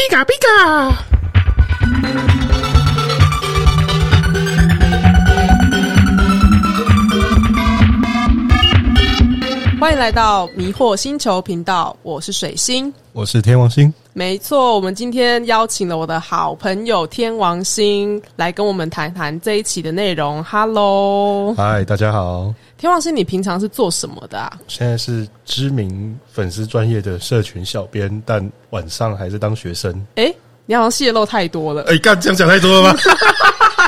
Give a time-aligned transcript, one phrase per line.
[0.00, 0.24] 比卡
[9.80, 12.92] 欢迎来到迷惑星球频道，我是水星。
[13.14, 20.44] 我是天王星，没错，我们今天邀请了我的好朋友天王星来跟我们谈谈这一期的内容。
[20.44, 24.52] Hello，嗨，大家好，天王星，你平常是做什么的啊？
[24.68, 30.06] 现在是知名粉丝专业的社群小编，但晚上还是当学生。
[30.16, 30.36] 诶，
[30.66, 31.84] 你好像泄露太多了。
[31.84, 32.98] 哎、干这样讲太多了吗？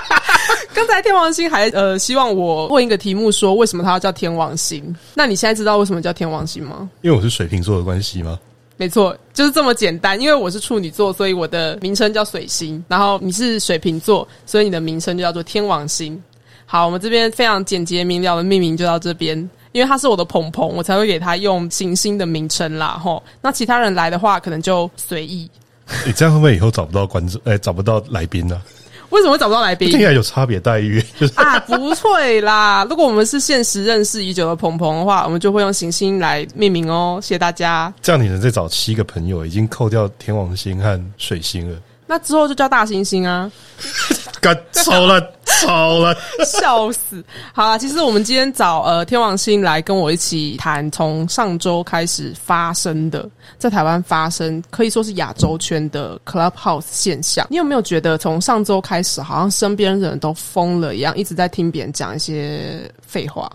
[0.75, 4.95] 刚才天王星还呃希望我问一个题目，说为什么它要叫天王星？
[5.15, 6.89] 那你现在知道为什么叫天王星吗？
[7.03, 8.39] 因为我是水瓶座的关系吗？
[8.77, 10.21] 没错，就是这么简单。
[10.21, 12.83] 因为我是处女座，所以我的名称叫水星。
[12.89, 16.21] 然后你是水瓶座，所以你的名称就叫做天王星。
[16.65, 19.39] 好，我们这边非常简洁明了的命名就到这边。
[19.73, 22.98] 因为他是我的鹏鹏，我才会给他用行星的名称啦。
[23.03, 25.48] 吼，那其他人来的话，可能就随意。
[26.05, 27.41] 你、这样会不会以后找不到观众？
[27.45, 28.61] 哎、找不到来宾呢、
[29.12, 32.84] 为什么会找不到来宾竟然有差别待遇，就是啊，不会啦！
[32.88, 37.20] 如果我们是现实认识已久的鹏鹏的话，我们就会用行星来命名哦。
[37.22, 37.92] 谢谢大家。
[38.00, 41.78] 这样你能再找七个朋友，已经扣掉天王星和水星了。
[42.06, 43.50] 那之后就叫大猩猩啊。
[44.40, 45.20] 干丑了，
[45.62, 46.14] 超了！
[46.44, 47.24] 笑死！
[47.52, 57.46] 好了，其实我们今天找呃天王星来跟我一起谈，从上周开始发生的，在台湾发生，可以说是亚洲圈的 Clubhouse 现象。
[57.50, 63.50] 你有没有觉得从上周开始，好像身边人都疯了一样，一直在听别人讲一些废话，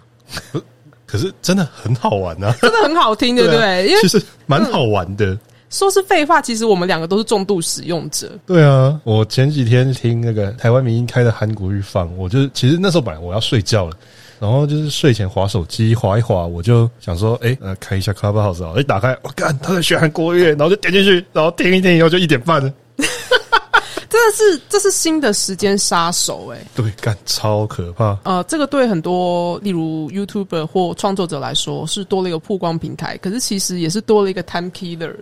[1.05, 3.61] 可是真的很好玩啊，真的很好听，对不对？
[3.61, 5.38] 啊因为其实蛮好玩的。
[5.70, 8.32] 说是废话，其实我们两个都是重度使用者。
[8.46, 13.92] 对啊，我前几天听那个台湾民音开的韩国日放，我就是其实那时候本来我要睡觉了，
[14.40, 22.74] 然后就是睡前划手机划一划，我就想说，哎、呃，开一下 Clubhouse 啊，一打开，我干他在学韩国乐，然后就点进去，然后听一听以后就一点半了，
[24.09, 28.18] 真的是，这是新的时间杀手哎、对，干超可怕。
[28.24, 35.14] 呃，这个对很多例如 YouTuber 或创作者来说是多了一个曝光平台，可是其实也是多了一个 time killer。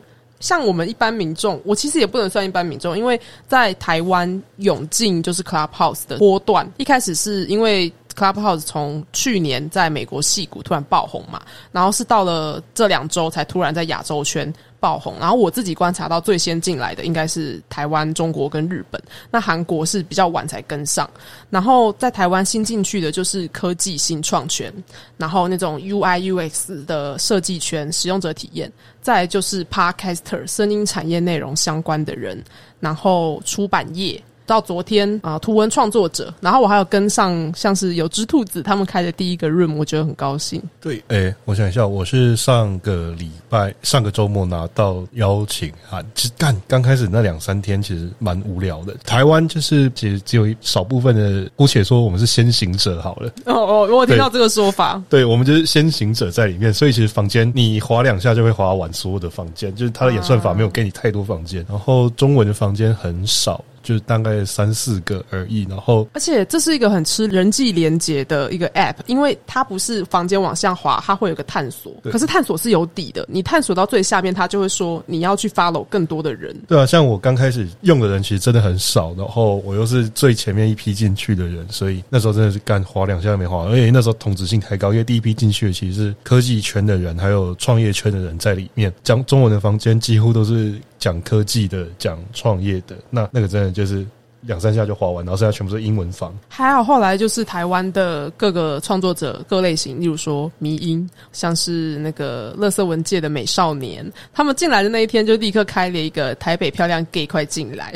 [0.45, 11.41] 像我们一般民众，我其实也不能算一般民众，因为在台湾涌进就是 Clubhouse 的波段，一开始是因为 Clubhouse 从去年在美国戏骨突然爆红嘛，
[11.71, 14.53] 然后是到了这两周才突然在亚洲圈
[14.85, 19.01] 爆红，然后我自己观察到最先进来的应该是台湾、中国跟日本，
[19.31, 21.09] 那韩国是比较晚才跟上。
[21.49, 24.71] 然后在台湾新进去的就是科技新创圈，
[25.17, 32.39] 然后那种 UI UX 的设计圈、使用者体验，再就是 Podcaster 声音产业内容相关的人，
[32.79, 34.21] 然后出版业。
[34.45, 40.61] 到昨天啊、呃图文创作者，然后我还有跟上像是有只兔子他们开的第一个 room，我觉得很高兴。
[40.79, 48.95] 对，哎、我想一下，我是上个礼拜、上个周末拿到邀请函，其实干刚开始那两三天其实蛮无聊的。
[49.05, 53.29] 台湾就是其实只有一少部分的，姑且说我们是先行者好了。
[53.45, 55.01] 哦哦，我有听到这个说法。
[55.09, 61.65] 对，我们就是先行者在里面，所以其实房间你划两下就会划完所有的房间，就是它的演算法没有给你太多房间。
[61.69, 65.65] 然后中文的房间很少，就是大概三四个而已。
[65.69, 76.53] 然后而且这是一个很吃人际连接的一个 app，因为它不是房间往下滑，它会有个探索，可是探索是有底的，你探索到最下面，它就会说你要去 follow 更多的人。
[76.67, 88.91] 对啊，像我刚开始用的人其实真的很少，然后我又是最前面一批进去的人，所以那时候真的是干滑两下都没划完，而且那时候同质性太高，因为第一批进去的其实是科技圈的人，还有创业圈的人在里面。
[89.03, 94.05] 讲中文的房间几乎都是讲科技的、讲创业的，那那个真的就是
[94.41, 96.33] 两三下就划完，然后剩下全部是英文房。
[96.47, 107.93] 还好后来就是台湾的各个创作者各类型，例如说迷音，像是那个乐色文界的美少年，他们进来的那一天就立刻开了一个台北漂亮 gay 快进来。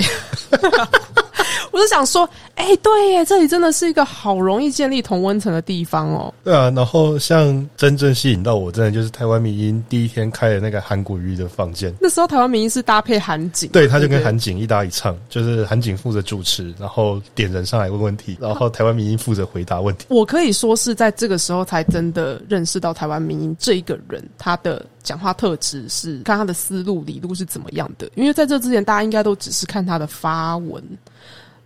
[1.71, 6.33] 我就想说，哎、对耶，这里真的是一个好容易建立同温层的地方哦。
[6.43, 11.93] 对啊，然后像真正吸引到我，真的就是台湾民音第一天开的那个韩国瑜的房间。
[11.99, 20.05] 那时候台湾民音是搭配韩景，对，他就跟不韩景一搭一唱，就是韩景负责主持，然后点人上来问问题，然后台湾民音负责回答问题。
[20.09, 28.09] 我可以说是在这个时候才真的认识到台湾民音这一个人，他的讲话特质是看他的思路理路是怎么样的。
[28.15, 30.83] 因为在这之前，大家应该都只是看他的发文，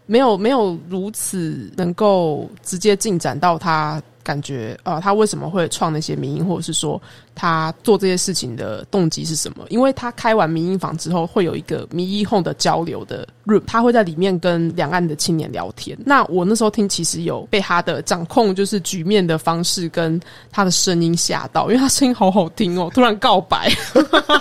[0.05, 7.01] 没有没有如此能够直接进展到他感觉呃，他为什么会创那些民音，或者是说
[7.35, 9.65] 他做这些事情的动机是什么？
[9.67, 15.97] 因为他开完民音房之后，会有一个民音后的交流的 room，他会在里面跟两岸的青年聊天。
[16.05, 20.17] 那我那时候听，其实有被他的掌控就是局面的方式跟
[20.50, 23.69] 他的声音吓到，因为他声音好好听哦，突然告白。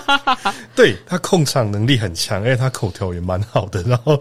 [0.73, 3.83] 对他控场能力很强，而且他口条也蛮好的。
[3.83, 4.17] 然后，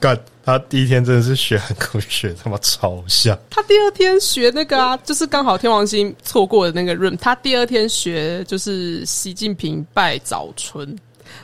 [0.00, 3.36] 干他第一天真的是学韩国学他妈超像。
[3.50, 10.96] 他第二天学那个啊，就是刚好天王星错过的那个 room，他第二天学就是习近平拜早春。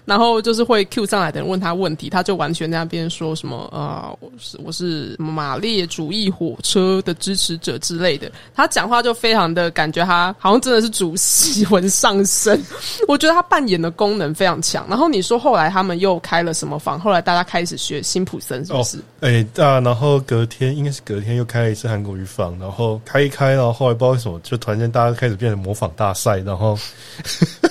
[0.05, 8.31] 然后就是会 Q 上来的人问他问题，他就完全在那边说什么呃，我是我是马列主义火车的支持者之类的。
[8.55, 12.61] 他讲话就非常的感觉他好像真的是主席魂上身。
[13.07, 14.87] 我觉得他扮演的功能非常强。
[14.89, 16.99] 然后你说后来他们又开了什么房？
[16.99, 18.99] 后来大家开始学辛普森是不是？
[19.21, 26.77] 哎啊，然后隔天应该是隔天又开了一次韩国语房，然后开一开，然后后来不知道为什么就突然间大家开始变成模仿大赛，然后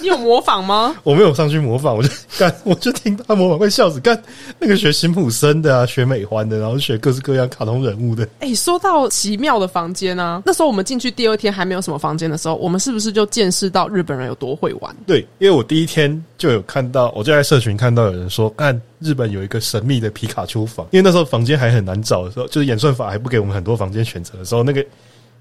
[0.01, 0.95] 你有模仿吗？
[1.03, 2.09] 我没有上去模仿，我就。
[2.37, 3.99] 干，我就听他模仿会笑死。
[3.99, 4.19] 干，
[4.57, 8.27] 那个学辛普森的啊，学美欢的，然后学各式各样卡通人物的。
[8.39, 14.95] 哎，说到奇妙的房间啊，那时候我们进去第二天还没有什么房间的时候，我们是不是就见识到日本人有多会玩？
[15.05, 24.83] 对，因为我第一天就有看到，我就在社群看到有人说，干，日本有一个神秘的皮卡丘房，因为那时候房间还很难找的时候，就是演算法还不给我们很多房间选择的时候，那个。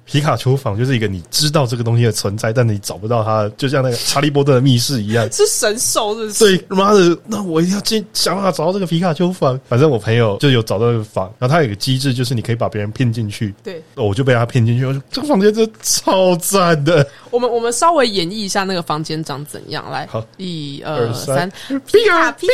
[0.05, 6.59] 皮卡丘房就是一个你知道这个东西的存在，但你找不到它，就像那个查理波特的密室一样， 是神兽，是不是？
[6.59, 9.59] 对，妈的，那我一定要进想办法找到这个皮卡丘房。
[9.69, 13.55] 反正我朋友就有找到这个房，然后他有个机制，就是你可以把别人骗进去。
[13.63, 14.85] 对，我就被他骗进去。
[14.85, 17.07] 我说这个房间真的超赞的。
[17.31, 19.89] 我们我们稍微演绎一下那个房间长怎样。
[19.93, 22.53] 来，好，一二三，皮卡皮卡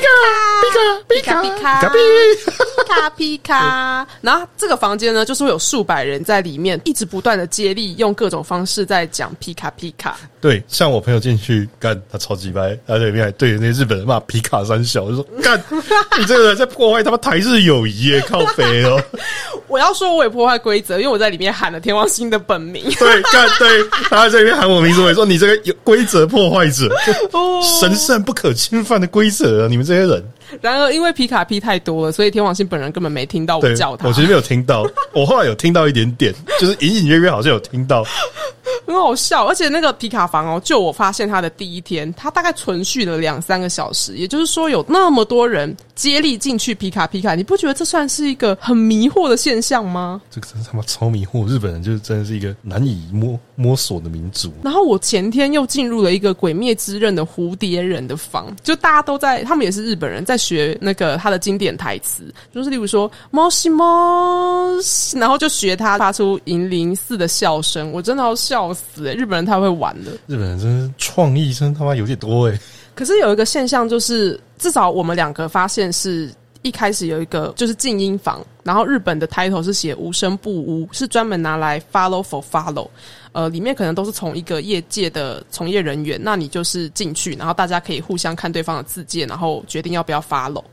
[0.61, 1.99] 皮卡皮卡皮卡皮
[2.87, 4.07] 卡皮卡。
[4.21, 7.46] 然后这个房间呢，就是会有数百人在里面，一直不断的。
[7.47, 15.63] 接力用各种方式在讲皮卡皮卡，对，像我朋友进去干，他超级白，他里面还对着那些日本人骂皮卡三小，就说 干，
[16.19, 19.01] 你这个人在破坏他们台日友谊耶，靠北哦！
[19.69, 26.89] 我要说我也破坏规则，因为我在里面喊了天王星的本名， 对，干对，他在里面喊我名字，我说你这个有规则破坏者，
[27.81, 30.25] 神圣不可侵犯的规则，你们这些人。
[30.61, 34.09] 然而，因为皮卡皮太多了，所以天王星本人根本没听到我叫他。
[34.09, 38.05] 我其实没有听到，我后来有听到一点点，就是隐隐约约好像有听到。
[38.87, 50.21] 很好笑，而且那个皮卡房哦，就我发现它的第一天，它大概存续了两三个小时，也就是说有那么多人接力进去皮卡皮卡，你不觉得这算是一个很迷惑的现象吗？
[50.31, 54.53] 这个真他妈超迷惑，日本人就是真的是一个难以摸摸索的民族。
[54.63, 64.67] 然后我前天又进入了一个《鬼灭之刃》的蝴蝶人的房，就大家都在，他们也是日本人在学那个他的经典台词，就是例如说“猫西猫”，
[65.15, 68.56] 然后就学他发出银铃似的笑声，我真的要笑。
[68.73, 69.13] 死！
[69.15, 72.59] 日本人太会玩了，日本人真是创意真他妈有点多哎。
[72.95, 76.31] 可是有一个现象，就是至少我们两个发现是
[76.63, 82.89] 一开始有一个就是静音房，然后日本的 title 是写无声不污，是专门拿来 follow for follow。
[83.33, 90.65] 呃，里面可能都是从一个业界的从业人员，那你就是进去，然后大家可以互相看对方的字界，然后决定要不要 follow。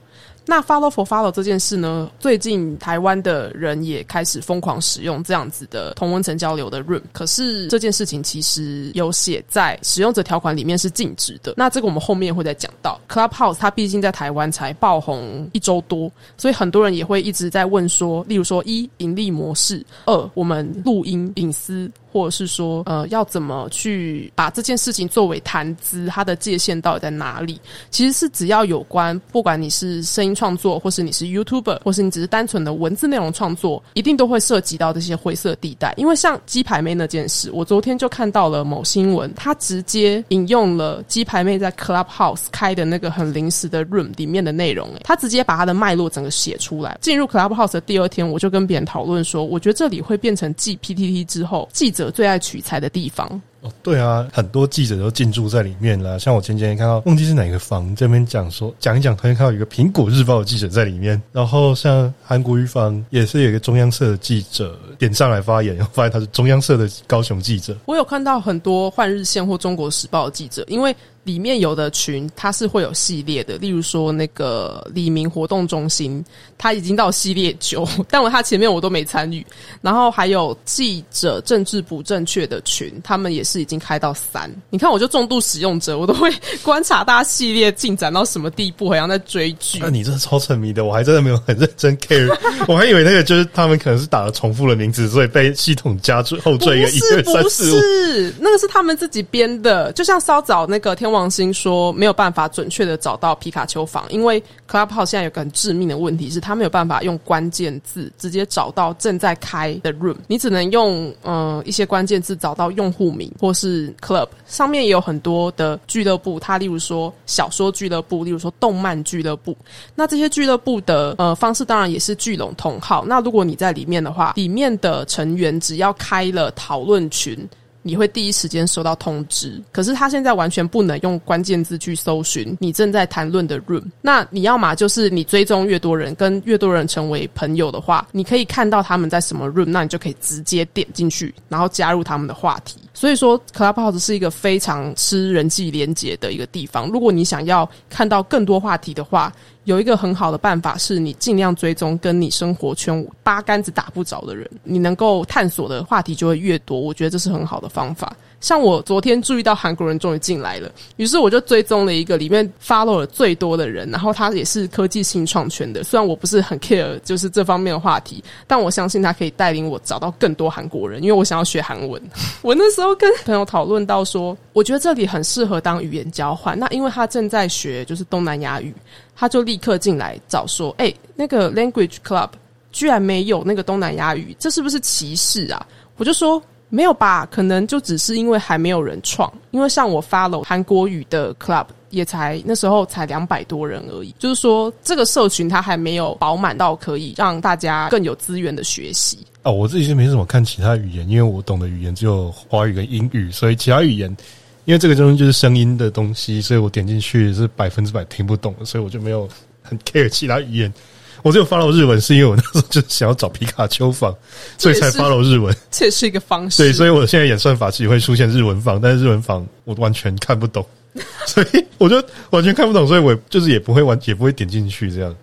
[0.45, 2.09] 那 follow for follow 这件事呢？
[2.19, 7.01] 最近台湾的人也开始疯狂使用这样子的同温层交流的 room。
[7.11, 11.53] 可是这件事情其实有写在使用者条款里面是禁止的。
[11.55, 12.99] 那这个我们后面会再讲到。
[13.09, 21.89] Clubhouse 它毕竟在台湾才爆红一周多，所以很多人也会一直在问说，例如说一盈利模式，二我们录音隐私。
[22.13, 26.05] 或者是说，呃，要怎么去把这件事情作为谈资？
[26.05, 27.59] 它的界限到底在哪里？
[27.89, 35.93] 其实是只要有关，不管你是声音创作，或是你是 YouTuber，或是你只是单纯的文字内容创作，一定都会涉及到这些灰色地带。
[35.97, 46.97] 因为像鸡排妹那件事，我昨天就看到了某新闻，他直接引用了鸡排妹在 Clubhouse 开的那个很临时的 room 里面的内容，诶，他直接把他的脉络整个写出来。
[47.01, 52.03] 进入 Clubhouse 的第二天，我就跟别人讨论说，我觉得这里会变成继 PTT 之后记者。
[52.13, 56.19] 最爱取材的地方哦，对啊，很多记者都进驻在里面了。
[56.19, 61.21] 像我前几天看到，忘记是哪个房这边讲说讲一讲，突然看到一个苹果日报的记者在里面。
[61.31, 67.75] 然后像韩国语方也是有一个中央社的记者点上来发言，然后发现他是中央社的高雄记者。
[67.85, 70.95] 我有看到很多换日线或中国时报的记者，因为。
[71.23, 76.23] 里面有的群它是会有系列的，例如说那个李明活动中心，
[76.57, 79.45] 它已经到系列九，但我它前面我都没参与。
[79.81, 84.53] 然后还有记者政治不正确的群，他们也是已经开到三。
[84.69, 86.29] 你看，我就重度使用者，我都会
[86.61, 89.79] 观察大家系列进展到什么地步，好像在追剧。
[89.79, 92.27] 那 你真的超沉迷的，我还真的没有很认真 care，
[92.67, 97.79] 我还以为那个就是他们可能是打了重复的名字，所以被系统加注后缀一个一二三四五。
[97.79, 119.55] 是那个是他们自己编的，就像稍早那个天王星说没有办法准确的找到皮卡丘房，因为 Clubhouse 现在有个很致命的问题是，他没有办法用关键字直接找到正在开的 room，你只能用嗯一些关键字找到用户名或是 club 上面也有很多的俱乐部，它例如说小说俱乐部，例如说动漫俱乐部，
[119.95, 123.05] 那这些俱乐部的呃方式当然也是聚拢同号。
[123.05, 127.47] 那如果你在里面的话，里面的成员只要开了讨论群。
[127.83, 133.83] 你会第一时间收到通知，可是他现在完全不能用关键字去搜寻你正在谈论的 room。
[134.01, 142.79] 那你要嘛就是你追踪越多人，跟越多人成为朋友的话，你可以看到他们在什么 room，那你就可以直接点进去，然后加入他们的话题。
[142.93, 146.87] 所以说，Clubhouse 是一个非常吃人际连接的一个地方。
[146.89, 149.33] 如果你想要看到更多话题的话，
[149.65, 156.79] 有一个很好的办法是你尽量追踪跟你生活圈八竿子打不着的人，你能够探索的话题就会越多。
[156.79, 158.15] 我觉得这是很好的方法。
[158.41, 165.81] 像我昨天注意到韩国人终于进来了，于是我就追踪了一个里面 follow 了最多的人，然后他也是科技新创圈的。
[165.81, 172.01] 虽然我不是很 care 就是这方面的话题，但我相信他可以带领我找到更多韩国人，因为我想要学韩文。
[172.43, 176.59] 我那时候跟朋友讨论到说，我觉得这里很适合当语言交换。
[176.59, 178.75] 那因为他正在学就是东南亚语，
[179.23, 182.27] 他就立刻进来找说，哎，那个 language club
[182.73, 185.65] 居然没有那个东南亚语，这是不是歧视啊？
[185.95, 186.43] 我就说。
[186.69, 187.23] 没有吧？
[187.27, 189.31] 可能就只是因为还没有人创。
[189.51, 194.11] 因为像我 follow 韩国语的 club，也才那时候才两百多人而已。
[194.17, 199.19] 就是说，这个社群它还没有饱满到可以让大家更有资源的学习。
[199.43, 204.17] 哦，我自己是没怎么看其他语言，因为我懂的语言只有华语跟英语，所以其他语言，
[204.65, 209.27] 因为这个东西就是声音的东西，所以我点进去是百分之百听不懂的，所以我就没有
[209.61, 210.73] 很 care 其他语言。
[211.21, 214.13] 我只有 follow 日文，是因为我那时候就想要找皮卡丘房，
[214.57, 215.55] 所以才 follow 日文。
[215.71, 216.63] 这也是一个方式。
[216.63, 220.65] 对，所以我现在演算法其实会出现日文房，但是日文房我完全看不懂，
[221.25, 225.15] 所以我就完全看不懂，所以我就是也不会完，也不会点进去这样。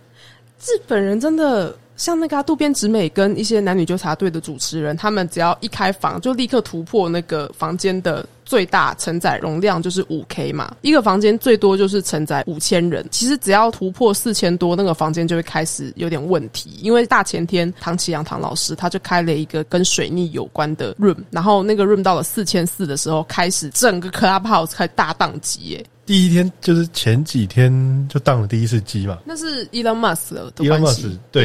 [0.60, 1.74] 日本人真的。
[2.00, 10.74] 像那个渡边直美跟一些男女纠察队的主持人，他们只要一开房，就立刻突破那个房间的最大承载容量，就是五 K 嘛。
[10.80, 13.06] 一个房间最多就是承载五千人。
[13.10, 16.70] 其实只要突破四千多，那个房间就会开始有点问题。
[16.80, 25.84] 因为大前天唐启阳唐老师他就开了一个跟水逆有关的 room，然后那个 room 到了四千四的时候，开始整个 clubhouse 开大宕机耶。
[26.10, 27.70] 第一天就是前几天
[28.08, 30.68] 就当了第一次机嘛，那是 Elon Musk 的对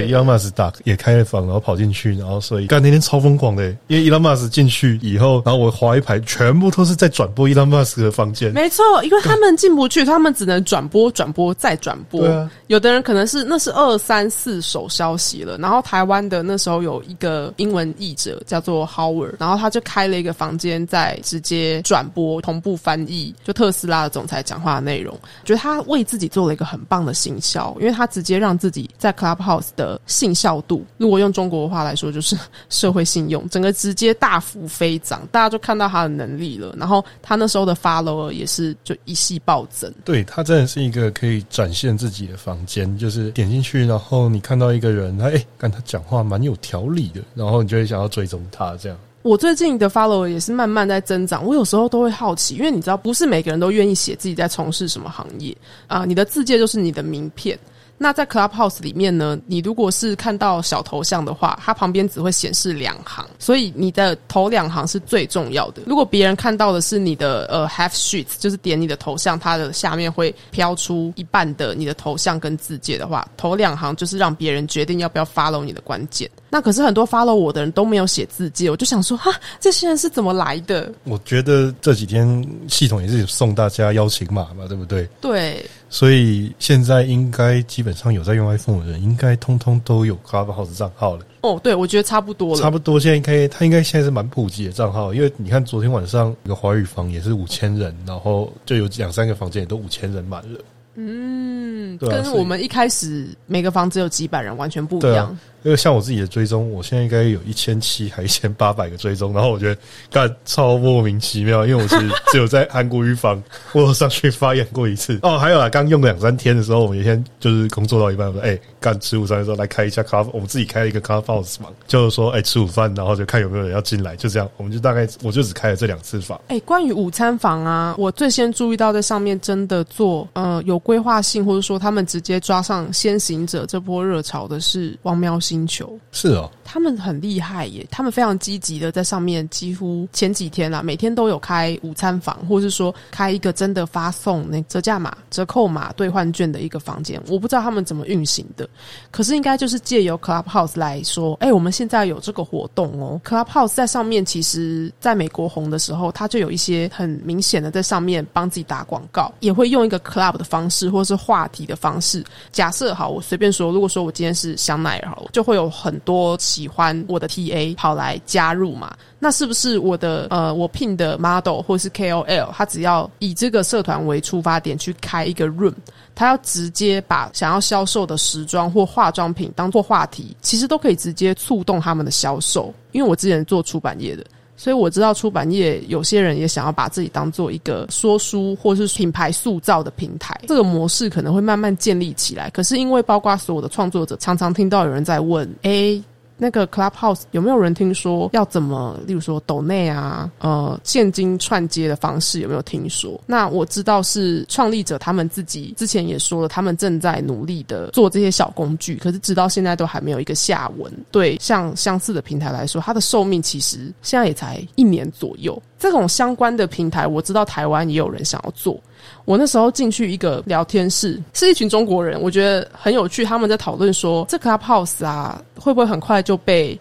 [0.10, 8.52] Elon Musk 打也开了房，然后跑进去，然后所以干那天超疯狂的，因为 Elon Musk 进去以后，然后我划一排，全部都是在转播 Elon Musk 的房间。
[8.54, 12.28] 没错，因为他们进不去，他们只能转播、转播再转播。
[12.66, 24.55] 有的人可能是那是二三四手消息了，然后台湾的那时候有一个英文译者叫做 Howard，然后他就开了一个房间，在直接转播、同步翻译，就特斯拉的总裁讲。
[24.56, 32.38] 讲话的内容，觉得他为自己做了一个很棒的行销，因为他直接让自己在 Clubhouse 的信效度，如果用中国话来说，就是
[32.70, 36.74] 社会信用，整个直接大幅飞涨，大家就看到他的能力了。
[36.78, 39.94] 然后他那时候的 follower 也是就一系暴增。
[40.06, 48.98] 对他真的是一个可以展现自己的房间，就是点进去，然后你看到一个人，他哎，跟他讲话蛮有条理的，然后你就会想要追踪他这样。
[49.26, 51.44] 我最近的 follow 也是慢慢在增长。
[51.44, 56.06] 我有时候都会好奇，因为你知道，不是每个人都愿意写自己在从事什么行业啊。
[56.06, 57.58] 你的字界就是你的名片。
[57.98, 65.82] 那在 Clubhouse 里面呢，你如果是看到小头像的话，它旁边只会显示两行，所以你的头两行是最重要的。
[65.88, 76.30] 如果别人看到的是你的呃 half sheet，就是点你的头像，它的下面会飘出一半的你的头像跟字界的话，头两行就是让别人决定要不要 follow 你的关键。
[76.50, 80.92] 那可是很多 follow 我的人都没有写字界，我就想说哈，这些人是怎么来的？
[81.04, 85.08] 我觉得这几天系统也是送大家邀请码嘛，对不对？
[85.20, 85.66] 对。
[85.90, 91.26] 所以现在应该基本上有在用 iPhone 的人，应该通通都有 Clubhouse 账号了。
[91.42, 92.62] 哦，对，我觉得差不多了。
[92.62, 100.60] 差不多，现在应该他应该现在是蛮普及的账号，因为你看昨天晚上一个华语房也是五千人，然后就有两三个房间也都五千人满了。
[100.96, 105.38] 嗯，跟我们一开始每个房只有几百人完全不一样。
[105.66, 109.82] 因为像我自己的追踪，我现在应该有一千七还一千八百个追踪，然后我觉得
[110.12, 113.42] 干超莫名其妙，因为我其实只有在韩国语坊
[113.74, 115.18] 我有上去发言过一次。
[115.24, 126.40] 哦，还有啊，刚用两三天的时候，我们有一天就是工作到一半，我说哎，干吃午餐的时候来开一下咖，我们自己开一个咖 house 嘛，就是说哎吃午饭，然后就看有没有人要进来，就这样，我们就大概我就只开了这两次房。
[126.50, 135.96] 哎，关于午餐房啊，我最先注意到在上面真的做呃有规划性，或者说他们直接抓上先行者这波热潮的是王喵星球。
[136.12, 147.22] 是哦，他们很厉害耶，他们非常积极的在上面，几乎前几天啦，每天都有开午餐房，或是说开一个真的发送那折价码、折扣码兑换券的一个房间。
[147.28, 148.68] 我不知道他们怎么运行的，
[149.12, 153.22] 可是应该就是借由 Clubhouse 来说，哎，我们现在有这个活动哦。
[153.24, 162.24] Clubhouse 在上面，其实在美国红的时候，它就有一些很明显的在上面帮自己打广告，也会用一个 club 的方式，或者是话题的方式。
[162.52, 168.96] 假设好，我随便说，如果说我今天是香奈儿，好，就会有很多喜欢我的 TA 跑来加入嘛。
[169.20, 175.74] 那是不是我的呃，我聘的 model 或是 KOL，他只要以这个社团为出发点去开一个 room，
[176.16, 182.74] 他要直接把想要销售的时装或化妆品当做话题，其实都可以直接触动他们的销售。
[182.92, 184.26] 因为我之前做出版业的。
[184.58, 192.50] 所以我知道出版业有些人也想要把自己当做一个说书或是品牌塑造的平台，这个模式可能会慢慢建立起来。
[192.52, 196.02] 可是因为包括所有的创作者，常常听到有人在问：诶。
[196.38, 203.20] 那个 Clubhouse 有没有人听说要怎么，例如说抖内啊，呃，现金串接的方式有没有听说？
[203.26, 210.92] 那我知道是创立者他们自己之前也说了，他们正在努力的做这些小工具，可是直到现在都还没有一个下文。
[211.12, 215.62] 对，像相似的平台来说，它的寿命其实现在也才一年左右。
[215.78, 218.80] 这种相关的平台，我知道台湾也有人想要做。
[219.26, 223.24] 我那时候进去一个聊天室，是一群中国人，我觉得很有趣。
[223.26, 226.80] 他们在讨论说，这 Clubhouse 啊，会不会很快就被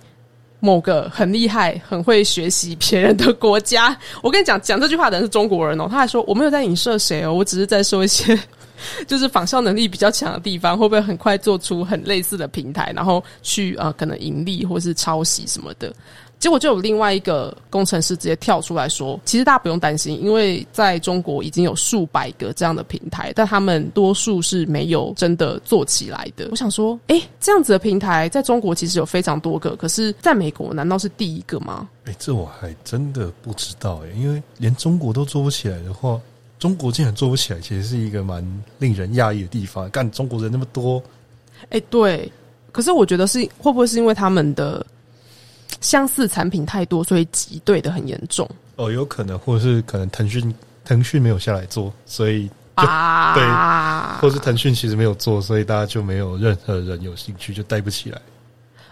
[0.60, 3.96] 某个很厉害、很会学习别人的国家？
[4.22, 5.86] 我跟你讲，讲这句话的人是中国人哦。
[5.90, 8.38] 他还说，我没有在影射谁哦，我只是在说一些
[9.06, 15.92] 就是仿效能力比较强的地方，会不会很快做出很类似的平台，然后去呃可能盈利或是抄袭什么的？
[16.44, 31.88] 结果就有另外一个工程师直接跳出来说：“其实大家不用担心，因为在中国已经有数百个这样的平台，但他们多数是没有真的做起来的。”我想说，哎，这样子的平台在中国其实有非常多个，可是在美国难道是第一个吗？
[32.04, 36.20] 哎，这我还真的不知道哎，因为连中国都做不起来的话，
[36.58, 38.44] 中国竟然做不起来，其实是一个蛮
[38.78, 39.88] 令人讶异的地方。
[39.88, 41.02] 干中国人那么多，
[41.70, 42.30] 哎，对，
[42.70, 44.84] 可是我觉得是会不会是因为他们的？
[45.84, 48.48] 相似产品太多，所以挤兑的很严重。
[48.76, 58.18] 哦，有可能，或者是可能腾讯腾讯没有下来做，所以啊，对，或是腾讯其实没有做，所以大家就没有任何人有兴趣，就带不起来。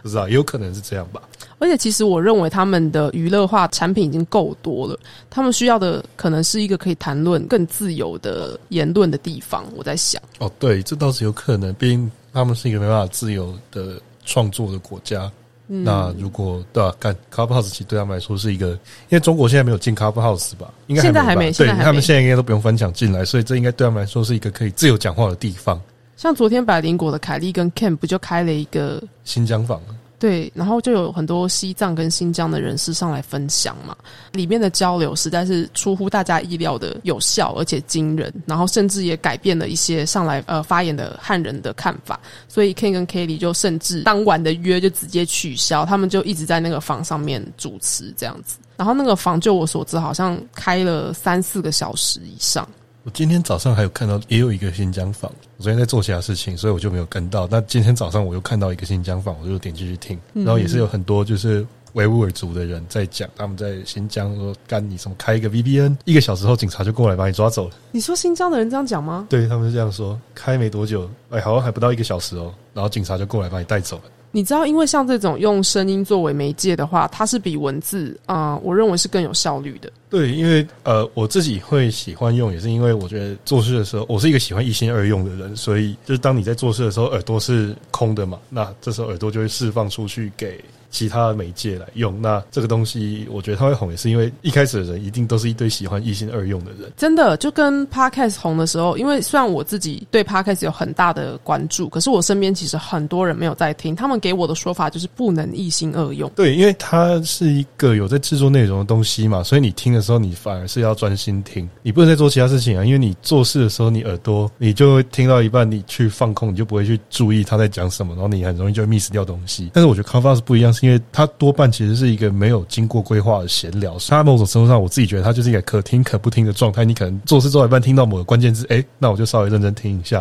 [0.02, 1.22] 不知道，也有可能是这样吧。
[1.58, 4.98] 而且，其实我认为他们的娱乐化产品已经够多了，
[5.30, 9.64] 他们需要的可能是一个可以谈论更自由的言论的地方。
[9.74, 15.30] 我在想，哦，对，这倒是有可能，毕竟他们是一个没办法自由的创作的国家。
[15.66, 20.70] 那如果对啊，干 Clubhouse 其实对他们来说是一个，因为中国现在没有进 Clubhouse 吧？
[20.88, 25.80] 应该现在还没，对他们现在应该都不用翻墙进来，所以这应该对他们来说是一个可以自由讲话的地方。
[26.16, 29.80] 像昨天百灵果的凯莉跟 Ken 不就开了一个新疆房？
[30.22, 33.96] 对，然后就有很多西藏跟新疆的人士上来分享嘛，
[34.30, 52.64] 里面的交流实在是出乎大家意料的有效而且惊人，然后甚至也改变了一些上来呃发言的汉人的看法，所以 Ken 跟 Kelly 就甚至当晚的约就直接取消，他们就一直在那个房上面主持这样子，然后那个房就我所知好像开了三四个小时以上。
[53.04, 55.28] 我今天早上还有看到，也有一个新疆房。
[55.56, 57.48] 我昨天在做其他事情，所以我就没有跟到。
[57.50, 60.16] 那今天早上我又看到一个新疆房，我就点进去听。
[60.34, 67.74] 然后也是有很多就是维吾尔族的人在讲，他们在新疆说干你什么开一个 VPN，一个小时后警察就过来把你抓走了。
[67.90, 69.26] 你说新疆的人这样讲吗？
[69.28, 74.02] 对他们是这样说，开没多久，哎，好像还不到一个小时哦，然后警察就过来把你带走了。
[74.34, 79.92] 你知道，因为像这种用声音作为媒介的话，它是比文字啊，我认为是更有效率的。
[80.08, 90.58] 对，因为呃，我自己会喜欢用，也是因为我觉得做事的时候，我是一个喜欢一心二用的人，所以就是当你在做事的时候，耳朵是空的嘛，那这时候耳朵就会释放出去给
[90.92, 92.22] 其他的媒介来用。
[92.22, 96.92] 那这个东西，我觉得它会红，也是因为一开始的人一定都是一堆喜欢一心二用的人。
[96.96, 106.30] 真的就跟 Podcast 红的时候，因为虽然我自己对 Podcast 有很大的关注，可是我身边其实很多人没有在听，他们给我的说法就是不能一心二用。
[106.36, 112.84] 对，因为它是一个有在制作内容的东西嘛，所以你听的时候，你反而是要专心听，你不能再做其他事情啊。
[112.84, 119.70] 因为你做事的时候，你耳朵你就会听到一半，你去放空，你就不会去注意他在讲什么，然后你很容易就会 miss 掉东西。
[119.72, 123.96] 但是我觉得 Clubhouse 不一样，是因为它多半其实是一个没有经过规划的闲聊。
[124.08, 126.84] 它某种程度上，我自己觉得它就是一个可听可不听的状态。
[126.84, 130.16] 你可能做事做一半听到某个关键字，哎，那我就稍微认真听一下，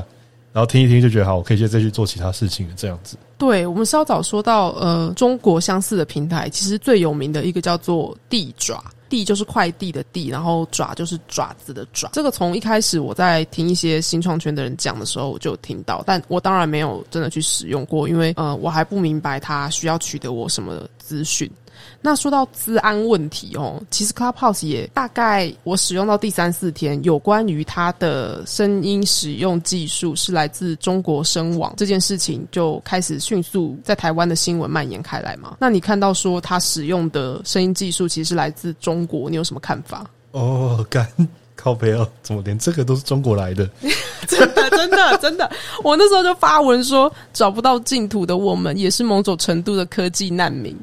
[0.53, 2.73] 然后听一听就觉得好，我可以接着再去做其他事情了。
[2.77, 3.17] 这样子。
[3.39, 8.83] 对，我们稍早说到，呃，中国相似的平台，其实最有名的一个叫做地爪。
[9.11, 12.09] 地就是快递的地，然后爪就是爪子的爪。
[12.13, 21.51] 这个从一开始我在听一些新创圈的人讲的时候，我就听到，但我当然没有真的去使用过，因为呃，我还不明白它需要取得我什么资讯。
[21.99, 35.57] 那说到治安问题哦，其实 Clubhouse 也大概我使用到第三四天，有关于它的声音使用技术是来自中国声网这件事情，就开始迅速在台湾的新闻蔓延开来嘛。
[35.59, 40.05] 那你看到说它使用的声音技术其实是来自中国，你有什么看法？
[40.31, 41.07] 哦，干
[41.55, 43.69] 靠背哦，怎么连这个都是中国来的？
[44.27, 45.51] 真的，真的，真的，
[45.83, 50.77] 我那时候就发文说，找不到净土的我们，也是某种程度的科技难民。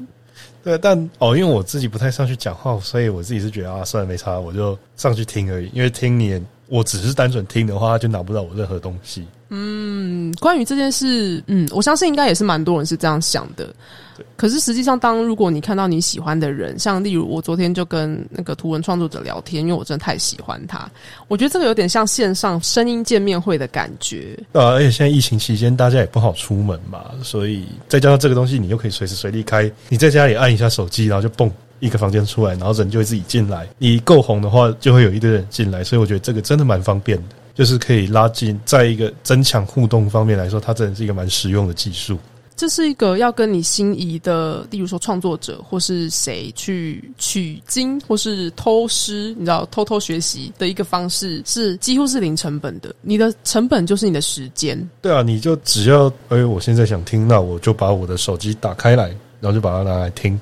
[0.63, 5.69] 对，但哦，因为我自己不太上去讲话，所以我自己是觉得啊，算了，没差，我就上去听而已。
[5.73, 9.25] 因为听你，我只是单纯听的话，就拿不到我任何东西。
[9.49, 13.73] 嗯，关于这件事，嗯，我相信应该也是蛮多人是这样想的。
[14.35, 20.89] 可是实际上，当如果你看到你喜欢的人，像例如我昨天就跟那个图文创作者聊天，因为我真的太喜欢他，
[21.29, 24.37] 我觉得这个有点像线上声音见面会的感觉。
[24.51, 33.67] 呃，而且现在疫情期间，大家也不好出门嘛，所以再加上这个东西，你又可以随时随地开，你在家里按一下手机，然后就蹦一个房间出来，然后人就会自己进来。
[33.77, 37.35] 你够红的话，就会有一堆人进来，所以我觉得这个真的蛮方便的。
[37.55, 42.17] 就是可以拉近，在一个增强互动方面来说，它真的是一个蛮实用的技术。
[42.55, 52.93] 这是一个要跟你心仪的，例如说创作者或是谁去取经或是偷师，你知道偷偷学习的一个方式，是几乎是零成本的。
[53.01, 54.89] 你的成本就是你的时间。
[55.01, 59.07] 对啊，你就只要，哎，我现在想听，那我就把我的手机打开来，
[59.39, 60.39] 然后就把它拿来听，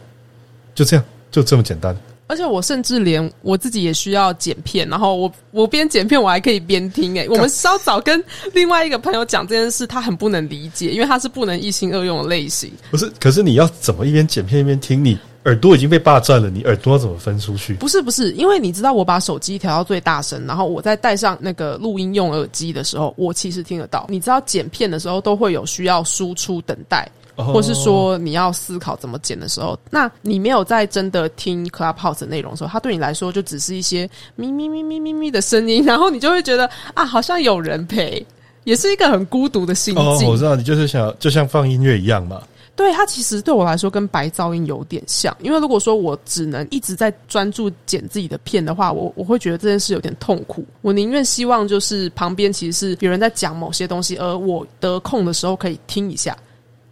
[0.74, 1.96] 就这样，就这么简单。
[2.30, 7.18] 而且我甚至连我自己也需要剪片，然后我我边剪片我还可以边听。
[7.18, 8.22] 哎，我们稍早跟
[8.54, 12.70] 另外一个朋友讲这件事，他很不能理解，因为他是不能一心二用的类型。
[12.92, 15.06] 不是，可是你要怎么一边剪片一边听？
[15.06, 17.76] 你耳朵已经被霸占了，你耳朵怎么分出去？
[17.76, 24.06] 不是不是，因为你知道我把手机调到最大声，然后我在戴上那个录音用耳机的时候，我其实听得到。
[24.10, 27.10] 你知道剪片的时候都会有需要输出等待。
[27.38, 38.26] 或是说你要思考怎么剪的时候，那你没有在真的听 Clubhouse 内容的时候，它对你来说就只是一些咪咪咪咪咪咪的声音，然后你就会觉得啊，好像有人陪，
[38.64, 40.28] 也是一个很孤独的心境。
[40.28, 42.42] 我知道你就是想就像放音乐一样嘛。
[42.76, 50.64] 对，它其实对我来说跟白噪音有点像，因为如果说我只能一直在专注剪自己的片的话，我我会觉得这件事有点痛苦。
[50.82, 56.38] 我宁愿希望就是旁边其实是有人在讲某些东西，而我得空的时候可以听一下。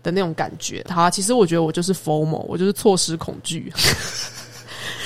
[0.05, 3.73] 的那种感觉，他，其实我觉得我就是 FOMO，我就是错失恐惧。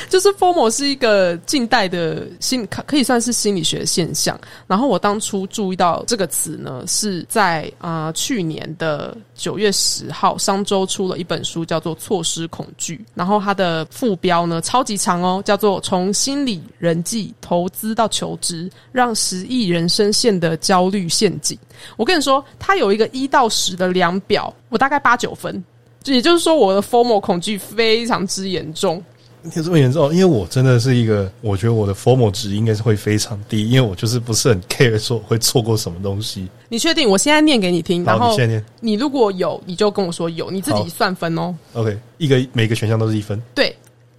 [0.07, 4.39] 就是 formal 是一个近代的心，可可以算是心理学现象。
[4.67, 12.95] 然后我当初注意到这个词呢，是在啊去年的九月十号，商周出了一本书，叫做《错失恐惧》。
[13.13, 21.57] 然后它的副标呢超级长哦，叫做“从心理、人际、投资到求职，让十亿人深陷的焦虑陷阱”。
[21.97, 25.63] 我跟你说，它有一个一到十的量表，我大概八九分，
[26.05, 29.03] 也就是说我的 formal 恐惧非常之严重。
[29.43, 30.13] 有这么严重？
[30.13, 36.47] 因为我真的是一个，我觉得我的 formal 值应该是会非常低，因为我就是不是很 care 说会错过什么东西。
[36.67, 37.09] 你确定？
[37.09, 38.65] 我现在念给你听，然后你念。
[38.81, 41.55] 你如果有，你就跟我说有，你自己算分哦。
[41.73, 43.41] OK，一个每个选项都是一分。
[43.55, 43.75] 对，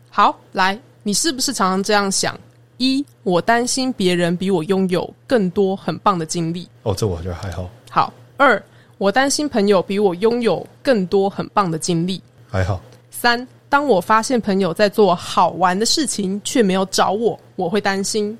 [0.08, 2.38] 好，来，你是不是常常这样想？
[2.78, 6.66] 一，我担心别人比我拥有更多很棒的经历。
[6.82, 7.68] 哦，这我觉得还好。
[7.90, 8.62] 好，二，
[8.96, 12.22] 我担心朋友比我拥有更多很棒的经历。
[12.48, 12.80] 还好。
[13.10, 13.46] 三。
[13.70, 18.36] 当我发现朋友在做好玩的事情，却没有找我，我会担心。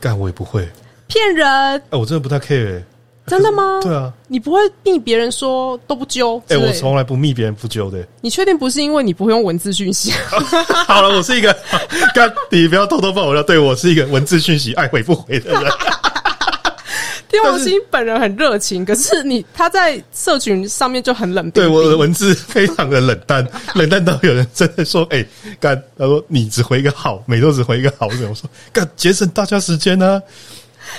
[0.00, 0.66] 干我也不会
[1.06, 1.46] 骗人。
[1.46, 2.82] 哎，我真的不太 care。
[3.26, 3.78] 真的吗？
[3.82, 6.42] 对啊，你不会密别人说都不揪。
[6.48, 8.04] 哎，我从来不密别人不揪的。
[8.22, 10.10] 你确定不是因为你不会用文字讯息？
[10.88, 11.54] 好了，我是一个
[12.14, 13.44] 干，你不要偷偷爆我了。
[13.44, 15.70] 对我是一个文字讯息爱回不回的人。
[17.30, 21.62] 天王星本人很热情，可是你他在社群上面就很冷冰冰。
[21.62, 25.24] 对我的文字非常的冷淡， 冷淡到有人真的说：“哎、
[25.60, 30.20] 干，他说你只回一个好，每周只回一个好。”我说：“干，节省大家时间呢、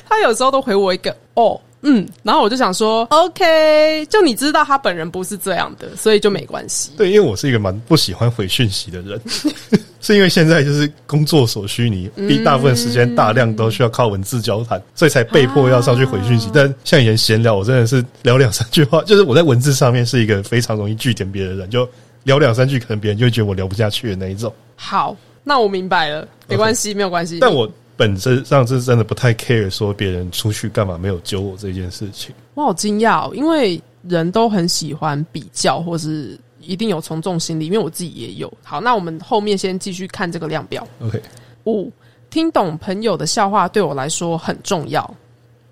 [0.07, 6.91] 他有时候都回我一个哦，嗯，然后我就想说，OK，就你知道他本人不是这样的，所以就没关系。
[6.97, 9.19] 对，因为我是一个蛮不喜欢回讯息的人，
[9.99, 16.49] 是因为现在就是工作所需，你一大部分时间大量都需要靠文字交谈，所以才被迫要上去回讯息。
[16.53, 21.87] 但像以前闲聊，我真的是聊两三句话， 就是我在文字上面是一个非常容易据点别人的人，就
[22.23, 24.53] 聊两三句，可能别人就会觉得我聊不下去的那一种。
[24.75, 27.39] 好，那我明白了，没关系，没有关系。
[27.39, 27.67] 但我
[28.01, 32.33] 本质上是真的不太 care 说别人出去干嘛没有揪我这件事情。
[32.55, 38.51] 我好惊讶、哦，因为人都很喜欢比较，或是一定有从众心理，因为我自己也有。
[38.63, 40.83] 好，那我们后面先继续看这个量表。
[40.99, 41.21] OK，
[41.65, 41.91] 五，
[42.31, 45.03] 听懂朋友的笑话对我来说很重要。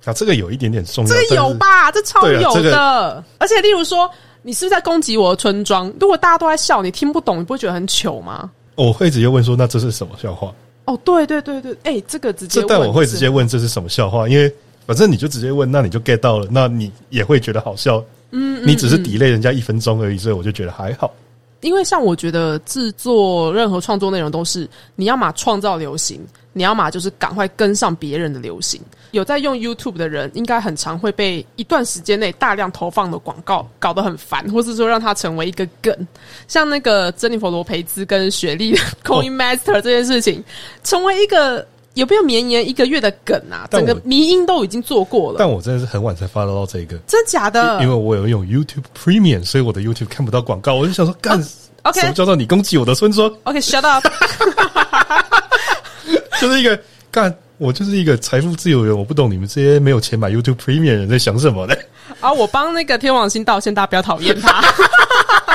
[0.05, 1.91] 啊，这个有一点点重要，这个有吧？
[1.91, 3.23] 这超有的。
[3.39, 4.07] 而且，例如说，
[4.43, 5.91] 你是不是在攻击我的村庄？
[5.99, 8.51] 如果大家都在笑，你听不懂，你不会觉得很糗吗？
[8.75, 10.53] 我会直接问说：“那这是什么笑话
[10.89, 14.51] 哦，对对对对，哎、这个直？”接但我会直接问这是什么笑话，因为
[14.87, 18.03] 反正你就直接问，那你就 get 到了，那你也会觉得好笑。
[18.31, 21.13] 嗯，你只是 delay 人家一分钟而已，所以我就觉得还好。
[21.61, 26.21] 因为像我觉得制作任何创作内容都是你要么创造流行，
[26.53, 28.81] 你要么就是赶快跟上别人的流行。
[29.11, 36.07] 有在用 YouTube 的人，应该很常会被一段时间内大量投放的广告搞得很烦，或是说让它成为一个梗。
[36.47, 40.43] 像那个珍妮佛罗培兹跟雪莉 的 Coin Master 这件事情，
[40.83, 43.67] 成为一个有没有绵延一个月的梗啊？
[43.71, 47.81] 整个迷音都已经做过了，但我真的是很晚才发到这个，真假的？
[47.81, 50.75] 因为我有用 YouTube Premium，所以我的 YouTube 看不到广告。
[50.75, 51.43] 我就想说，干、
[51.83, 54.05] OK 什么叫做你攻击我的村庄？OK，shut、up。
[56.39, 56.79] 就是一个
[57.11, 61.75] 干，我就是一个财富自由人，我不懂你们这些没有钱买 YouTube Premium 的人在想什么呢？
[62.21, 64.63] 啊，我帮那个天王星道歉，大家不要讨厌他。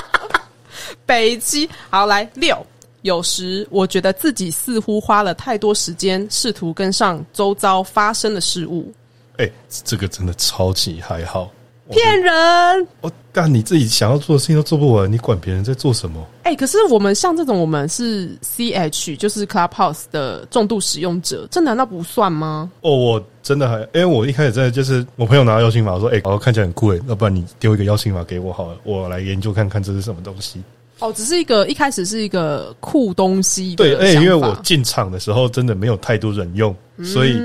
[1.07, 2.65] 北极，好来六。
[3.03, 8.93] 有时我觉得自己似乎花了太多时间，试图跟上周遭发生的事物，
[9.39, 11.51] 哎、这个真的超级还好。
[11.91, 12.33] 骗人。
[13.01, 16.25] 我干，你自己想要做的事情都做不完，你管别人在做什么？
[16.45, 22.71] 哎、可是我们像这种，我们是 CH，就是 Clubhouse 的重度使用者，这难道不算吗？
[22.83, 30.63] 哦，我真的还，因为我一开始真的就是我朋友拿到邀请码，我说，哎、好看起来很酷诶，要不然你丢一个邀请码给我好了，我来研究看看这是什么东西。
[31.01, 37.37] 哦，只是一个一开始是一个酷东西对，而且因为我进场的时候真的没有太多人用，所以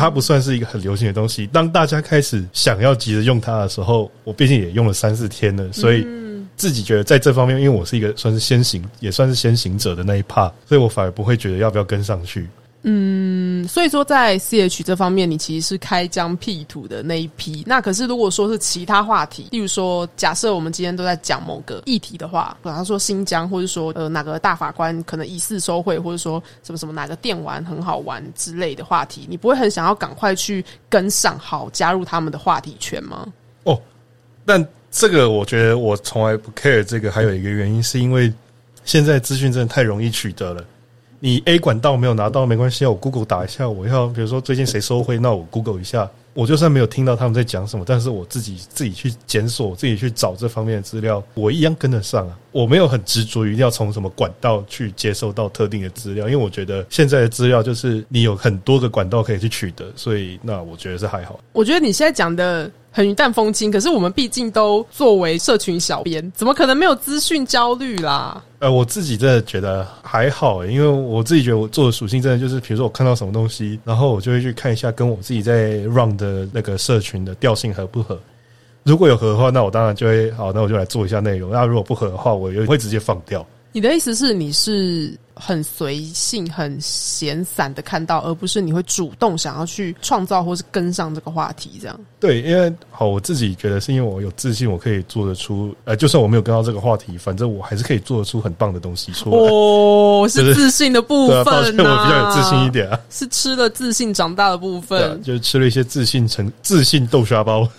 [0.00, 1.46] 它不算是一个很流行的东西。
[1.48, 6.06] 当大家开始想要急着用它的时候，我毕竟也用了三四天了，所以
[6.56, 12.48] 自己觉得在这方面，因为我是一个算是先行，也算是先行者的那一 part，所以我反而不会觉得要不要跟上去。
[12.82, 17.62] 嗯，所以说在 CH 这方面，你其实是开疆辟土的那一批。
[17.66, 33.30] 那可是如果说是其他话题，例如说，假设我们今天都在讲某个议题的话，比方说新疆，或者说呃哪个大法官可能疑似收贿，或者说什么什么哪个电玩很好玩之类的话题，你不会很想要赶快去跟上，好加入他们的话题圈吗？
[33.64, 33.78] 哦，
[34.46, 38.32] 但这个我觉得我从来不 care 这个，还有一个原因是因为
[38.86, 40.64] 现在资讯真的太容易取得了。
[41.20, 52.38] 你 A 管道没有拿到没关系啊，我 Google 打一下，我要比如说最近谁收回，那我 Google 一下，我就算没有听到他们在讲什么，但是我自己自己去检索，自己去找这方面的资料，我一样跟得上啊。
[52.52, 61.38] 我没有很执着于要从什么管道去接收到特定的资料，因为我觉得现在的资料就是你有很多个管道可以去取得，所以那我觉得是还好。
[61.52, 68.42] 我觉得你现在讲的很云淡风轻，可是我们毕竟都作为社群小编，怎么可能没有资讯焦虑啦？
[68.58, 78.18] 呃，我自己真的觉得还好欸，因为我自己觉得我做的属性真的就是，比如说我看到什么东西，然后我就会去看一下跟我自己在 run 的那个社群的调性合不合。
[78.82, 81.50] 如果有合的话，那我当然就会好，那我就来做一下内容。
[81.50, 83.46] 那如果不合的话，我也会直接放掉。
[83.72, 91.98] 你的意思是你是很随性、很闲散的看到，而不是你会主动想要去创造或是跟上这个话题这样？
[92.20, 99.36] 对，因为好，我自己觉得是因为我有自信，我可以做得出，呃，就算我没有跟到这个话题，反正我还是可以做得出很棒的东西出来。
[99.38, 103.00] 哦，是是自信的部分啊，我、比较有自信一，点啊。
[103.08, 107.66] 是吃了自信长大的部分，，就是吃了一些自信成自信豆沙包。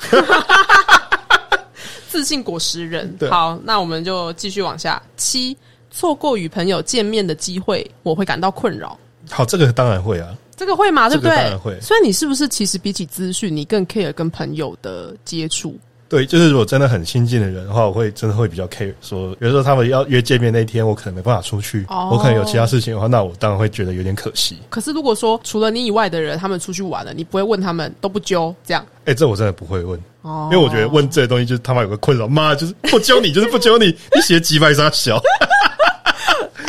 [2.09, 3.15] 自信果实人。
[3.17, 5.01] 对好，那我们就继续往下。
[5.15, 5.55] 七，
[5.91, 8.97] 错过与朋友见面的机会，我会感到困扰。
[9.29, 10.29] 好，这个当然会啊。
[10.57, 11.09] 这个会嘛？
[11.09, 11.79] 对不对这个当然会？
[11.81, 15.75] 所以你是不是其实比起资讯，你更 care 跟朋友的接触？
[16.07, 18.93] 对，就是如果真的很亲近的人的话，我会真的会比较 care。
[19.01, 24.57] 说，比如说他们要约见面那天，我可能没办法出去，哦我可能有其他事情的话，那我当然会觉得有点可惜。
[24.69, 35.19] 可是如果说除了你以外的人，他们出去玩了，你不会问他们都不揪这样哎、这我真的不会问，哦因为我觉得问这些东西就是他妈有个困扰，妈就是不揪你，就是不揪你， 你写几百张小。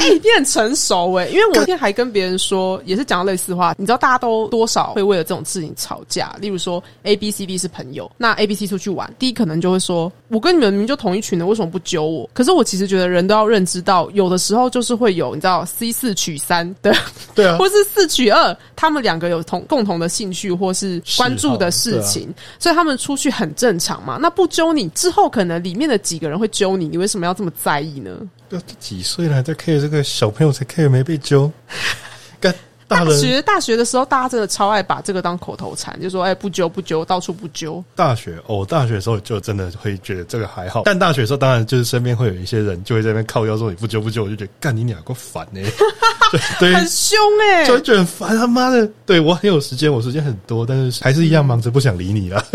[0.02, 3.74] 哎、你很成熟哎、因为我那天还跟别人说，也是讲到类似话。
[3.78, 6.34] 你知道，大家都多少会为了这种事情吵架。
[6.40, 16.92] 例如说，A、B、C、D 是朋友，那 A、B、C 出去玩，D 可能就会说：“我跟你们明明就同一群的，为什么不揪我？”可是我其实觉得人都要认知到，有的时候就是会有你知道 C 四取三的，
[17.34, 24.18] 对啊，或是四取二，他们两个有同共同的兴趣或是关注的事情，所以他们出去很正常嘛。
[24.20, 28.10] 那不揪你之后，可能里面的几个人会揪你，你为什么要这么在意呢？
[28.58, 31.50] 都几岁了还在 care 这个小朋友才 care 没被揪，
[32.40, 32.54] 干
[32.88, 37.82] 大学大学的时候，大家真的超爱把这个当口头禅，就说：“哎、不揪不揪，到处不揪。
[37.94, 45.60] 大学哦，大学的时候就真的会觉得这个还好，但大学的时候当然就是身边会有一些人就会在那边靠腰说你不揪不揪，我就觉得干你俩够烦呢、
[46.30, 48.86] 对对，很凶哎、就会觉得很烦他妈的。
[49.06, 52.44] 对我很有时间，我时间很多，但是还是一样忙着不想理你啦。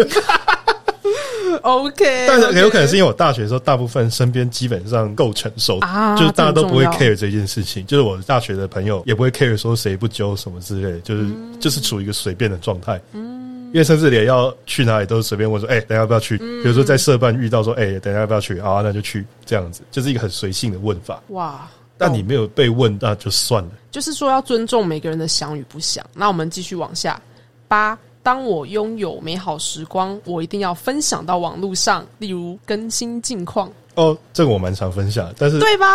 [1.57, 7.86] OK，但是有可能是因为我大学的时候，大部分身边基本上够成熟，啊就是大家都不会 care 这件事情。
[7.86, 13.01] 就是我大学的朋友也不会 care 说谁不揪什么之类，就是、嗯就是处于一个随便的状态。
[13.13, 16.38] 嗯，因为甚至连要去哪里都是随便问说，哎、等下要不要去？
[16.41, 18.60] 嗯比如说在社办遇到说，哎、等下要不要去？
[18.60, 21.21] 啊，那就去，这样子就是一个很随性的问法。
[21.29, 21.67] 哇。
[21.99, 23.71] 但你没有被问，那就算了。
[23.89, 26.05] 就是说要尊重每个人的想与不想。
[26.13, 27.19] 那我们继续往下。
[27.67, 27.97] 八，
[28.28, 35.86] 当我拥有美好时光，我一定要分享到网络上，例如更新近况，哦，这个我蛮常分享，但是对吧？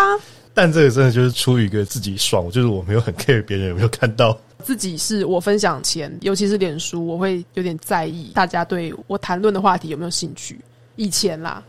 [0.55, 4.35] 但这个真的就是出于一个自己爽，就是我没有很 care 别人有没有看到。
[4.65, 10.59] 自己是我分享前，尤其是脸书，我会有点在意大家对我谈论的话题有没有兴趣。
[10.97, 11.63] 以前啦，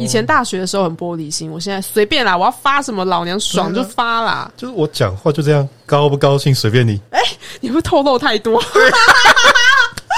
[0.00, 4.50] 以前大学的时候很玻璃心，我现在随便啦，我要发什么老娘爽就发啦。
[4.56, 7.00] 就是我讲话就这样，高不高兴随便你。
[7.10, 7.20] 哎
[7.60, 8.60] 你会透露太多，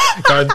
[0.25, 0.47] 干，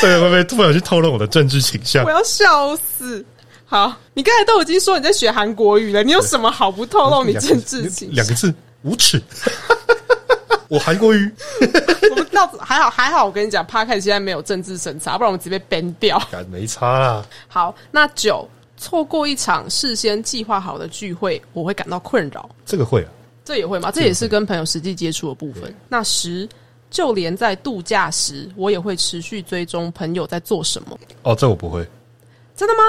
[0.00, 2.10] 这个会不会突然去透露我的政治倾向我？
[2.10, 3.24] 要笑死。
[3.64, 8.16] 好，你刚才都已经说你在学韩国语了，你有什么好不透露你政治倾向？
[8.16, 9.22] 两个字，无耻。
[10.68, 11.30] 我韩国语，
[12.10, 16.18] 我们到还好还好，我跟你讲 p a r k 现在没有政治审查，不然我们直接被 ban 掉。
[16.30, 17.24] 干没差啦。
[17.46, 22.48] 好，那九错过一场事先计划好的聚会，我会感到困扰。
[22.64, 23.10] 这个会啊，
[23.44, 23.90] 这也会吗？
[23.90, 25.74] 这也是跟朋友实际接触的部分。
[25.88, 26.48] 那十，
[26.92, 30.96] 就连在度假时，我也会持续追踪朋友在做什么。
[31.22, 31.84] 哦，这我不会。
[32.54, 32.80] 真的吗？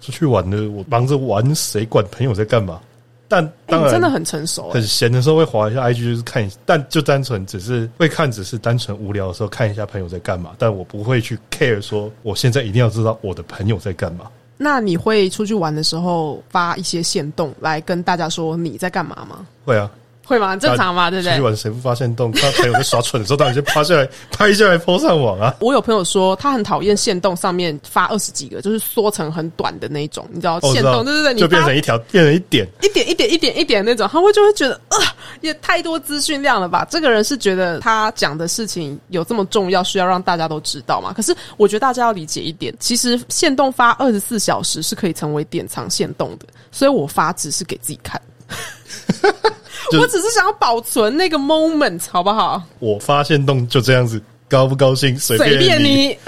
[0.00, 2.80] 出去玩的，我忙着玩，谁管朋友在干嘛？
[3.28, 14.28] 但哎、当然，你真的很成熟、哎很闲的时候会划一下 IG，就是看一下，但就单纯只是会看，只是单纯无聊的时候看一下朋友在干嘛，但我不会去 care 说我现在一定要知道我的朋友在干嘛。
[14.58, 19.46] 那你会出去玩的时候发一些线动来跟大家说你在干嘛吗？
[19.64, 19.90] 会啊，
[20.24, 20.56] 会吗？
[20.56, 21.10] 正常嘛？
[21.10, 21.32] 对不对？
[21.32, 22.30] 出去玩谁不发现洞？
[22.32, 25.54] 他朋友在耍蠢的时候，当然先趴下来拍下来 po 上网啊。
[25.60, 32.66] 我有朋友说，他很讨厌线动上面发二十几个，就是缩成很短的那种，你知道线动，对对对，你就变成一条，变成一点。
[32.82, 34.96] 一点一点一点一点那种，他会就会觉得啊、
[35.40, 36.86] 也太多资讯量了吧？
[36.90, 41.12] 这个人是觉得他讲的事情有这么重要，需要让大家都知道嘛？
[41.12, 48.20] 可是我觉得大家要理解一点，其实限动发二十四小时是可以成为典藏限动的，所以我发只是给自己看。
[49.90, 52.62] 就我只是想要保存那个 moment，好不好？
[52.78, 56.16] 我发现动就这样子，高不高兴随随便便你。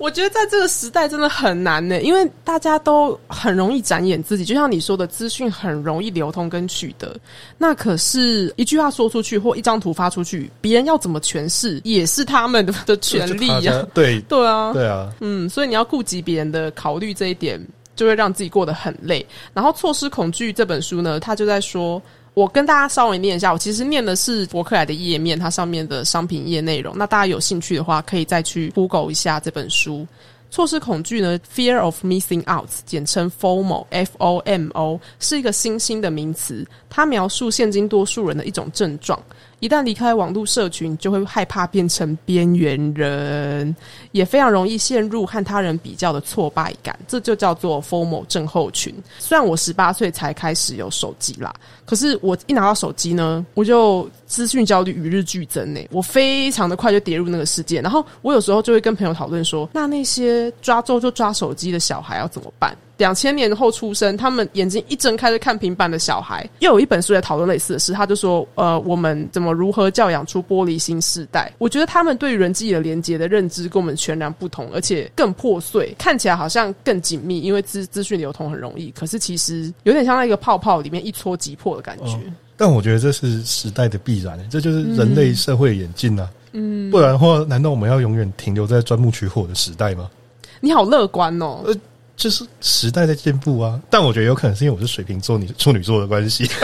[0.00, 7.16] 我觉得在这个时代真的很难呢，因为大家都很容易展演自己，就像你说的，资讯很容易流通跟取得。
[7.58, 17.60] 那可是，一句话说出去或一张图发出去，别人要怎么诠释，也是他们的的权利呀、对 对啊，对啊，嗯，所以你要顾及别人的考虑这一点，
[17.98, 19.26] 就会让自己过得很累。
[19.52, 22.00] 然后《错失恐惧》这本书呢，它就在说。
[22.34, 26.96] 我跟大家稍微念一下，我其实念的是博客来的页面，它上面的商品页内容。
[26.96, 30.06] 那大家有兴趣的话，可以再去 Google 一下这本书。
[30.48, 39.20] 错失恐惧呢，Fear of Missing Out，简称 FOMO，F O M O，是一个新兴的名词，它描述现今多数人的一种症状。
[39.60, 43.74] 一旦离开网络社群，就会害怕变成边缘人，
[44.12, 48.94] 也非常容易陷入和他人比较的挫败感，这就叫做 FOMO 症候群。
[49.18, 51.52] 虽然我十八岁才开始有手机啦，
[51.84, 57.80] 可是我一拿到手机呢，我就资讯焦虑与日俱增呢、我非常的快就跌入那个世界。
[57.80, 62.76] 然后我有时候就会跟朋友讨论说，那那些抓周就抓手机的小孩要怎么办？
[62.98, 71.50] 两千年后出生，他们眼睛一睁开就看平板的小孩，又有一本书在讨论类似的事，他就说，呃，我们怎么如何教养出玻璃心世代？
[71.58, 82.18] 我觉得他们对于人际的连接的认知跟我们全然不同，而且更破碎，看起来好像更紧密，因为资资讯流通很容易，可是其实有点像那个泡泡里面一戳即破的感觉。
[82.56, 86.28] 但我觉得这是时代的必然，这就是人类社会演进啊。
[86.50, 90.10] 嗯，不然的话，难道我们要永远停留在钻木取火的时代吗？
[90.58, 91.60] 你好乐观哦。
[91.64, 91.72] 呃。
[92.18, 96.44] 就是时代在进步啊，但我觉得有可能是因为我是水瓶座，你是处女座的关系。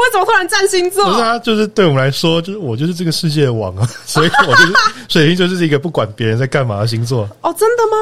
[0.00, 1.04] 我怎么突然占星座？
[1.04, 4.72] 不是啊，就是对我们来说，就是我就是这个世界的王啊，所以我就是
[5.08, 7.28] 水瓶，就是一个不管别人在干嘛的星座。
[7.42, 7.96] 哦，真的吗？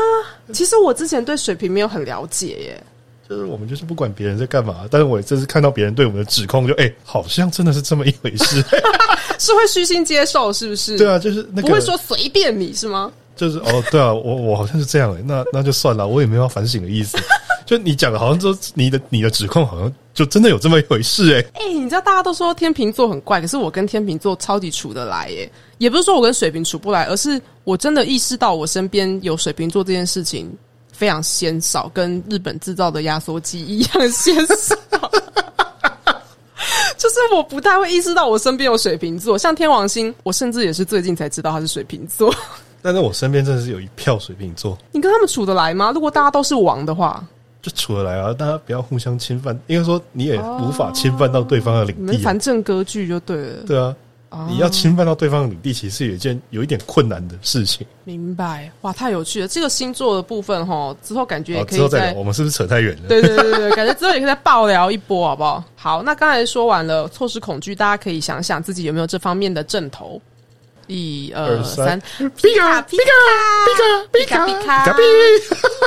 [0.54, 2.82] 其实我之前对水瓶没有很了解耶。
[3.28, 8.64] 就是我们就是不管别人在干嘛，但是我这次看到别人对我们的指控，就哎，好像真的是这么一回事。
[9.38, 10.96] 是会虚心接受，是不是？
[10.96, 13.12] 对啊，就是那不会说随便你是吗？
[13.38, 17.16] 就是哦，对啊，我我好像是这样诶，那那就算了，我也没有反省的意思。
[17.64, 21.46] 就你讲的，好像说你的你的指控，好像就真的有这么一回事诶。
[21.54, 25.50] 哎，你知道大家都说天秤座很怪，可是我跟天秤座超级处得来耶。
[25.78, 30.50] 也不是说我跟水瓶处不来，而是我真的意识到我身边有水瓶座这件事情
[30.90, 34.74] 非常鲜少，跟日本制造的压缩机一样鲜少。
[36.96, 42.34] 就是我不太会意识到我身边有水瓶座，像天王星，我甚至也是最近才知道他是水瓶座。
[42.82, 45.90] 但是我身边真的是有一票水瓶座，你跟他们处得来吗？
[45.94, 47.24] 如果大家都是王的话，
[47.60, 48.32] 就处得来啊！
[48.32, 53.64] 大家不要互相侵犯，应该说你也无法侵犯到对方的领地你，反正割据就对了。
[53.66, 53.94] 对啊。
[54.46, 57.86] 你要侵犯到对方的领地，其实有一件有一点困难的事情。
[58.04, 59.48] 明白哇，太有趣了！
[59.48, 63.08] 这个星座的部分哈，之后感觉也可以再我们是不是扯太远了？
[63.08, 65.64] 对对对对，感觉之后也可以再爆聊一波，好不好？
[65.76, 70.20] 好，那刚才说完了错失恐惧，大家可以想想自己有没有这方面的阵头。
[70.88, 72.00] 一二三，
[72.34, 73.04] 皮卡皮卡
[74.12, 75.02] 皮卡皮卡皮卡皮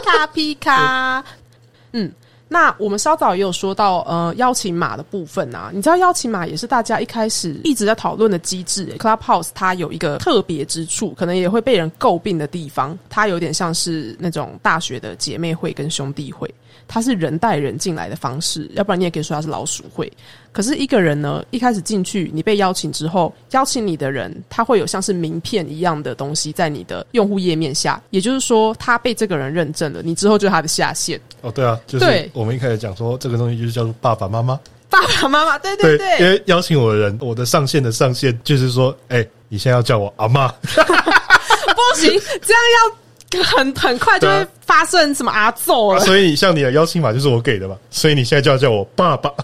[0.05, 1.23] 卡皮卡，
[1.91, 2.11] 嗯。
[2.53, 8.93] 那我们稍早也有说到，呃，邀请码的部分啊，你知道邀请码也是大家一开始一直在讨论的机制。
[8.99, 16.53] Clubhouse 它有一个特别之处，可能也会被人诟病的地方，它有点像是那种大学的姐妹会跟兄弟会。
[16.93, 20.11] 它是人带人进来的方式，要不然你也可以说它是老鼠会。
[20.51, 31.17] 可是一个人呢，一开始进去，你被邀请之后，邀请你的人他会有像是名片一样的东西在你的用户页面下，也就是说，他被这个人认证了，你之后就是他的下线。
[31.39, 42.09] 哦，对啊，就是我们一开始讲说这个东西就是叫做爸爸妈妈，爸爸妈妈，对对对，因为邀请我的人，我的上线的上线就是说，哎，你现在要叫我阿妈， 不行，
[42.41, 43.00] 这样要。
[43.43, 49.32] 很很快就会发生什么阿揍了，所以像你的邀请码就是我给的嘛，所以你现在就要叫我爸爸。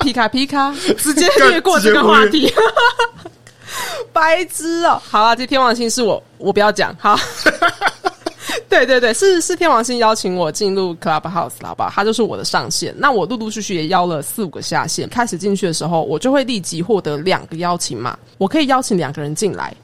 [0.00, 2.52] 皮卡皮卡， 直接越过这个话题，
[4.12, 5.00] 白痴哦！
[5.08, 6.94] 好了，这天王星是我，我不要讲。
[7.00, 7.18] 好，
[8.68, 11.88] 对对对，是是天王星邀请我进入 Clubhouse，好不好？
[11.90, 12.94] 他就是我的上线。
[12.98, 15.08] 那我陆陆续续也邀了四五个下线。
[15.08, 19.74] 开始进去的时候，我就会立即获得两个邀请码，我可以邀请两个人进来。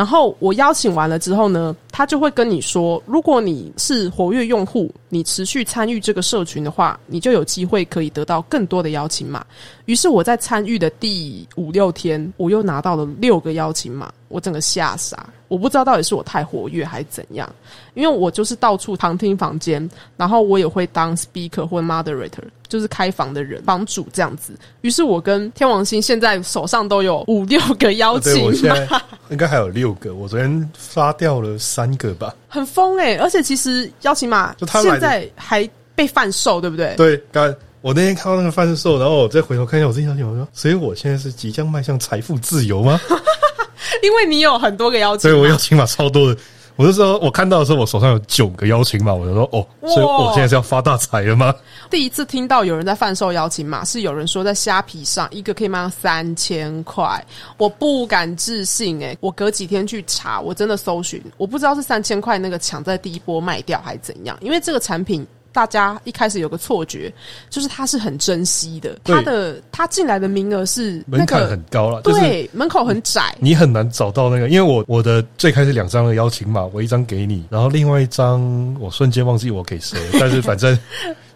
[0.00, 9.44] 然后我邀请完了之后呢，他就会跟你说，如果你是活跃用户，你持续参与这个社群的话，你就有机会可以得到更多的邀请码。
[9.84, 15.28] 于是我在参与的第五六天，我又拿到了六个邀请码，我整个吓傻。
[15.48, 17.52] 我不知道到底是我太活跃还是怎样，
[17.94, 24.52] 因为我就是到处旁听房间，然后我也会当 speaker 或 moderator，就是开房的人房主这样子。
[24.82, 30.14] 于是我跟天王星现在手上都有五六个邀请码，应该还有六个。
[30.14, 33.16] 我昨天发掉了三个吧，很疯哎！
[33.16, 36.94] 而且其实邀请码现在还被贩售，对不对？
[36.96, 37.54] 对，刚。
[37.82, 43.00] 我那天看到那个贩售，然后我再回头看一下我自己想想，我说，所以我现在是即将迈向财富自由吗？
[44.04, 46.38] 因为你有很多个邀请，所以我邀请码超多的。
[46.80, 51.54] 我就说我看到的时候，我手上有九个邀请码，我就说哦，所以我现在是要发大财了吗？
[51.90, 57.22] 第一次听到有人在贩售邀请码，是有人说在虾皮上一个可以卖到三千块，
[57.58, 59.14] 我不敢置信哎！
[59.20, 65.26] 我隔几天去查，我真的搜寻，我不知道是三千块那个抢在第一波卖掉还是怎样，因为这个产品。
[65.52, 67.12] 大家一开始有个错觉，
[67.48, 74.48] 就是他是很珍惜的，他的他进来的名额是门槛很高了，对，门口很窄，你很难找到那个。
[74.48, 78.40] 因为我我的最开始两张的邀请码，我一张给你，然后另外一张
[78.80, 80.78] 我瞬间忘记我给谁，但是反正。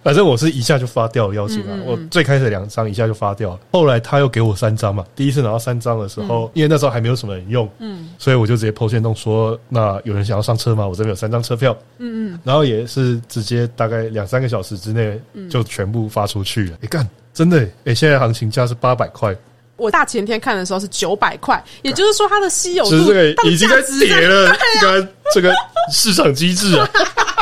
[0.04, 5.02] 反正我是一下就发掉邀请嘛，我最开始两张一下就发掉了，后来他又给我三张嘛。
[5.16, 10.86] 第一次拿到三张的时候，因为那时候还没有什么人用，嗯，所以我就直接抛线动说，那有人想要上车吗？
[10.86, 16.76] 我这边有三张车票，嗯嗯，然后也是直接大概两三个小时之内就全部发出去了。
[16.82, 19.34] 你干，真的，哎，现在行情价是八百块，
[19.76, 23.10] 我大前天看的时候是九百块，也就是说它的稀有度
[23.48, 25.54] 已经在跌了，这个这个
[25.90, 26.86] 市场机制啊。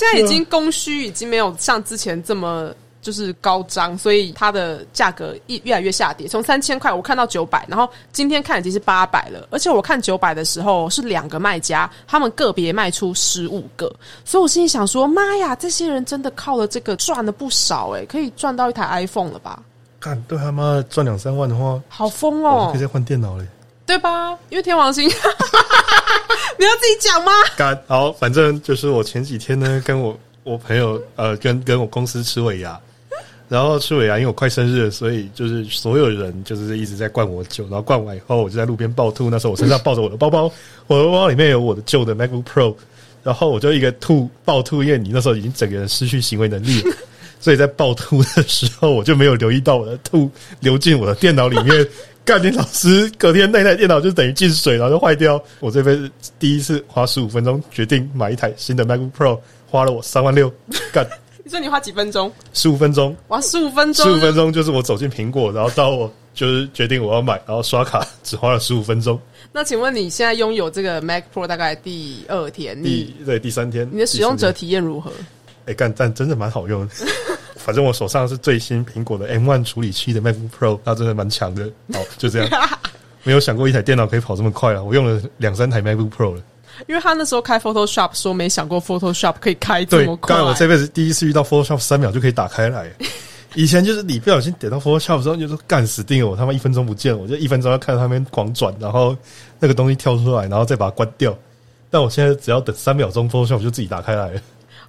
[0.00, 2.72] 它已经供需已经没有像之前这么
[3.02, 19.62] 就是高涨，所以它的价格一越来越下跌，从三千块我看到九百，然后今天看已经是八百了，而且我看九百的时候是两个卖家，他们个别卖出十五个，所以我心里想说，妈呀，这些人真的靠了这个赚了不少诶、可以赚到一台 iPhone 了吧？
[20.00, 23.46] 看对他妈赚两三万的话，好疯哦可以，再换电脑嘞。
[23.86, 24.36] 对吧？
[24.48, 27.32] 因为天王星， 你要自己讲吗？
[27.56, 32.80] 干好，反正就是我前几天呢，跟我我朋友呃，跟跟我公司吃尾牙，
[33.48, 39.28] 然后吃尾牙，因为我快生日了，所以就是所有人就是一直在灌我酒，然后灌完以后，我就在路边暴吐。
[39.28, 40.50] 那时候我身上抱着我的包包，
[40.86, 42.74] 我的包包里面有我的旧的 MacBook Pro，
[43.22, 46.96] 然后我就一个吐暴吐，因为你那时候已经整个人失去行为能力了。
[47.38, 50.30] 所以在暴吐的时候，我就没有留意到我的吐
[50.60, 51.86] 流进我的电脑里面。
[52.24, 55.42] 干你老师隔天那台电脑就等于进水，然后就坏掉。
[55.60, 59.38] 我这辈子第一次花十五分钟决定买一台新的 MacBook Pro，
[59.70, 60.50] 花了我三万六。
[60.90, 61.06] 干
[61.44, 62.32] 你说你花几分钟？
[62.54, 69.20] 十五分钟，哇，十五分钟，十五分钟就是我走进苹果，然后到我就是决定我要买，然后刷卡只花了十五分钟。
[69.52, 75.12] 那请问你现在拥有这个 Mac Pro 大概第二天，第对第三天，你的使用者体验如何？
[75.66, 76.94] 哎干，但真的蛮好用的。
[77.64, 81.64] 反正我手上是最新苹果的 M1 处理器的 MacBook Pro，它真的蛮强的。
[81.94, 82.48] 好，就这样。
[83.24, 84.82] 没有想过一台电脑可以跑这么快啊！
[84.82, 86.42] 我用了两三台 MacBook Pro 了。
[86.86, 92.90] 因为他那时候开 Photoshop 说没想过 Photoshop 可以开这么，快刚才，我这辈子第一次遇到 Photoshop 三秒就可以打开来。
[93.54, 99.16] 以前就是你不小心点到 Photoshop 之后，你就说干死定了，我他妈一分钟不见，我就一分钟要看到他们狂转，然后
[99.58, 101.34] 那个东西跳出来，然后再把它关掉。
[101.88, 104.40] 但我现在只要等三秒钟，Photoshop 就自己打开来了。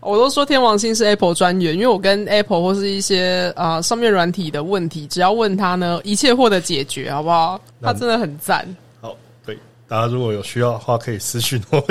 [0.06, 7.60] 我都说天王星是 Apple 专员，因为我跟 Apple 或是一些啊、呃上面软体的问题，只要问他呢，一切获得解决，好不好？
[7.82, 8.64] 他真的很赞。
[9.01, 11.82] 好，对，大家如果有需要的话，可以私讯我，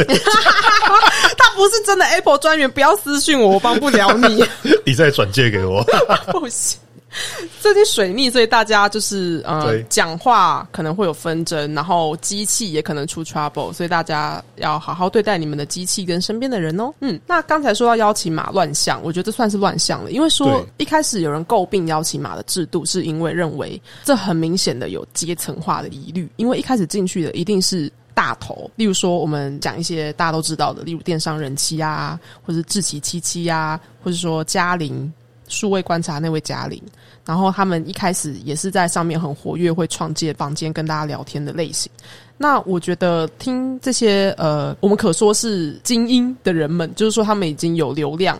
[1.36, 4.44] 他不是真的 Apple 专员，不要私讯我，我帮不了你。
[4.86, 5.84] 你再转借给我。
[6.32, 6.78] 不行。
[7.60, 16.92] 最近水逆，所以大家就是呃讲话可能会有纷争，然后机器也可能出 trouble，所以大家要好好对待你们的机器跟身边的人哦。
[17.00, 27.90] 嗯，那刚才说到邀请码乱象，我觉得这算是乱象了，因为说一开始有人诟病邀请码的制度，是因为认为这很明显的有阶层化的疑虑，因为一开始进去的一定是。
[28.16, 35.12] 大头，例如说，我们讲一些大家都知道的，例如电商人妻啊，或者是志奇七七啊，或者说嘉玲
[35.48, 36.80] 数位观察那位嘉玲，
[37.26, 41.90] 然后他们一开始也是在上面很活跃，会创建房间跟大家聊天的类型。
[42.36, 48.38] 那我觉得听这些呃，我们可说是精英的人们，就是说他们已经有流量，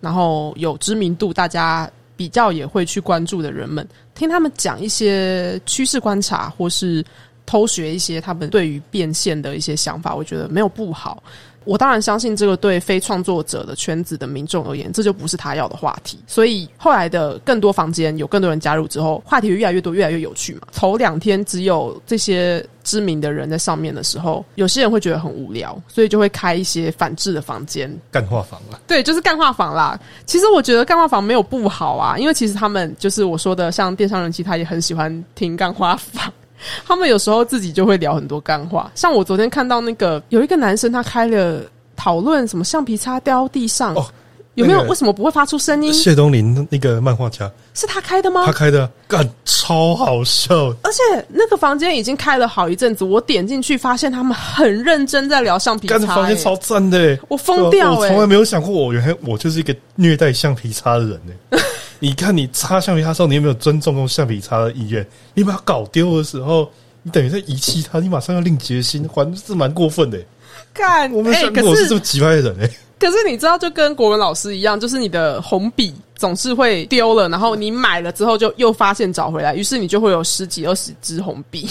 [0.00, 7.04] 然后有知名度，大家比较也会去关注的人们，听他们讲一些趋势观察，或是
[7.46, 11.22] 偷学一些他们对于变现的一些想法，我觉得没有不好。
[11.70, 16.18] 我当然相信这个对非创作者的圈子的民众而言，这就不是他要的话题。
[16.26, 20.62] 所以后来的更多房间有更多人加入之后，话题越来越多，越来越有趣嘛。
[20.72, 29.96] 头两天只有这些知名的人在上面的时候，有些人会觉得很无聊，所以就会开一些反制的房间，干话房啊，对，就是干话房啦。
[30.26, 36.32] 其实我觉得干话房没有不好啊，因为其实他们就是我说的，像电商人气，他也很喜欢听干话房。
[36.86, 41.62] 他们有时候自己就会聊很多干话，像我昨天看到那个有一个男生，他开了
[41.96, 44.06] 讨论什么橡皮擦掉地上，哦
[44.54, 45.94] 有没有、那个为什么不会发出声音？
[45.94, 48.52] 谢东林那个漫画家，是他开的吗他？
[48.52, 50.74] 开的，干超好笑。
[50.82, 61.58] 而且那个房间已经开了好一阵子，我点进去发现他们很认真在聊橡皮擦、干的房间欸超赞的欸，我疯掉欸我从来没有想过，我原来我就是一个虐待橡皮擦的人呢。
[62.02, 65.06] 你看，你擦橡皮擦的时候，你有没有尊重用橡皮擦的意愿？
[65.34, 66.68] 你把它搞丢的时候，
[67.02, 70.26] 你等于在遗弃它，你马上要另结新，还是蛮过分的欸。
[70.72, 71.32] 看，我们
[71.62, 72.70] 我是这么奇怪的人哎。
[72.98, 81.68] 可是你知道，就跟国文老师一样，就是你的红笔总是会丢了，然后你买了之后就又发现找回来，于是你就会有十几二十支红笔。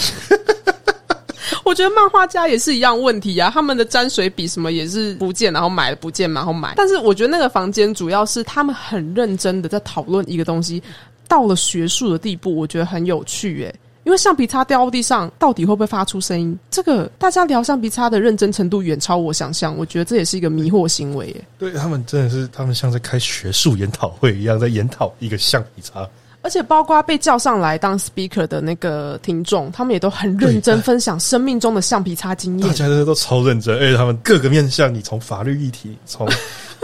[1.70, 6.74] 我觉得漫画家也是一样问题啊，他们的沾水笔什么也是不见，然后买了不见，然后买。
[6.76, 10.82] 但是我觉得那个房间主要是他们很认真的在讨论一个东西，
[11.28, 16.58] 到了学术的地步，我觉得很有趣诶、因为橡皮擦掉地上，到底会不会发出声音？
[16.72, 21.44] 这个大家聊橡皮擦的认真程度远超我想象，我觉得这也是一个迷惑行为耶。
[21.56, 26.04] 对他们真的是，他们像在开学术研讨会一样，在研讨一个橡皮擦。
[26.42, 32.66] 而且包括被叫上来当 speaker 的那个听众，他们也都很认真分享生命中的橡皮擦经验。
[32.66, 36.26] 大家真的都超认真，而且他们各个面向，你从法律议题，从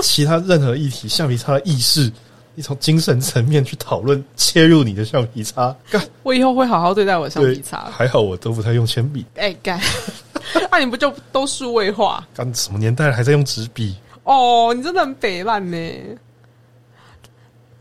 [0.01, 2.13] 其他任何议题，橡皮擦的意识，
[2.55, 5.75] 你从精神层面去讨论，切入你的橡皮擦。
[5.91, 7.85] 干， 我以后会好好对待我的橡皮，擦。
[7.91, 9.25] 还好我都不太用铅笔。
[9.37, 9.81] 哎，干，
[10.71, 12.27] 那、 你不就都数位化？
[12.35, 13.97] 干什么年代了还在用纸笔？
[14.25, 15.77] 哦，你真的很北烂呢。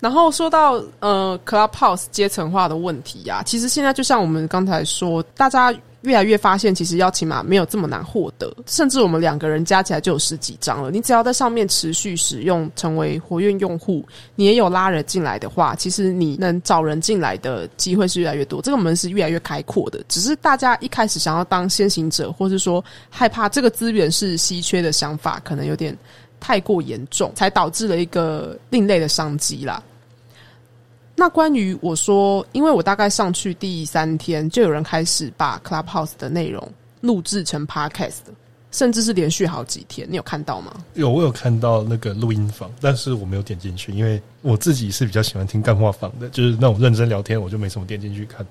[0.06, 10.92] 然后说到呃，Clubhouse 阶层化的问题啊，其实现在就像我们刚才说，大家越来越发现，其实邀请码没有这么难获得，甚至我们两个人加起来就有十几张了。
[10.92, 20.04] 你只要在上面持续使用，成为活跃用户，你也有拉人进来的话，其实你能找人进来的机会是越来越多，这个门是越来越开阔的。
[20.08, 25.98] 只是大家一开始想要当先行者，或是说害怕这个资源是稀缺的想法，可能有点
[26.40, 29.82] 太过严重，才导致了一个另类的商机啦。
[31.16, 36.68] 那关于我说，因为我大概上去第三天，就有人开始把 Clubhouse 的内容
[37.00, 38.18] 录制成 Podcast，
[38.72, 40.06] 甚至是连续好几天。
[40.10, 40.74] 你有看到吗？
[40.96, 48.46] 有，我有看到那个录音房，但是我没有点进去，因为我自己是比较喜欢听干话房的，就是那种认真聊天，我就没什么点进去看。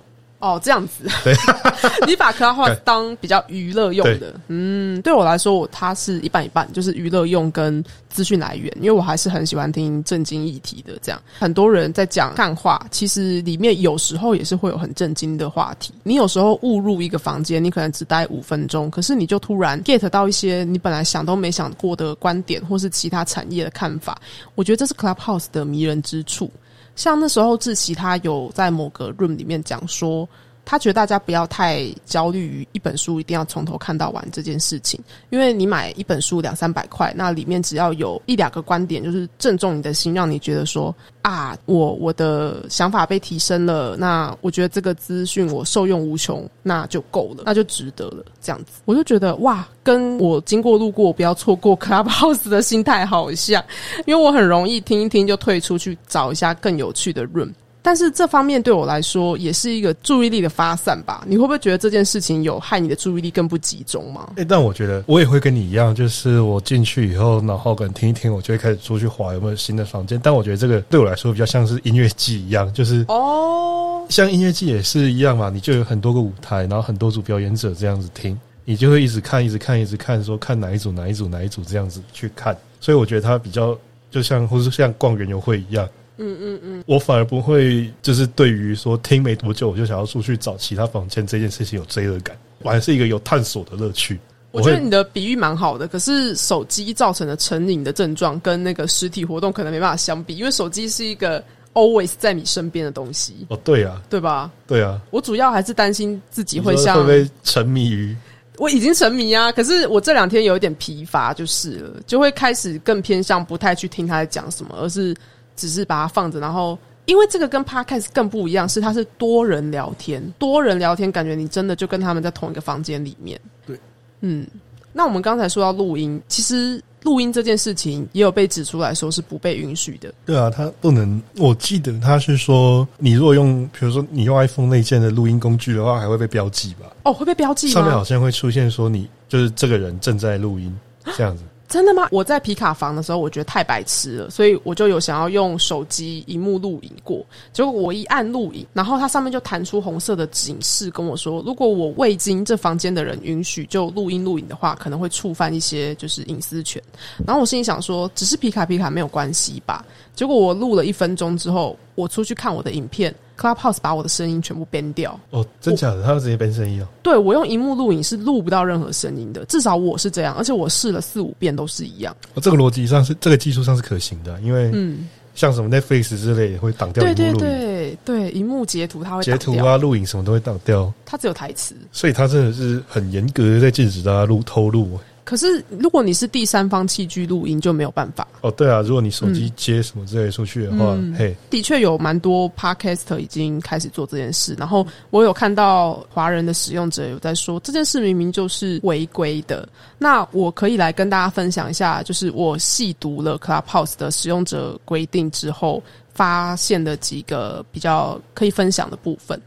[0.44, 1.34] 哦，这样子，对，
[2.06, 10.98] 你把 Clubhouse 当比较娱乐用的，嗯，对我来说，它是一半一半，就是娱乐用跟资讯来源，因为我还是很喜欢听正经议题的。
[11.00, 15.94] 这样，很多人在讲干话，其实里面有时候也是会有很震惊的话题。
[16.02, 24.20] 你有时候误入一个房间，你可能只待五分钟，可是你就突然 get 到一些你本来想都没想过的观点，或是其他产业的看法。
[24.56, 26.50] 我觉得这是 Clubhouse 的迷人之处。
[26.96, 30.28] 像那时候志奇他有在某个 room 里面讲说，
[30.64, 34.98] 他觉得大家不要太焦虑于一本书一定要从头看到完这件事情，
[35.30, 48.24] 因为你买一本书两三百块，那里面只要有一两个观点就是正中你的心，让你觉得说啊，我我的想法被提升了，那我觉得这个资讯我受用无穷，那就够了，那就值得了。
[48.40, 53.62] 这样子，我就觉得哇，跟我经过路过不要错过 Clubhouse 的心态好像，
[54.06, 57.52] 因为我很容易听一听就退出去找一下更有趣的 room。
[57.86, 61.22] 但是这方面对我来说也是一个注意力的发散吧？
[61.28, 64.32] 你会不会觉得这件事情有害你的注意力更不集中吗？
[64.36, 70.18] 哎，但我觉得我也会跟你一样，就是我进去以后，然后可能听一听，我就会开始出去划有没有新的房间。
[70.22, 82.56] 但我觉得这个对我来说比较像是音乐季一样，就是哦，像音乐季也是一样嘛，你就有很多个舞台，然后很多组表演者这样子听，你就会一直看，一直看，一直看，说看哪一组，哪一组，哪一组这样子去看。
[82.80, 83.78] 所以我觉得它比较
[84.10, 85.86] 就像，或是像逛园游会一样。
[86.16, 94.18] 嗯嗯嗯，我反而不会，就是对于说听没多久我就想要出去找其他房间这件事情有罪恶感，我还是一个有探索的乐趣。
[94.52, 101.42] 我觉得你的比喻蛮好的，可是手机造成的成瘾的症状跟那个实体活动可能没办法相比，因为手机是一个
[101.72, 103.44] always 在你身边的东西。
[103.48, 104.48] 哦，对啊，对吧？
[104.68, 108.16] 对啊，我主要还是担心自己会像会不会沉迷于。
[108.58, 115.12] 我已经沉迷啊，可是我这两天有一点疲乏，就是了，就会开始更偏向不太去听他在讲什么，而是。
[115.56, 123.40] 只是把它放着，然后因为这个跟 podcast 更不一样，是它是多人聊天，多人聊天，感觉你真的就跟他们在同一个房间里面。
[123.66, 123.78] 对，
[124.20, 124.46] 嗯，
[124.92, 130.12] 那我们刚才说到录音，其实录音这件事情也有被指出来说是不被允许的。
[130.24, 131.20] 对啊，它不能。
[131.36, 136.90] 我记得他是说，你如果用，比如说你用 iPhone 内建的录音工具的话，还会被标记吧？
[137.04, 140.74] 哦，会被标记，上面好像会出现说你就是这个人正在录音
[141.16, 141.44] 这样子。
[141.68, 142.08] 真的吗？
[142.12, 147.24] 我在皮卡房的时候，我觉得太白痴了，所以我就有想要用手机荧幕录影过。
[147.52, 156.80] 结果我一按录影，然后它上面就弹出红色的警示，跟我说，如果我未经这房间的人允许就录音录影的话，可能会触犯一些就是隐私权。
[157.26, 159.84] 然后我心里想说，只是皮卡皮卡没有关系吧？
[160.14, 163.14] 结果我录了一分钟之后，我出去看我的影片。
[163.38, 166.02] Clubhouse 把我的声音全部编掉哦，真假的？
[166.02, 166.86] 他直接编声音哦？
[167.02, 172.14] 对，我用荧幕录影是录不到任何声音的，至少我是这样，而且我试了四五遍都是一样。
[172.34, 184.98] 哦，这个逻辑上是这个技术上是可行的，因为嗯，像什么 Netflix 之类会挡掉对对对对，荧幕截图它会截图啊，录影什么都会挡掉，它只有台词，所以它真的是很严格的在禁止大家录偷录。
[185.24, 188.28] 可是，如果你是第三方器具录音，就没有办法。
[188.42, 194.54] 哦，对啊，如果你手机接什么之类出去的话，嘿，的确有蛮多 Podcast 已经开始做这件事。
[194.58, 199.66] 然后我有看到华人的使用者有在说，这件事明明就是违规的。
[199.98, 209.40] 那我可以来跟大家分享一下，就是我细读了 Clubhouse 的使用者规定之后，发现的几个比较可以分享的部分。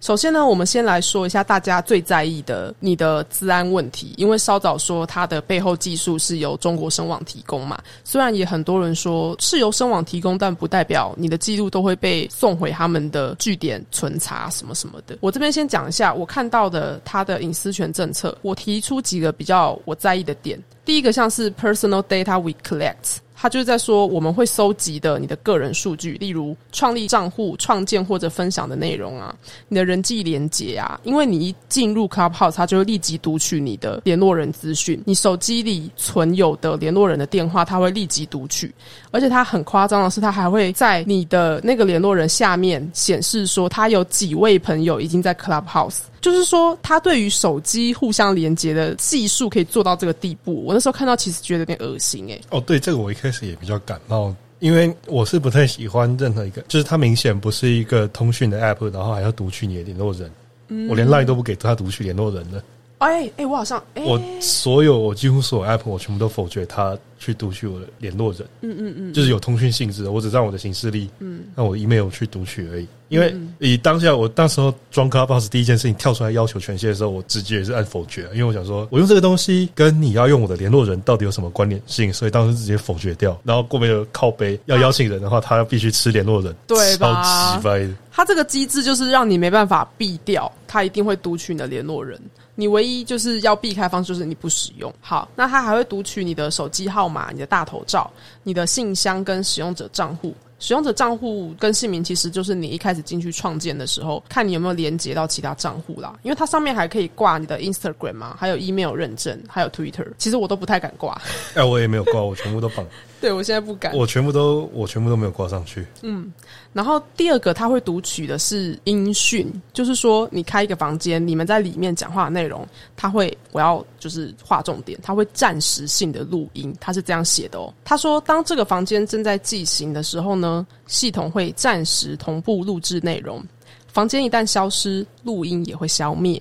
[0.00, 7.78] 首先呢，我们先来说一下大家最在意的你的治安问题，因为稍早说它的背后技术是由中国声网提供嘛。
[8.04, 15.18] 虽然也很多人说是由声网提供，但不代表你的记录都会被送回他们的据点存查什么什么的。
[15.20, 20.62] 我这边先讲一下我看到的它的隐私权政策，我提出几个比较我在意的点。
[20.84, 23.18] 第一个像是 personal data we collect。
[23.40, 29.32] 他就是在说我们会收集的你的个人数据，例如创立账户、创建或者分享的内容啊，
[29.68, 38.74] 你的人际连接啊，因为你一进入 Clubhouse，它就会立即读取你的联络人资讯，你手机里存有的联络人的电话，它会立即读取，
[39.12, 45.98] 而且它很夸张的是，它还会在你的那个联络人下面显示说，他有几位朋友已经在 Clubhouse。
[46.20, 50.64] 就是说，他对于手机互相连接的技术可以做到这个地步。
[50.64, 52.40] 我那时候看到，其实觉得有点恶心哎。
[52.50, 60.30] 哦，对，这个我一开始也比较感冒，因为我是不太喜欢任何一个，就是它明显不是一个通讯的 app，然后还要读取你的联络人。
[60.70, 62.62] 嗯我连 line 都不给他读取联络人的。
[62.98, 68.46] 哎哎，我好像哎我所有我几乎所有 app 我全部都否决他去读取我的联络人。
[68.62, 72.88] 嗯嗯嗯，就是有通讯性质的，我只让我的行事历，嗯，让我 email 去读取而已。
[73.08, 83.38] 因为以当下我当时候装 Clubhouse 第一件事情跳出来要求权限的时候，我直接也是按否决，因为我想说我用这个东西跟你要用我的联络人到底有什么关联性，所以当时直接否决掉。
[83.42, 87.22] 然后过没有靠背要邀请人的话，他要必须吃联络人，对吧？
[87.22, 87.94] 超级掰的。
[88.12, 92.20] 他这个机制就是让你没办法避掉，他一定会读取你的联络人。
[92.56, 94.92] 你唯一就是要避开方式就是你不使用。
[95.00, 98.10] 好，那他还会读取你的手机号码、你的大头照、
[98.42, 100.34] 你的信箱跟使用者账户。
[100.58, 106.18] 使用者账户跟姓名其实就是你一开始进去创建的时候，看你有没有连接到其他账户啦。
[106.22, 110.06] 因为它上面还可以挂你的 Instagram 嘛，还有 email 认证，还有 Twitter。
[110.18, 111.20] 其实我都不太敢挂。
[111.54, 112.84] 哎，我也没有挂，我全部都绑。
[113.20, 113.94] 对，我现在不敢。
[113.96, 115.84] 我全部都，我全部都没有挂上去。
[116.02, 116.32] 嗯，
[116.72, 122.66] 然后第二个，他会读取的是音讯，就是说你开一个房间，你们在里面讲话的内容，
[122.96, 127.74] 他会，我要就是划重点，他会暂时性的录音，他是这样写的哦。
[127.84, 133.42] 他说，当这个房间正在进行的时候呢，系统会暂时同步录制内容，
[133.88, 136.40] 房间一旦消失，录音也会消灭。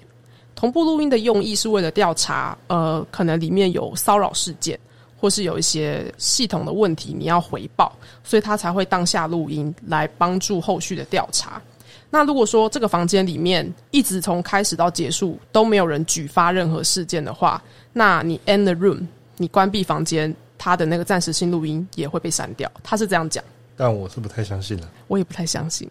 [0.53, 4.80] 同步录音的用意是为了调查，呃，可能里面有骚扰事件。
[5.20, 7.91] 或是有一些系统的问题，你要回报，
[8.24, 11.61] 所以他才会当下录音来帮助后续的调查。
[12.09, 17.61] 那如果说这个房间里面一直从开始到结束都没有人举发任何事件的话，
[17.91, 19.05] 那你 end the room，
[19.36, 22.72] 你关闭房间，他的那个暂时性录音也会被删掉。
[22.82, 23.43] 他是这样讲，
[23.76, 24.88] 但我是不太相信的。
[25.07, 25.89] 我也不太相信，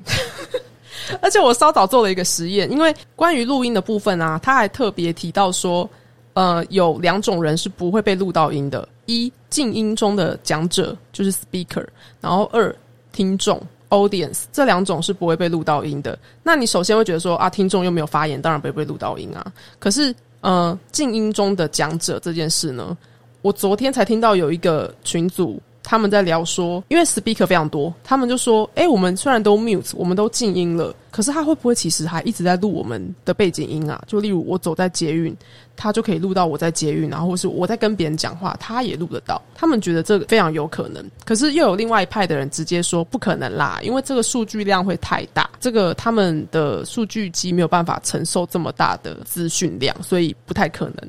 [1.21, 5.89] 而且我稍早做了一个实验，因为关于录音的部分啊，他还特别提到说。
[6.37, 11.83] 呃，有两种人是不会被录到音的：一静音中的讲者就是 speaker，
[12.21, 12.75] 然后二
[13.11, 13.59] 听众
[13.89, 16.19] audience，这两种是不会被录到音的。
[16.43, 19.51] 那你首先会觉得说啊，听众又没有发言，当然不会被录到音啊。
[19.79, 22.95] 可是呃，静音中的讲者这件事呢，
[23.41, 25.59] 我昨天才听到有一个群组。
[25.89, 34.03] 他们在聊说，因为 speaker 非常多，他们就说：“哎，我们虽然都 mute，我们都静音了，可是他会不会其实还一直在录我们的背景音啊？
[34.09, 35.33] 就例如我走在捷运，
[35.77, 39.41] 他就可以录到我在捷运，然后或是我在跟别人讲话，他也录得到。
[39.55, 51.09] 他们觉得这个非常有可能，可是又有另外一派的人直接说不可能啦，因为这个数据量会太大，这个他们的数据机没有办法承受这么大的资讯量，所以不太可能。”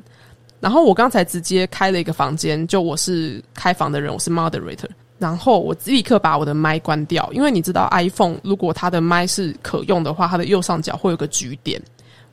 [0.59, 4.89] 然后我刚才直接开了一个房间，就我是开房的人，我是 moderator。
[5.19, 11.81] 然后我立刻把我的麦关掉，因为你知道 iPhone 如果它的麦是可用的话，它的右上角会有个局点。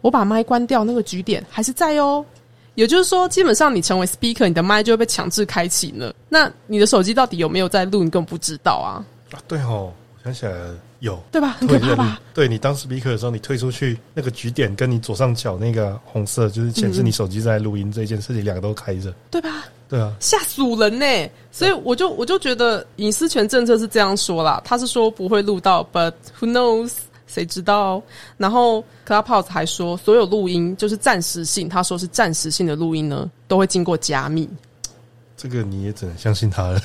[0.02, 2.24] 我把麦关掉，那个局点还是在哦。
[2.74, 6.14] 也就是说，基本上你成为 speaker，你的麦就会被强制开启了。
[6.28, 9.00] 那你的手机到底有没有在录，你根本不知道啊。
[9.30, 10.76] 啊，对哦，想起来了。
[11.04, 11.56] 有对吧？
[11.60, 12.20] 很可怕吧？
[12.32, 19.64] 对你当时 speaker 的时候，你退出去那个局点跟你左上角那个红色，就是显示你手机在录音这件事情，两个都开着，对吧？
[19.88, 21.30] 对啊，吓死人呢！
[21.52, 26.90] 所以我就我就觉得隐私权政策是这样说啦，他是说不会录到，but who knows？
[27.26, 28.00] 谁知道？
[28.36, 34.48] 然后 Clubhouse 还说，所有录音就是暂时性，他说是暂时性的录音呢，都会经过加密。
[35.36, 36.80] 这个你也只能相信他了。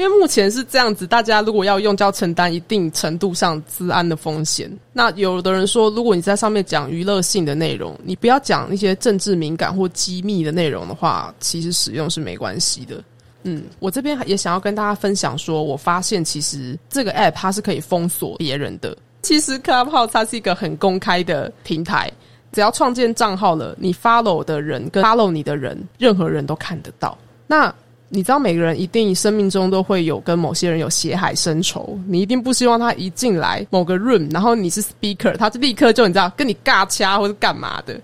[0.00, 4.70] 因为目前是这样子，大家如果要用，就要承担一定程度上治安的风险。
[4.94, 13.04] 那有的人说，如果你在上面讲娱乐性的内容，你不要讲一些政治敏感或机密的内容的话，其实使用是没关系的。
[13.42, 18.96] 嗯，我这边也想要跟大家分享，说我发现其实这个 app 它是可以封锁别人的。
[19.20, 22.10] 其实 Clubhouse 它是一个很公开的平台，
[22.52, 27.18] 只要创建账号了，你 follow 的人跟 follow 你的人，任何人都看得到。
[27.46, 27.74] 那
[28.12, 37.98] 你知道每个人一定生命中都会有跟某些人有血海深仇，你一定不希望他一进来某个 room，然后你是 speaker，他就立刻就你知道跟你尬掐或者干嘛的。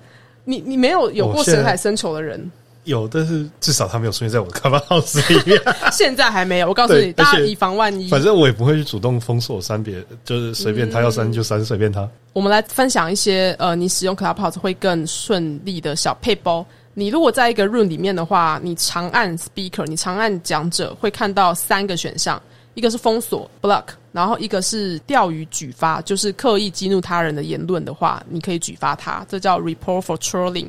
[0.45, 2.49] 你你没有有过血海深仇的人？
[2.85, 5.61] 有，但是至少他没有出现在我的 Clubhouse 里面。
[5.91, 8.07] 现在还没有，我告诉你，大家以防万一。
[8.09, 12.09] 反正我也不会去主动封锁删别，就是随便他要删就删，随便他。
[12.33, 16.65] 我们来分享一些呃，你使用 Clubhouse 会更顺利的小配包。
[16.99, 22.41] 你如果在一个 room 里面的话，你长按 speaker，你长按讲者，会看到三个选项，
[22.73, 30.69] 一个是封锁 block，然后一个是钓鱼举发，就是刻意激怒他人的言论的话，你可以举发他，这叫 report for trolling。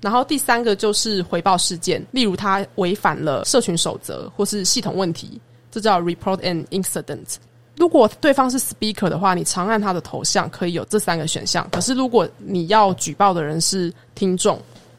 [0.00, 5.38] 然后第三个就是回报事件，例如他违反了社群守则或是系统问题，
[5.70, 7.36] 这叫 report an incident。
[7.76, 11.68] 如果对方是 speaker 的话，你长按他的头像可以有这三个选项。
[11.70, 14.58] 可是如果你要举报的人是听众。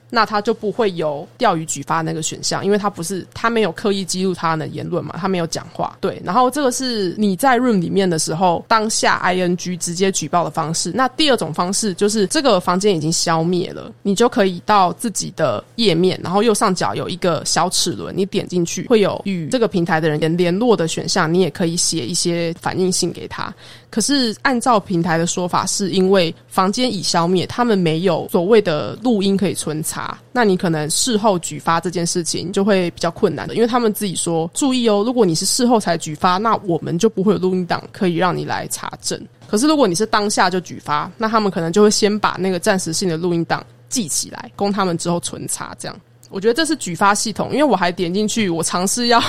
[0.09, 5.95] 那他就不会有钓鱼举发那个选项，因为他不是他没有刻意记录他的言论嘛，他没有讲话。
[6.01, 10.91] 对，然后这个是你在 room 里面的时候，当下 ing 直接举报的方式。
[10.95, 23.53] 那第二种方式就是这个房间已经消灭了，你就可以到自己的页面，然后右上角有一个小齿轮，你点进去会有与这个平台的人联络的选项，你也可以写一些反应信给他。
[23.89, 30.17] 可是按照平台的说法，是因为房间已消灭，他们没有所谓的录音可以存查。
[30.31, 39.19] 那你可能事后举发这件事情就会比较困难的，因为他们自己说注意哦，如果你是事后才举发，那我们就不会有录音档可以让你来查证。
[39.47, 45.75] 可是如果你是当下就举发，那他们可能就会先把那个暂时性的录音档记起来，供他们之后存查。
[45.79, 45.99] 这样，
[46.29, 49.21] 我觉得这是举发系统，因为我还点进去，我尝试要，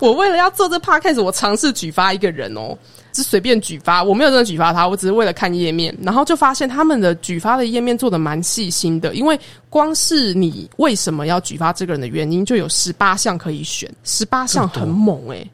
[0.00, 2.76] 我为了要做这 podcast，我尝试举发一个人哦。
[3.14, 9.38] 是随便举发，我没有真的举发他，我只是为了看页面，然后就发现他们的举发的页面做的蛮细心的，因为
[9.68, 15.46] 光是你为什么要举发这个人的原因，就有十八项可以选，十八项很猛诶。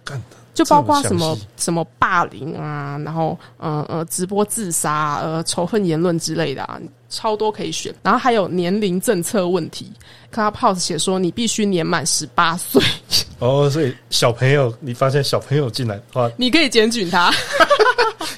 [0.55, 9.91] 就包括什么什么霸凌啊，然后呃呃直播自杀呃仇恨言论之类的啊，超多可以选，然后还有年龄政策问题。
[10.33, 12.83] Clubhouse 写说你必须年满十八岁。
[13.41, 17.33] 哦，所以小朋友，你发现小朋友进来的话， 你可以检举他。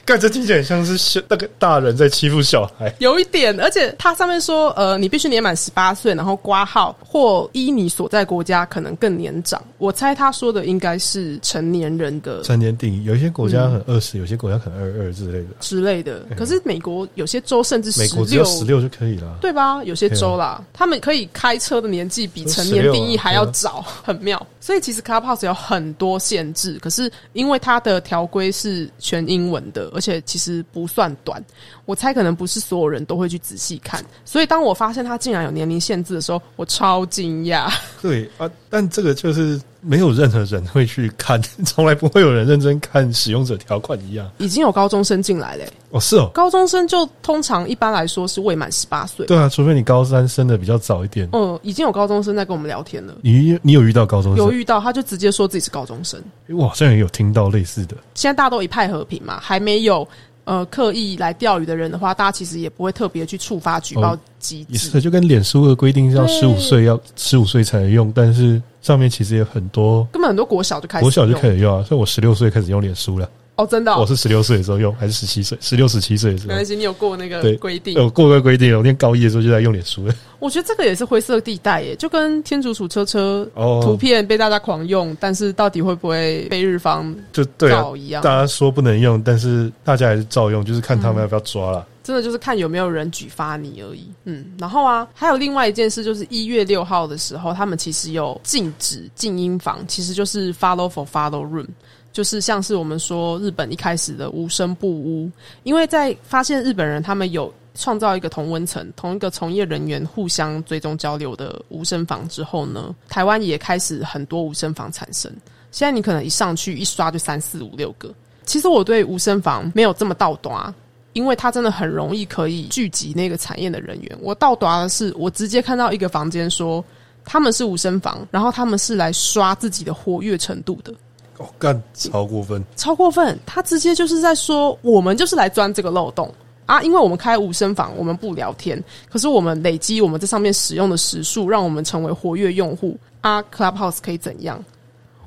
[0.04, 9.60] 干这听起来像是小那个大人在欺负小孩，有一点，而且它上面说，呃，你必须年满十八岁，然后挂号或依你所在国家可能更年长。
[9.78, 16.24] 我猜他说的应该是成年人的成年定义，有一些国家很二十，有些国家可能二二之类的之类的。
[16.36, 19.82] 可是美国有些州甚至美国只有十六就可以了，对吧？
[19.82, 24.46] 有些州啦，他们可以开车的年纪比成年定义还要早，很妙。
[24.60, 31.42] 所以其实 Clubhouse 有很多限制，可是因为它的条规是全英文的，而且其实不算短。
[31.90, 37.68] 我猜可能不是所有人都会去仔细看，所以当我发现它竟然有年龄限制的时候，我超惊讶。
[38.00, 44.30] 对啊，但这个就是没有任何人会去看， 从来不会有人认真看使用者条款一样。
[44.38, 45.68] 已经有高中生进来嘞。
[45.90, 49.26] 哦，是哦，高中生就通常一般来说是未满十八岁。
[49.26, 51.28] 对啊，除非你高三生的比较早一点。
[51.32, 53.16] 嗯，已经有高中生在跟我们聊天了。
[53.22, 54.46] 你你有遇到高中生？
[54.46, 56.22] 有遇到，他就直接说自己是高中生。
[56.50, 57.96] 我好像也有听到类似的。
[58.14, 60.06] 现在大家都一派和平嘛，还没有
[60.44, 64.78] 呃刻意来钓鱼的人的话，大家其实也不会特别去触发举报机制。
[64.78, 71.84] 是，就跟脸书的规定要十五岁要十五岁才能用，但是上面其实有很多，根本很多国小就开始，国小就开始用啊。
[71.84, 73.28] 所以我十六岁开始用脸书了。
[73.60, 75.58] 哦，真的，我是十六岁的时候用，还是十七岁？
[75.60, 78.74] 十六、十七岁的时候，没关系，你有过那个规定，有过个规定。
[78.74, 80.14] 我念高一的时候就在用脸书了。
[80.38, 83.46] 我觉得这个也是灰色地带耶，就跟天竺鼠车车
[83.82, 88.22] 图片被大家狂用，但是到底会不会被日方就照一样？
[88.22, 91.86] 大家说不能用，但是大家还是照用，就是看他们要不要抓了。
[92.02, 94.06] 真的就是看有没有人举发你而已。
[94.24, 101.66] 嗯，然后啊，还有另外一件事，就是一月六号的时候，他们其实有禁止静音房，其实就是 follow for follow room。
[102.12, 105.30] 就是像是我们说日本一开始的无声不屋，
[105.62, 115.32] 因为在发现日本人他们有创造一个同温层、同一个从业人员互相追踪交流的无声房之后呢，台湾也开始很多无声房产生。
[115.70, 118.12] 现在你可能一上去一刷就三四五六个。
[118.44, 120.74] 其实我对无声房没有这么倒短，
[121.12, 124.18] 因为它真的很容易可以聚集那个产业的人员。
[124.20, 126.84] 我倒短的是，我直接看到一个房间说
[127.24, 130.92] 他们是无声房，然后他们是来刷自己的活跃程度的。
[131.40, 133.38] 哦干超过分，超过分！
[133.46, 136.30] 他直接就是在说，我们就是来钻这个漏洞
[136.66, 136.82] 啊！
[136.82, 144.62] 因为我们开无声房，我们不聊天，可是我们累积我们在上面使用的时数，让我们成为活跃用户啊！Clubhouse 可以怎样？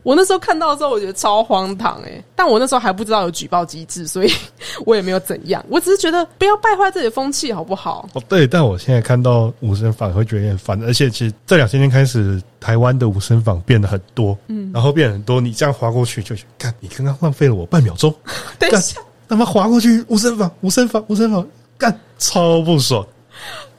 [0.03, 4.31] 我那时候看到的时候，我觉得超荒唐诶，但我那时候还不知道有举报机制，所以
[4.85, 5.63] 我也没有怎样。
[5.69, 8.07] 我只是觉得不要败坏自己的风气，好不好？
[8.13, 18.13] 哦，对，但我现在看到无声坊会觉得有点烦，而且其实这两千天开始，台湾的无声坊变得很多，嗯，然后变很多，你这样划过去就干，你刚刚浪费了我半秒钟，
[18.59, 18.99] 等一下，
[19.29, 21.47] 他妈划过去无声坊，无声坊，无声坊，
[21.77, 23.05] 干，超不爽。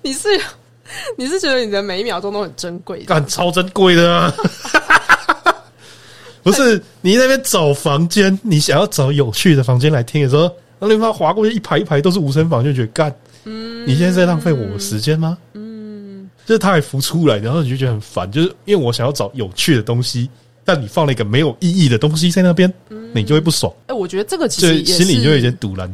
[0.01, 0.29] 你是
[1.19, 4.33] 你是觉得你的每一秒钟都很珍贵，干，超珍贵的。
[6.45, 13.13] 不是你那边找房间，你想要找有趣的房间来听的时候，那你妈划过去一排一排都是无声房，就觉得干，
[13.45, 15.37] 嗯，你现在在浪费我时间吗？
[15.55, 20.29] 嗯，就是它还浮出来，然后你就觉得很烦，就是因为我想要找有趣的东西，
[20.65, 22.73] 但你放了一个没有意义的东西在那边，
[23.15, 25.91] 你就会不爽，哎、我觉得这个其实心里就有点堵然。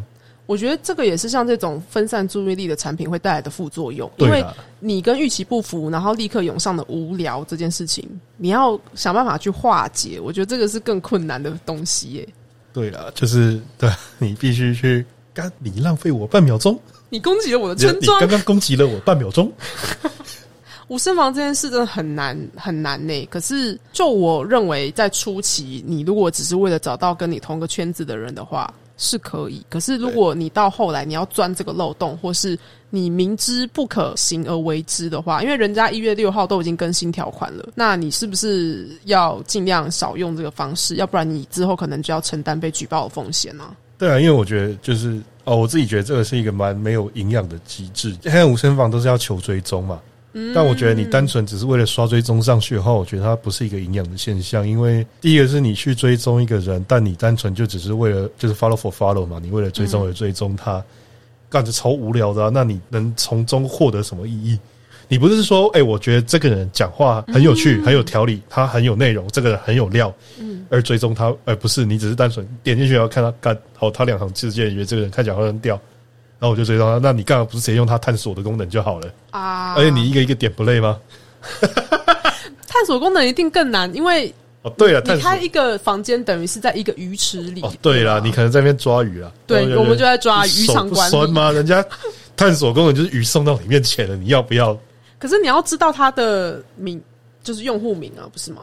[0.50, 4.44] 我觉得这个也是像这种分散注意力的产品会带来的副作用，因为，
[4.80, 8.04] 你跟预期不符，然后立刻涌上的无聊这件事情，
[8.36, 10.18] 你要想办法去化解。
[10.18, 12.28] 我觉得这个是更困难的东西耶。
[12.72, 13.88] 对了，就是对
[14.18, 16.76] 你必须去干，你浪费我半秒钟，
[17.10, 19.52] 你攻击了我的你村庄 你刚，刚攻击了我半秒钟。
[20.88, 23.24] 无声房这件事真的很难很难呢。
[23.30, 29.64] 可是，就我认为，在初期，你如果只是为了找到跟你同个圈子的人的话，是可以。
[29.70, 32.56] 可是，如果你到后来你要钻这个漏洞，或是
[32.90, 40.96] 你明知不可行而为之的话，因为人家一月六号都已经更新条款了，那你是不是要尽量少用这个方式？
[40.96, 48.14] 要不然你之后可能就要承担被举报的风险呢、对啊，因为我觉得就是哦，我自己觉得这个是一个蛮没有营养的机制。
[48.22, 49.98] 现在无声房都是要求追踪嘛，
[50.54, 54.66] 但我觉得你单纯只是为了刷追踪上去的话，我觉得它不是一个营养的现象。
[54.66, 60.82] 因为第一个是你去追踪一个人，但你单纯就只是为了就是 follow for follow 嘛，你为了追踪而追踪他，
[61.48, 62.50] 干着超无聊的、啊。
[62.52, 64.58] 那你能从中获得什么意义？
[65.08, 75.80] 你不是说，哎、我觉得这个人讲话很有趣、很有条理，他很有内容，这个人很有料，嗯，而追踪他，而不是你只是单纯点进去然后看他干，好，他两行字间，觉得这个人看起来好像很屌，
[76.40, 76.98] 然后我就追到他。
[76.98, 79.08] 那你干嘛不是直接用它探索的功能就好了？
[79.30, 80.98] 啊，而且你一个一个点不累吗？
[82.66, 87.60] 探索功能一定更难，因为哦，对了，你开一个房间等于是在一个鱼池里。
[87.62, 91.52] 哦，对了，你可能在那边抓鱼啊，对我们就在抓渔手不场管理酸吗？
[91.52, 91.84] 人家
[92.36, 94.76] 探索功能就是鱼送到你面前了，你要不要？
[95.18, 97.00] 可是你要知道它的名，
[97.42, 98.62] 就是用户名啊，不是吗？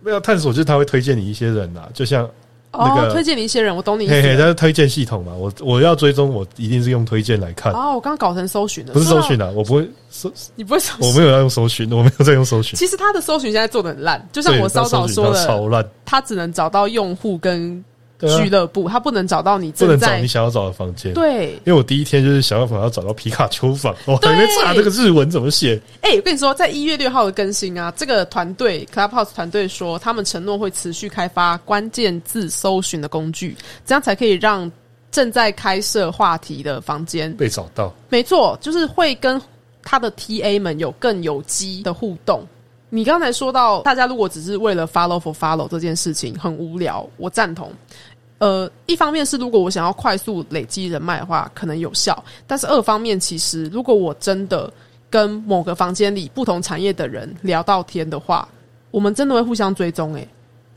[0.00, 2.28] 没有探索，就是他会推荐你一些人啊，就像
[2.76, 4.42] 那哦，个推荐你一些人，我懂你意嘿嘿，思了。
[4.42, 10.92] 它是推荐系统嘛，我我要追踪，我一定是用推荐来看，哦，我刚刚搞成搜寻了，不是搜寻的，啊，我不会搜，你不会搜。
[11.00, 12.76] 我没有要用搜寻，我没有在用搜寻。
[12.76, 17.82] 其实他的搜寻现在做的很烂，就像我稍早说的，超烂，他只能找到用户跟
[18.20, 21.12] 俱乐部，他不能找到你不正在能找你想要找的房间。
[21.14, 21.50] 对。
[21.64, 25.80] 因为我第一天就是想办法要找到皮卡丘房，我还没查这个日文怎么写。
[26.00, 34.70] 哎、我跟你说，在一月六号的更新啊，这个团队 Clubhouse 团队说，他们承诺会持续开发关键字搜寻的工具，这样才可以让
[35.10, 39.40] 正在开设话题的房间，被找到，没错，就是会跟
[39.82, 42.46] 他的 TA 们有更有机的互动。
[42.94, 47.68] 你刚才说到，大家如果只是为了 follow for follow 这件事情很无聊，我赞同。
[48.38, 52.14] 呃，一方面是如果我想要快速累积人脉的话，可能有效；
[52.46, 54.72] 但是二方面，其实如果我真的
[55.10, 58.48] 跟某个房间里不同产业的人聊到天的话，
[58.92, 60.14] 我们真的会互相追踪。
[60.14, 60.28] 诶，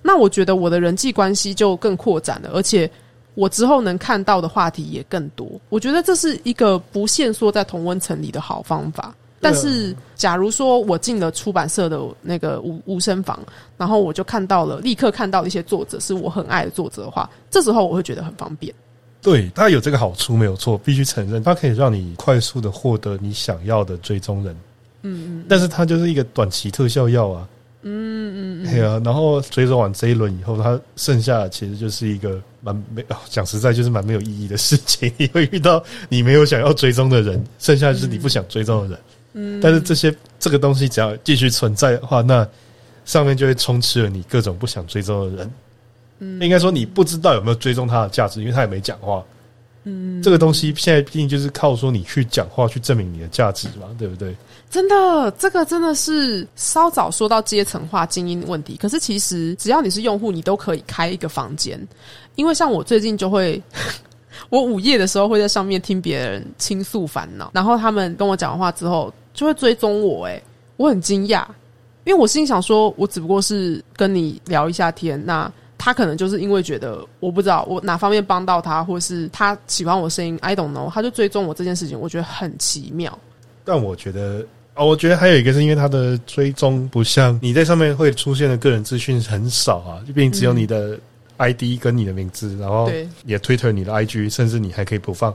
[0.02, 2.90] 那我觉得我的人际关系就更扩展了，而且
[3.36, 5.48] 我之后能看到的话题也更多。
[5.70, 9.14] 我觉得这是一个不限缩在同温层里的好方法。
[9.40, 13.40] 但是，假如说我进了出版社的那个无无声房，
[13.78, 18.74] 然后我就看到了，立刻看到一些作者是我很爱的作者的话，这时候我会觉得很方便。
[19.22, 24.56] 对它有这个好处没有错，必须承认，它可以让你快速的获得你想要的追踪人。
[25.04, 27.48] 嗯嗯，但是它就是一个短期特效药啊。
[27.84, 29.00] 嗯嗯嗯，对啊。
[29.06, 35.12] 然后追踪完这一轮以后，它剩下的其实就是一个蛮没哦讲实在就是蛮没有意义的事情。
[35.18, 38.98] 你会遇到你没有想要追踪的人，剩下就是你不想追踪的人。
[38.98, 39.17] 嗯，
[39.62, 42.48] 但是这些这个东西只要继续存在的话，那
[43.06, 45.52] 上面就会充斥了你各种不想追踪的人。
[46.20, 49.24] 嗯，应该说你不知道有没有追踪他的价值，因为他也没讲话。
[49.84, 54.36] 嗯，这个东西现在毕竟就是靠说你去讲话去证明你的价值嘛，对不对？
[54.70, 58.76] 真的，这个真的是稍早说到阶层化精英问题。
[58.76, 61.80] 可是其实只要你是用户，你都可以开一个房间，
[62.36, 63.62] 因为像我最近就会，
[64.50, 70.44] 我午夜的时候会在上面听别人倾诉烦恼，然后他们跟我讲完话之后就会追踪我、欸，
[70.76, 71.46] 我很惊讶，
[72.04, 75.50] 因为我心里想说，我只不过是跟你聊一下天，那。
[75.80, 83.18] 他可能就是因为觉得我不知道我哪方面帮到他，或是他喜欢我声音，I don't know，他就追踪我这件事情，我觉得很奇妙。
[83.64, 90.98] 但我觉得哦，我觉得还有一个是因为他的追踪不像你在上面会出现的个人资讯很少啊，就毕竟只有你的
[91.38, 95.34] ID 跟你的名字，然后对你的 Twitter、你的 IG，甚至你还可以不放。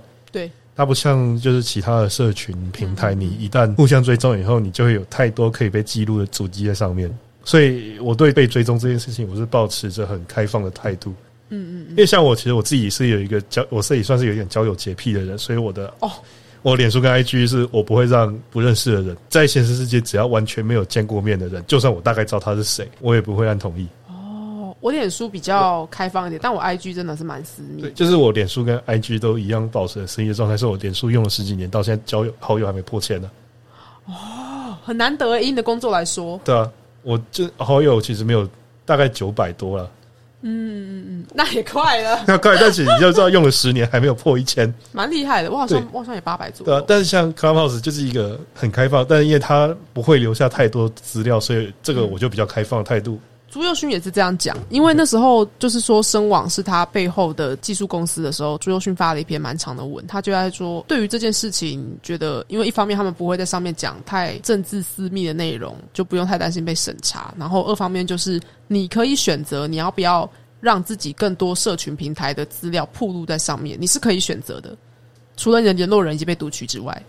[0.75, 7.13] 对，它不像就是其他的社群平台，你一旦互相追踪以后，你就会有太多可以被记录的主机在上面。
[7.45, 11.13] 所以我对被追踪这件事情，我是保持着很开放的态度。
[11.51, 16.11] 嗯嗯因为像我，其实我自己是有一个交，我自己算是有一点交友洁癖的人，所以我的哦，
[16.63, 23.87] 我脸书跟 IG 是我不会让不认识的人在现实世界，只要完全没有见过面的人，就算我大概知道他是谁，我也不会按同意。
[24.83, 27.91] 哦，我脸书比较开放一点，但我 IG 真的是蛮私密对，。
[27.93, 33.31] 就是我脸书跟 IG 都一样保持私密的状态，是我脸书用了十几年，到现在交友好友还没破千呢。
[34.07, 36.69] 哦，很难得以你的工作来说，对啊，
[37.03, 38.49] 我这好友其实没有，
[38.85, 39.89] 大概九百多了。
[40.45, 45.49] 嗯那也快了， 那快，但是你就知道用了十年还没有破一千，蛮厉害的。
[45.53, 46.85] 我好像我好像也八百左对啊右。。
[46.89, 53.21] 但是像 Clubhouse 就是一个很开放，但是因为它不会留下太多资料，所以这个我就比较开放的态度。
[53.53, 70.27] 朱佑勋也是这样讲，因为那时候就是说声网是他背后的技术公司的时候，朱佑勋发了一篇蛮长的文，他就在说，对于这件事情，觉得因为一方面他们不会在上面讲太政治私密的内容，就不用太担心被审查，然后二方面就是你可以选择你要不要
[70.59, 74.75] 让自己更多社群平台的资料铺露在上面，你是可以选择的。
[75.37, 77.03] 除了你的联络人已经被读取之外，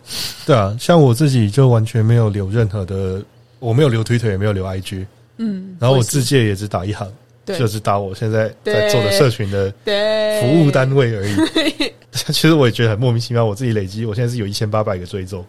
[0.46, 3.24] 对啊，像我自己就完全没有留任何的，
[3.60, 5.06] 我没有留 Twitter，也没有留 IG，
[5.38, 7.12] 嗯，然后我自介也只打一行，
[7.46, 7.58] 对。
[7.58, 9.74] 就是打我现在在做的社群的
[10.42, 11.36] 服务单位而已。
[12.12, 15.44] 其实我也觉得很莫名其妙，我自己累积，我现在是有一千八百个追踪，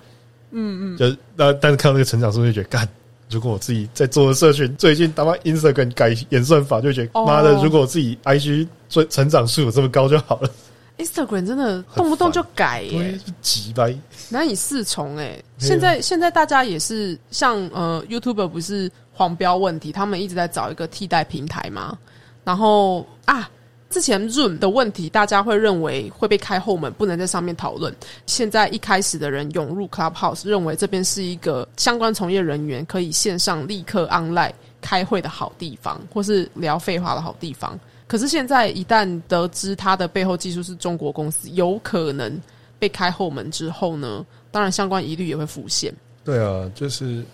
[0.51, 2.89] 嗯嗯，就是那但是看到那个成长数就觉得干。
[3.31, 7.27] 如果我自己在做的社群，最近他妈 Instagram 改演算法，就觉得哦。
[7.27, 10.51] 妈的，如果我自己 IG 最成长数有这么高就好了。
[10.99, 13.93] Instagram 真的动不动就改耶、对，急掰。
[14.29, 21.97] 难以适从哎、现在现在大家也是像呃 YouTube 不是黄标问题，他们一直在找一个替代平台嘛。
[22.45, 23.49] 然后啊，
[23.89, 27.95] 之前 Zoom 的问题，大家会认为会被开后门，不能在上面讨论。
[28.27, 37.79] 现在一开始的人涌入 Clubhouse，认为这边是一个相关从业人员可以线上立刻 online 开会的好地方，或是聊废话的好地方。
[38.07, 42.39] 可是现在一旦得知它的背后技术是中国公司，有可能
[42.79, 47.25] 被开后门之后呢，当然相关疑虑也会浮现，对啊，就是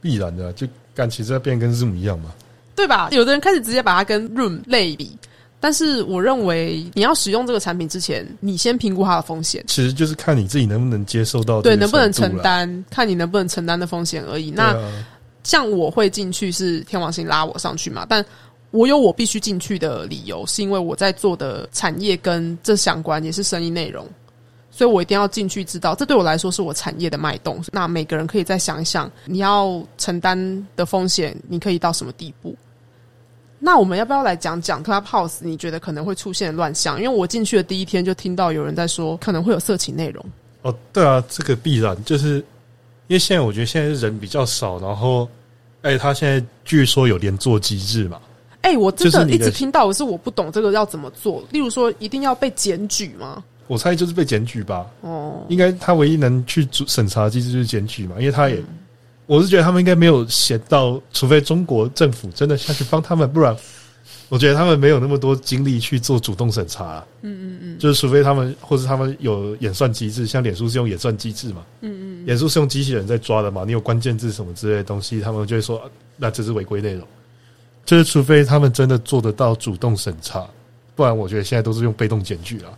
[0.00, 2.32] 必然的啊，就干其实它变跟 Zoom 一样嘛。
[2.74, 3.08] 对吧？
[3.10, 5.16] 有的人开始直接把它跟 Room 类比，
[5.58, 12.36] 但是我认为你要使用这个产品之前，你先评估它的风险，其实就是看你自己能不能接受到，对，能不能承？
[12.38, 14.50] 担，看你能不能承担的风险而已。
[14.50, 15.04] 那啊
[15.42, 18.22] 像我会进去是天王星拉我上去嘛，但
[18.72, 24.06] 我有我必须进去的理由，是因为我在做的产业跟这相关，也是生意内容，
[24.76, 27.64] 所以我一定要进去知道，这对我来说是我产业的脉动。
[27.72, 32.54] 那每个人可以再想一想，你要承担的风险，你可以到什么地步？
[33.58, 35.36] 那我们要不要来讲讲 Clubhouse？
[35.40, 37.00] 你觉得可能会出现乱象？
[37.00, 40.22] 因为我进去的第一天就听到有人在说可能会有色情内容。
[40.60, 42.34] 哦，对啊，这个必然就是
[43.06, 45.26] 因为现在我觉得现在人比较少，然后
[45.80, 48.20] 哎，他现在据说有连坐机制嘛，
[48.60, 51.42] 哎、我真的一直听到，可是我不懂这个要怎么做。
[51.50, 53.42] 例如说，一定要被检举吗？
[53.66, 54.86] 我猜就是被检举吧。
[55.00, 58.64] 哦，应该他唯一能去主审查机制就是检举嘛，因为他也，嗯
[59.26, 63.56] 我是觉得他们应该没有写到，除非中国政府真的下去帮他们，不然
[64.28, 67.06] 我觉得他们没有那么多精力去做主动审查、啊。
[67.22, 75.84] 嗯嗯嗯，就是除非他们或是他们有演算机制，像脸书是用演算机制嘛，嗯嗯，脸书是用机器人在抓的嘛，你有关键字什么之类的东西，他们就会说、啊
[76.18, 77.06] 那这是违规内容。
[77.84, 80.46] 就是除非他们真的做得到主动审查，
[80.94, 82.70] 不然我觉得现在都是用被动检举啊。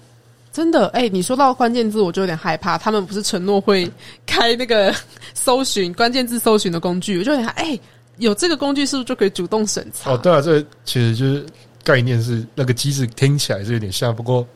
[0.53, 2.77] 真的，哎、你说到关键字，我就有点害怕。
[2.79, 3.91] 他们不是承诺会
[4.27, 4.95] 开那个
[5.35, 7.79] 搜寻关键字搜寻的工具，我就有点害哎、
[8.17, 10.13] 有这个工具是不是就可以主动审查？
[10.13, 11.45] 哦，对啊，这其实就是
[11.85, 14.47] 概念是那个机制听起来是有点像，不过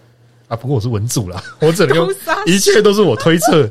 [0.48, 2.08] 啊，不过我是文组啦， 我只能用
[2.46, 3.70] 一切都是我推测。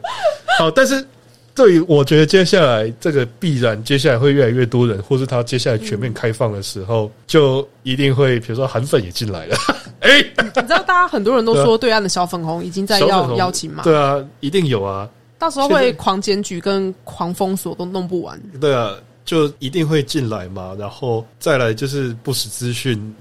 [0.58, 1.06] 好，但是
[1.54, 9.56] 对于我觉得接下来这个必然，接下来会越来越多人，或是他接下来全面开放的时候，就一定会比如说韩粉也进来了，
[10.00, 18.40] 哎、你知道，大家很多人都说对岸的小粉红已经在要小粉红邀请码，对啊，一定有啊，到时候会狂检举跟狂封锁都弄不完。
[18.60, 18.96] 对啊，
[19.26, 23.14] 就一定会进来嘛，然后再来就是不实资讯、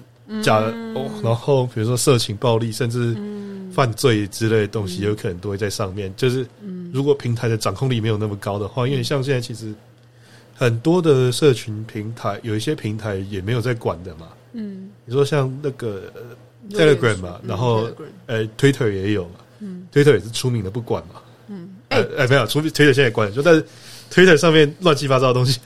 [0.42, 0.58] 假、
[0.94, 3.16] 哦，然后比如说色情、暴力，甚至
[3.72, 6.12] 犯罪之类的东西，有可能都会在上面。
[6.16, 6.46] 就是
[6.92, 9.74] 如果平台的掌控力没有那么高的话，因为像现在其实
[10.54, 14.28] 很多的社群平台，有一些平台也没有在管的嘛。
[14.52, 14.90] 嗯。
[15.04, 17.90] 你说像那个呃 Telegram 嘛，嗯然后
[18.26, 23.64] 呃 Twitter 也有嘛，嗯，Twitter 也是出名的不管嘛，嗯，呃哎、呃没有，除 Twitter 现在也关了，就但是
[24.12, 25.58] Twitter 上面乱七八糟的东西。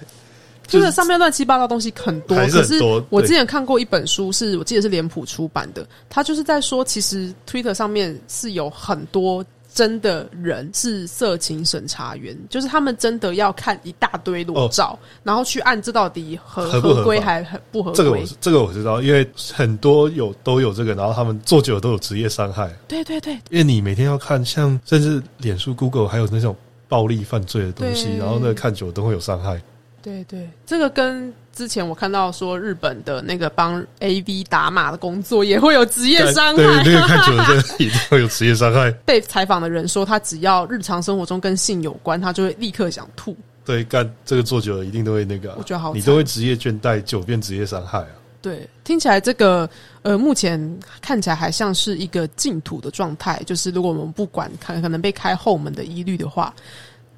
[0.66, 17.96] 这个上面乱七八糟东西很多，是可是很多对我之前看过一本书是，我记得是脸谱出版的，他就是在说，其实 Twitter 上面是有很多真的人是色情审查员，就是他们真的要看一大堆裸照，然后去按这到底合哦合规还很不合规。
[17.96, 22.72] 这个我这个我知道，因为很多有都有这个，然后他们做久了都有职业伤害。
[22.86, 26.54] 对对对，因为你每天要看，像甚至脸书、Google 还有那种
[26.88, 29.60] 暴力犯罪的东西，然后那个看久了都会有伤害。
[30.04, 36.84] 对对，这个跟之前我看到说日本的那个帮 AV 打码的工作也会有职业伤对，害。
[36.84, 38.90] 那个看久了真的一定会有职业伤害。
[39.06, 43.34] 被采访的人说，他只要日常生活中跟性有关，他就会立刻想吐。
[43.64, 48.08] 对，干这个做久了一定都会那个啊、我觉得好你都会职业倦怠，久变职业伤害啊。
[48.42, 49.66] 对，听起来这个
[50.02, 50.60] 呃，目前
[51.00, 53.42] 看起来还像是一个净土的状态。
[53.46, 56.54] 就是如果我们不管可可能被开后门的疑虑的话，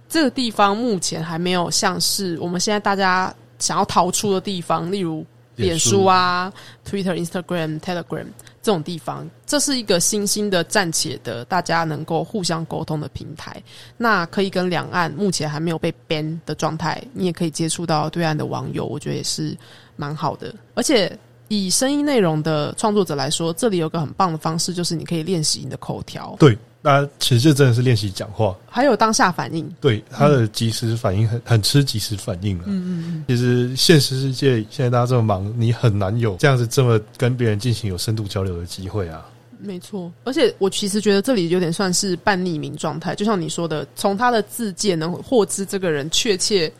[0.08, 5.24] 这个地方目前还没有像是我们现在大家想要逃出的地方，例如
[5.56, 6.52] 脸书啊、
[6.88, 8.26] Twitter、Instagram、Telegram
[8.62, 13.62] 这种地方，这是一个新兴的暂且的大家能够互相沟通的平台。
[13.96, 19.56] 那可以跟两岸目前还没有被 ban 的状态，你也可以接触到对岸的网友，我觉得也是
[19.96, 20.54] 蛮好的。
[20.74, 21.16] 而且
[21.48, 29.68] 以声音内容的创作者来说，这里有个很棒的方式，就是你可以练习你的口条，对，那其实就真的是练习讲话，还有当下反应。
[29.80, 32.64] 对他的及时反应很很吃及时反应了。
[32.68, 33.24] 嗯嗯嗯。
[33.26, 39.26] 其实现实世界现在大家这么忙，你很难有这样子这么跟别人进行有深度交流的机会啊。
[39.58, 46.72] 没错，而且我其实觉得这里有点算是半匿名状态，就像你说的，从他的字界能获知这个人确切，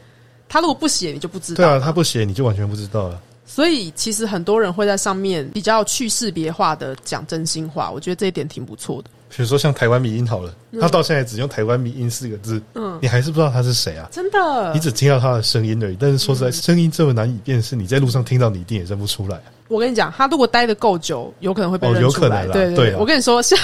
[0.49, 1.57] 他如果不写，你就不知道。
[1.57, 3.21] 对啊，他不写你就完全不知道了。
[3.45, 9.11] 所以其实很多人会在上面比较去识别化的讲真心话，我觉得这一点挺不错的。
[9.29, 14.09] 比如说像台湾迷音好了，他到现在只用台湾迷音四个字，嗯，你还是不知道他是谁啊？
[14.11, 15.97] 真的，你只听到他的声音而已。
[15.99, 19.53] 但是说实在，声音这么难以辨识，你在路上听到，你一定也认不出来啊。
[19.69, 22.29] 我跟你讲，他如果待的够久，有可能会被认哦有出来。
[22.29, 23.59] 可能啦对对啊我跟你说，像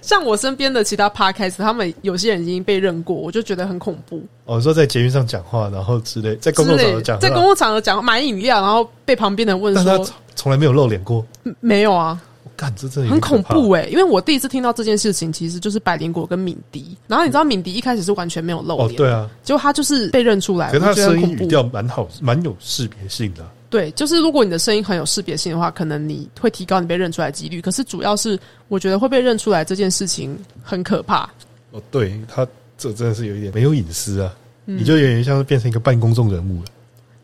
[0.00, 4.22] 像我身边的其他 podcast，他们有些人已经被认过，我就觉得很恐怖。
[4.44, 11.26] 哦，你说在捷运上讲话，然后之类，在公共场合讲，在公共场合讲买饮料，然后被旁边的人问说但他从从来没有露脸过。
[11.42, 12.27] 嗯没有啊，我
[12.58, 23.52] 干，这真的很恐怖哎、因为我第一次听到这件事情，其实就是百灵果跟敏迪，然后你知道敏迪一开始是完全没有露哦，脸，对啊，结果他就是被认出来，可是他声音语调蛮好，蛮有识别性的啊。
[23.70, 27.60] 对，就是如果你的声音很有识别性的话，可能你会提高你被认出来几率。
[27.60, 28.36] 可是主要是
[28.68, 31.30] 我觉得会被认出来这件事情很可怕。
[31.70, 34.34] 哦，对他这真的是有一点没有隐私啊，
[34.66, 36.70] 嗯你就有点像是变成一个半公众人物了。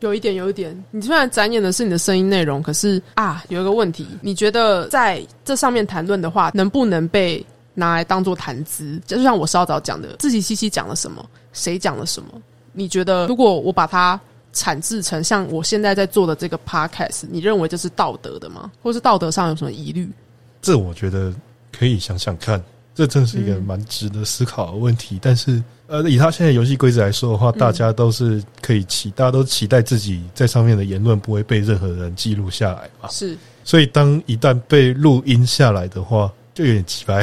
[0.01, 7.43] 有一点，有一点，你虽然展演的是你的声音内容，可是啊，有一个问题，你觉得在这上面谈论的话，能不能被
[7.73, 9.01] 拿来当做谈资？
[9.05, 12.29] 就像我稍早讲的，自己细细讲了什么，谁讲了什么？
[12.73, 14.19] 你觉得如果我把它
[14.51, 18.71] 产制成像我现在在做的这个 podcast，你认为这是道德的吗？
[18.83, 20.09] 或是道德上有什么疑虑？
[20.61, 21.33] 这我觉得
[21.71, 22.61] 可以想想看，
[22.95, 25.19] 这真是一个嗯蛮值得思考的问题。
[25.21, 33.09] 但是，呃，以他现在游戏规则来说的话，嗯大家都是可以期，大家都期待自己在上面的言论不会被任何人记录下来嘛。
[33.09, 37.21] 是所以，当一旦被录音下来的话，就有点奇怪，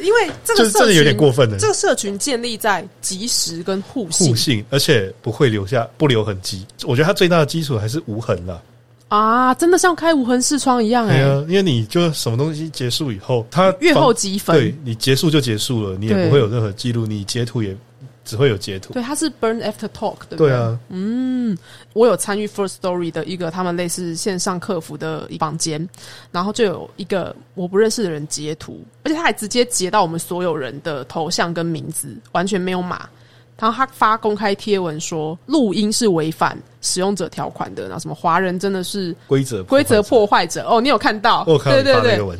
[0.00, 1.56] 因为这个真的有点群，过分了。
[1.58, 6.66] 这个社群建立在及时跟互信互信，而且不会留下不留痕迹。
[6.84, 8.54] 我觉得它最大的基础还是无痕啦。
[8.54, 8.62] 啊，
[9.54, 17.76] 真的像开无痕视窗一样哎、对啊，因为你就什么东西结束以后，它阅后防积分，对你结束就结束了，你也不会有任何记录，你截图也
[18.24, 18.92] 只会有截图。
[18.92, 21.56] 对，它是 burn after talk，对不对啊，嗯
[21.92, 25.88] 我有参与 First Story 的一个他们类似线上客服的一房间，
[26.32, 33.08] 然后就有一个我不认识的人截图，而且他还直接截到我们所有人的头像跟名字，完全没有码。
[33.58, 40.66] 然后他发公开贴文说，录音是违反使用者条款的，然后什么华人真的是规则规则破坏者。
[40.68, 41.44] 哦，你有看到？
[41.46, 42.38] 我有看到对对对。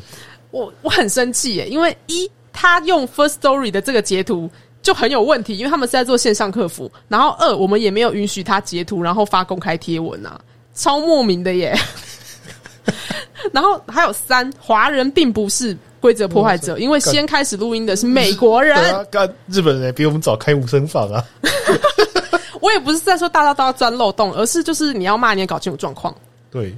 [0.51, 4.49] 我我很生气耶，因为一他用 First Story 的这个截图
[4.81, 10.41] 就很有问题，因为他们是在做线上客服，然后二我们也没有允许他截图然后发公开贴文啊，
[10.73, 11.77] 超莫名的耶。
[13.53, 21.25] 然后还有三，华人并不是规则破坏者，因为先开始录音的是美国人干日本人比我们早开无声房啊。
[22.61, 26.15] 我也不是在说大家都要钻漏洞，而是就是你要骂你也搞清楚状况。
[26.51, 26.75] 对，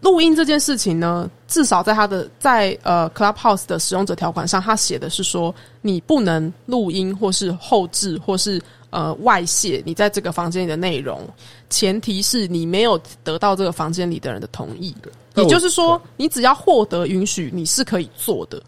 [0.00, 8.60] 录音这件事情呢，至少在他的在呃 Clubhouse 的使用者条款上，他写的是说你不能录音或是后置或是
[8.90, 11.26] 呃外泄你在这个房间里的内容，
[11.70, 14.94] 前提是你没有得到这个房间里的人的同意。
[15.36, 18.62] 也就是说，你只要获得允许，你是可以做的。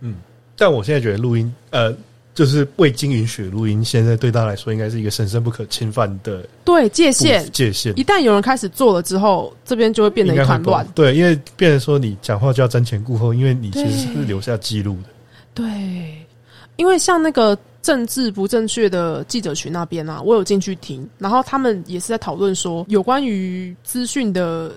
[0.00, 0.16] 嗯
[0.56, 1.94] 但我现在觉得录音，呃，
[2.34, 8.02] 就是未经允许录音，现在对他来说应该是一个神圣不可侵犯的对界限，界限一。
[8.02, 10.84] 旦有人开始做了之后，这边就会变得一团乱。
[10.96, 15.08] 对，因为变成说你讲话就要瞻前顾后，因为你其实是留下记录的。
[15.54, 15.66] 对，
[16.74, 24.72] 因为像那个政治不正确的记者群那边啊，我有进去听，然后他们也是在讨论说，有关于资讯的，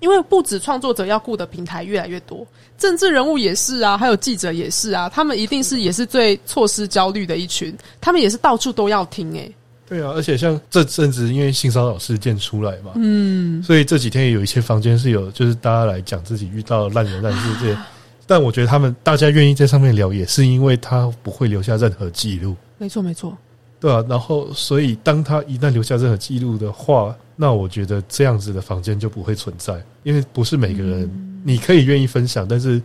[0.00, 2.46] 因为不止创作者要顾的平台越来越多，
[2.76, 9.54] 政治人物也是啊，还有记者也是啊，他们一定是也是最错失焦虑的一群，他们也是到处都要听诶、
[9.88, 17.78] 对啊，而且像这阵子因为性骚扰事件出来嘛，嗯，所以这几天也有一些房间是有，就是大家来讲自己遇到烂人烂事这些。
[18.28, 22.56] 但我觉得他们大家愿意在上面聊，也是因为他不会留下任何记录。
[22.76, 23.32] 没错没错，
[23.78, 32.80] 对啊，然后所以当他一旦留下任何记录的话，那我觉得这样子的房间就不会存在，因为不是每个人你可以愿意分享，但是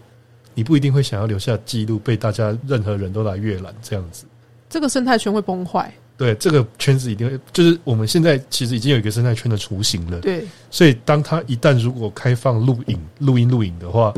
[0.53, 4.25] 你不一定会想要留下记录，被大家任何人都来阅览这样子。
[4.69, 5.91] 这个生态圈会崩坏。
[6.17, 10.19] 对，这个圈子一定会，就是我们现在其实已经有一个生态圈的雏形了。
[10.19, 14.13] 对，所以当它一旦如果开放录影、录音、录影的话，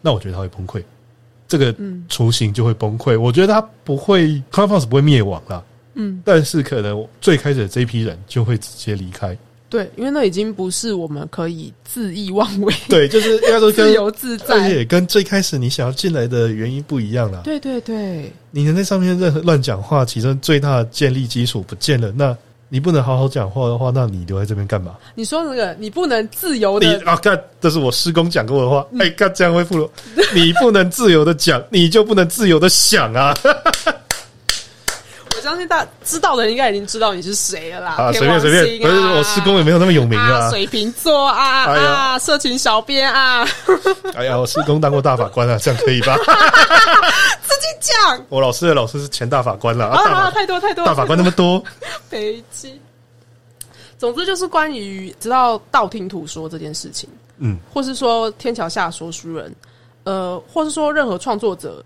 [0.00, 0.82] 那我觉得它会崩溃，
[1.46, 3.20] 这个嗯雏形就会崩溃。
[3.20, 9.36] 我觉得它不会 Clubhouse 不会灭亡啦，嗯，但是可能最开始的这一批人就会直接离开。
[9.72, 14.68] 对，因为那已经不是我们可以恣意妄为、对，就是应该说 跟自由自而在。
[14.68, 17.40] 且跟最开始你想要进来的原因不一样了。
[17.42, 22.36] 对对对，你能在上面任何乱讲话，其中最大的建立基础不见了，那
[22.68, 24.94] 你不能好好讲话的话，那你留在这边干嘛？
[25.14, 28.86] 你说那个你不能自由的，你啊，干，这是我师公讲过的话。
[28.92, 29.88] 嗯哎、干这样会负了，
[30.34, 33.34] 你不能自由的讲，你就不能自由的想啊！
[35.42, 38.12] 我相信大知道的人应该已经知道你是谁了啦。
[38.12, 40.50] 随便随便，不是我师公也没有那么有名啊，啊。
[40.50, 43.44] 水瓶座啊哎啊，色情小编啊，
[44.14, 46.16] 哎呀，我师公当过大法官啊，这样可以吧？
[47.42, 51.60] 自己讲我老师的老师是前大法官了啊，太多太多，大法官那么多，
[52.08, 52.78] 北京。
[53.98, 59.52] 总之就是关于知道道听途说这件事情，嗯，或是说天桥下说书人，
[60.04, 61.84] 呃，或是说任何创作者，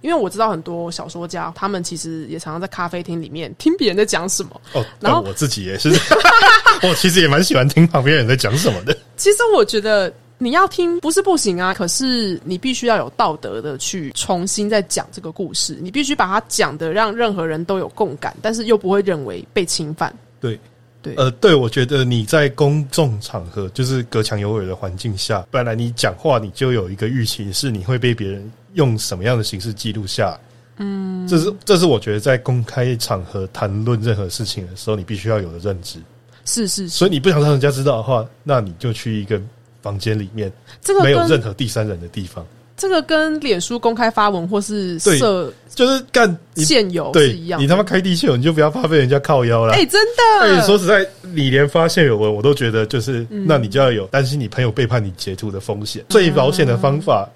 [0.00, 4.60] 因为我知道很多小说家，他们其实也常常在咖啡厅里面听别人在讲什么。
[4.72, 5.90] 哦，然后那我自己也是，
[6.82, 8.96] 我其实也蛮喜欢听旁边人在讲什么的。
[9.16, 20.14] 其实我觉得你要听不是不行啊，可是你必须要有道德的去重新再讲这个故事，你必须把它讲的让任何人都有共感，但是又不会认为被侵犯。
[20.40, 20.56] 对，
[21.02, 30.40] 对呃，对，我觉得你在公众场合，就是隔墙有耳的环境下，本来你讲话你就有一个预期，是你会被别人用什么样的形式记录下来。
[30.78, 35.98] 嗯，这是这是我觉得在公开场合谈论任何事情的时候，你必须要有的认知。
[36.44, 39.40] 是是是，所以你不想让人家知道的话，那你就去一个
[39.82, 40.50] 房间里面，
[40.80, 42.46] 这个没有任何第三人的地方，
[42.76, 47.60] 这个跟脸书公开发文或是对设就是干现有对是一样。
[47.60, 49.74] 你他妈开地现有，你就不要怕被人家靠腰了。
[49.74, 56.04] 哎、真的哎、的，说实在，你连发现有文，我都觉得就是，嗯那你就要有担心你朋友背叛你截图的风险。
[56.08, 57.28] 最保险的方法，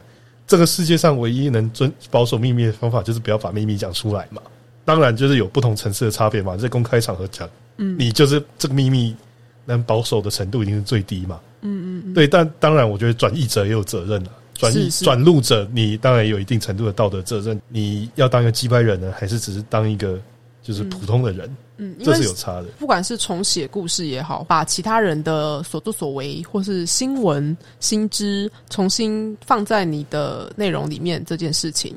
[0.53, 4.43] 这个世界上唯一能遵保守秘密的方法，就是不要把秘密讲出来嘛。
[4.85, 6.59] 当然，就是有不同层次的差别嘛。
[6.59, 7.49] 在公开场合讲，
[7.79, 9.17] 嗯你就是这个秘密
[9.65, 11.41] 能保守的程度一定是最低嘛。
[11.63, 12.29] 嗯嗯，对。
[12.29, 14.31] 但当然，我觉得转译者也有责任了。
[14.53, 17.59] 转转录者，你当然也有一定程度的道德责任。
[17.71, 20.21] 你要当一个击败人呢，还是只是当一个
[20.63, 21.49] 就是普通的人？
[21.77, 22.65] 嗯，因这为是有差的。
[22.79, 31.95] 不管是重写故事也好，把其他人的所作所为或是新闻新知重新放在你的内容里面，这件事情。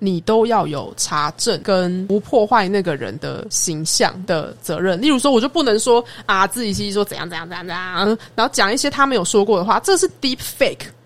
[0.00, 5.00] 你都要有查证跟不破坏那个人的形象的责任。
[5.00, 11.03] 例如说，我就不能说啊自己西说怎样怎样怎样怎样，然后讲一些他没有说过的话，这是 deep fake，哦，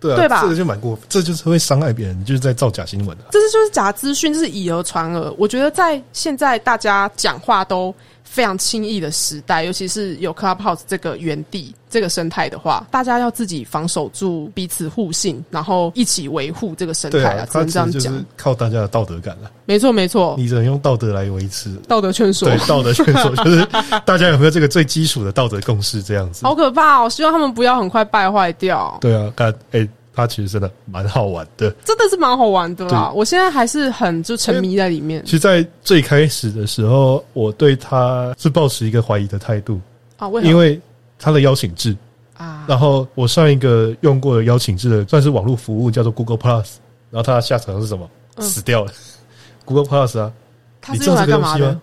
[0.00, 3.24] 对啊，对吧这个就蛮过分，这就是会伤害别人，就是在造假新闻啊。
[3.30, 5.34] 这是就是假资讯，这是以讹传讹。
[5.38, 7.94] 我觉得在现在大家讲话都
[8.28, 18.00] 非常轻易的时代，尤其是有 Clubhouse 这个原地这个生态的话，大家要自己防守住彼此互信，然后一起维护这个生对态只，啊只能这样讲。
[18.00, 21.74] 就是靠大家的道德感了，没错，没错，你只能用道德来维持。
[21.88, 23.66] 道德劝说对，道德劝说 就是
[24.04, 26.44] 大家有没有这个最基础的道德共识这样子？
[26.44, 27.10] 好可怕哦！
[27.10, 28.96] 希望他们不要很快败坏掉。
[29.00, 29.88] 对啊，看，哎、
[30.18, 31.70] 他其实真的蛮好玩的。
[31.84, 33.12] 真的是蛮好玩的啦！
[33.14, 39.80] 我现在还是很就沉迷在里面其实，在最开始的时候，我对它是抱持一个怀疑的态度，
[40.16, 40.26] 啊。
[40.28, 40.80] 为什么因为
[41.20, 41.96] 它的邀请制。
[42.36, 42.64] 啊？
[42.68, 46.66] 然后我上一个用过的邀请制的算是网络服务，叫做 Google Plus。
[47.10, 48.10] 然后它的下场是什么？
[48.36, 48.92] 嗯死掉了。
[49.64, 50.32] Google Plus 啊，
[50.80, 51.78] 它是用来干嘛的？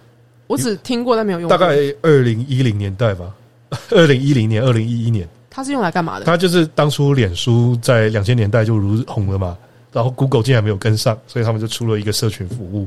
[0.48, 1.58] 我只听过，但没有用过。
[1.58, 3.34] 大概二零一零年代吧，
[3.92, 6.26] 二零一零年、二零一一年，它是用来干嘛的？
[6.26, 9.58] 它就是当初脸书在两千年代就如红了嘛，
[9.94, 12.86] 然后 Google 竟然没有跟上，所以他们就出了一个社群服务，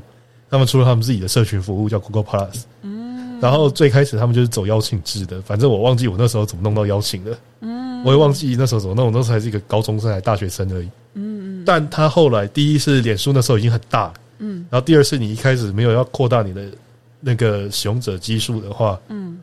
[0.50, 2.64] 他们出了他们自己的社群服务叫 Google Plus。
[2.82, 10.90] 嗯，然后最开始他们就是走邀请制的，反正我忘记我那时候怎么弄到邀请的，嗯，我也忘记那时候怎么弄，我那时候还是一个高中生还大学生而已。
[11.14, 16.66] 嗯，但他后来第一是脸书那时候已经很大，嗯，然后第二是你一开始没有要扩大你的
[17.18, 19.38] 那个使用者基数的话，嗯，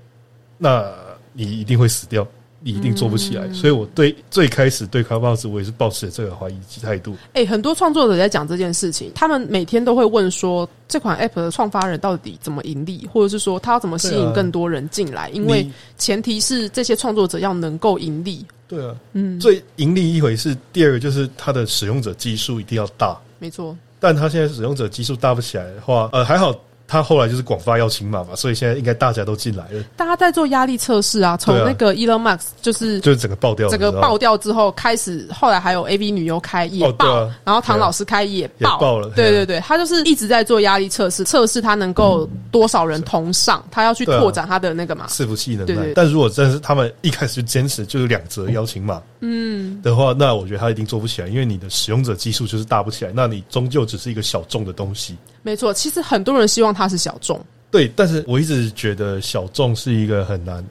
[0.60, 0.86] 那
[1.34, 2.26] 你一定会死掉，
[2.66, 3.48] 你一定做不起来。
[3.54, 7.16] 所以我对最开始对 Clubhouse 我也是抱持这个怀疑态度。
[7.34, 15.30] 哎、很多创作者在讲这件事情，他们每天都会问说，这款 App 的创发人到底怎么盈利，或者是说他要怎么吸引更多人进来？
[15.30, 15.70] 因为
[16.00, 18.44] 前提是这些创作者要能够盈利。
[18.68, 23.16] 对啊，嗯，最盈利一回是，第二个就是它的使用者基数一定要大。
[23.38, 26.52] 没错，但它现在使用者基数大不起来的话，呃，还好
[26.88, 37.36] 他后来就是广发邀请码嘛，所以现在应该大家都进来了，大家在做压力测试啊，从那个 Elon Musk 就是就是整个爆掉了，整个爆掉之后，开始后来还有 AV 女优开也爆，哦对啊。
[37.44, 45.08] 然后唐老师开也爆，也爆了对啊对对对，他就是一直在做压力测试，测试他能够多少人同上，他要去拓展他的那个嘛。
[45.10, 45.88] 伺服器能对对。
[45.88, 49.82] 耐但如果真的是他们一开始就坚持就是两折邀请码，嗯。
[49.82, 55.18] 的话，那我觉得他一定做不起来，因为你的使用者基数就是大不起来，那你终究只是一个小众的东西。
[55.46, 57.40] 没错，其实很多人希望它是小众，
[57.70, 60.66] 对，但是我一直觉得小众是一个很难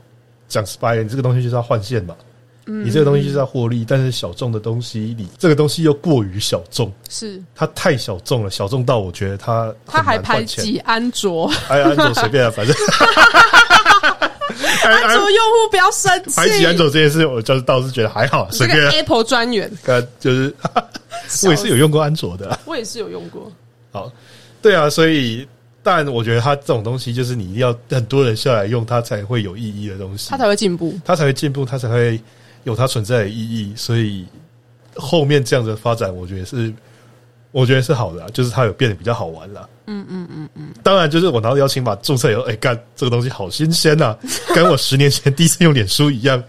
[0.48, 2.16] 讲 spy，你这个东西就是要换线嘛。
[2.66, 2.84] 嗯。
[2.84, 7.40] 你这个东西就是要获利，但是小众的东西，你这个东西又过于小众，是。
[7.55, 10.42] 它太小众了，小众到我觉得它它还排。
[10.42, 12.74] 挤安卓，哎，安卓随便啊，反正。
[14.82, 18.90] 哎 安卓用户不要生气，排挤安卓这件事，我就是倒是觉得还好，随这个便啊。
[18.96, 20.55] Apple 专员，呃，就是
[21.46, 22.51] 我也是有用过安卓的。
[22.51, 22.59] 啊。
[22.64, 23.51] 我也是有用过，
[23.92, 24.10] 好，
[24.65, 25.47] 对啊，所以
[25.82, 30.99] 但我觉得它这种东西，就是你一定要很多人下来用，它才会有意义的东西，它才会进步。
[31.05, 32.19] 它才会进步，它才会
[32.62, 33.74] 有它存在的意义。
[33.77, 34.24] 所以
[34.97, 36.73] 后面这样的发展，我觉得是，
[37.53, 39.69] 我觉得是好的、啊，就是它有变得比较好玩了。
[39.86, 40.73] 嗯嗯嗯嗯。
[40.82, 44.16] 当然，就是我拿到邀请码注册以后，哎、干这个东西好新鲜呐、
[44.55, 46.43] 跟我十年前第一次用脸书一样，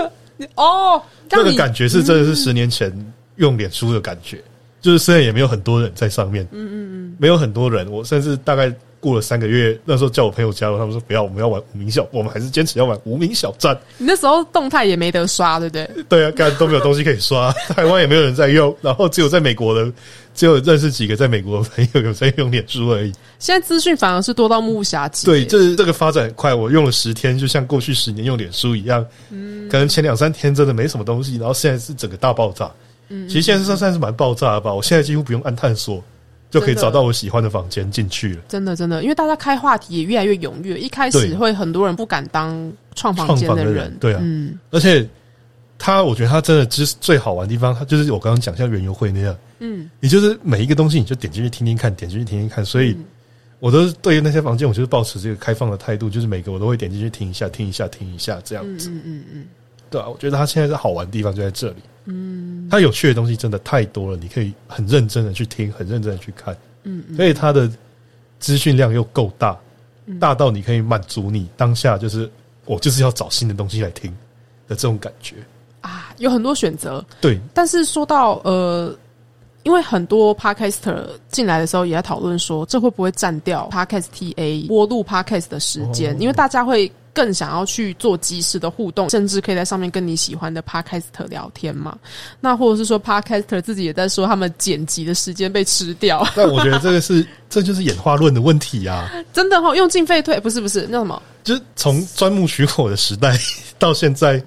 [0.56, 2.92] 哦，那个感觉是真的是十年前
[3.36, 4.44] 用脸书的感觉。
[4.82, 13.78] 就是虽然也没有很多人在上面，嗯嗯嗯，没有很多人，我甚至大概过了三个月，那时候叫我朋友加入，他们说不要，我们要玩无名小，我们还是坚持要玩无名小站。
[13.96, 15.88] 你那时候动态也没得刷，对不对？
[16.08, 19.92] 对啊，干都没有东西可以刷， 台湾也没有人在用，然后只有在美国的，
[20.34, 23.12] 只有认识几个在美国的朋友有在用脸书而已。
[23.38, 25.26] 现在资讯反而是多到目不暇接。
[25.26, 32.70] 对，就是这个发展很快，我用了十天，就像过去十年用脸书一样，嗯，可能前两三天真的没什么东西，然后现在是整个大爆炸。
[33.12, 36.02] 嗯，其实现在是算是蛮爆炸的吧，我现在几乎不用按探索。
[36.52, 38.42] 就可以找到我喜欢的房间进去了。
[38.46, 41.34] 真的真的，因为大家开话题也越来越踊跃，一开始对。
[41.34, 45.08] 会很多人不敢当创房间创房的人人，对啊嗯，而且
[45.78, 52.94] 他，我觉得他真的就是最好玩的地方，他就是我刚刚讲像园游会那样，嗯，你就是每一个东西你就点进去听听看，点进去听听看，所以
[53.58, 59.44] 我都是对于那些房间，我就是保持这个开放的态度，就是每个我都会点进去听一下，听一下，听一下这样子，嗯嗯嗯，
[59.92, 67.70] 对啊，我觉得他现在是好玩的地方就在这里，嗯，他有趣的东西真的太多了，你可以很认真的去听，很认真的去看，嗯，所以他的
[68.40, 69.56] 资讯量又够大，
[70.18, 72.28] 大到你可以满足你当下就是
[72.64, 74.10] 我就是要找新的东西来听
[74.66, 75.36] 的这种感觉，
[75.80, 78.92] 啊，有很多选择，对，但是说到呃，
[79.62, 86.12] 因为很多 podcaster 进来的时候也在讨论说，这会不会占掉 podcast TA 播录 podcast 的时间？
[86.14, 86.16] 哦。
[86.18, 91.96] 因为大家会更想要去做即时的互动，甚至可以在上面跟你喜欢的 podcaster 聊天嘛。
[92.40, 99.12] 那或者是说 podcaster 自己也在说，他们剪辑的时间被吃掉， 但我觉得这个是这就是演化论的问题啊。
[99.32, 103.38] 真的哈、用进废退，不是不是，那什么就是从钻木取火的时代
[103.78, 104.42] 到现在，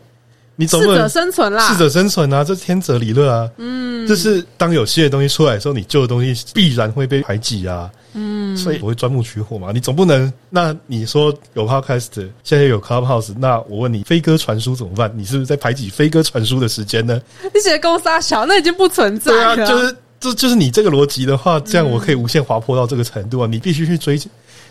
[0.56, 3.50] 你总不能适者生存啦，适者生存啊，这是天择理论啊。
[3.58, 7.92] 嗯，就是当有新的东西出来的时候，你旧的东西必然会被排挤啊。
[8.16, 9.72] 嗯，所以我会钻木取火嘛。
[9.74, 15.12] 你总不能，那你说有 podcast，现在有 clubhouse，那我问你，飞鸽传书怎么办？
[15.16, 17.22] 你是不是在排挤飞鸽传书的时间呢？
[17.54, 19.68] 你写的公司小，那已经不存在对啊，了。
[19.68, 23.48] 就是这就是你这个逻辑的话，这样我可以无限滑坡到这个程度啊！
[23.48, 24.20] 你必须去追，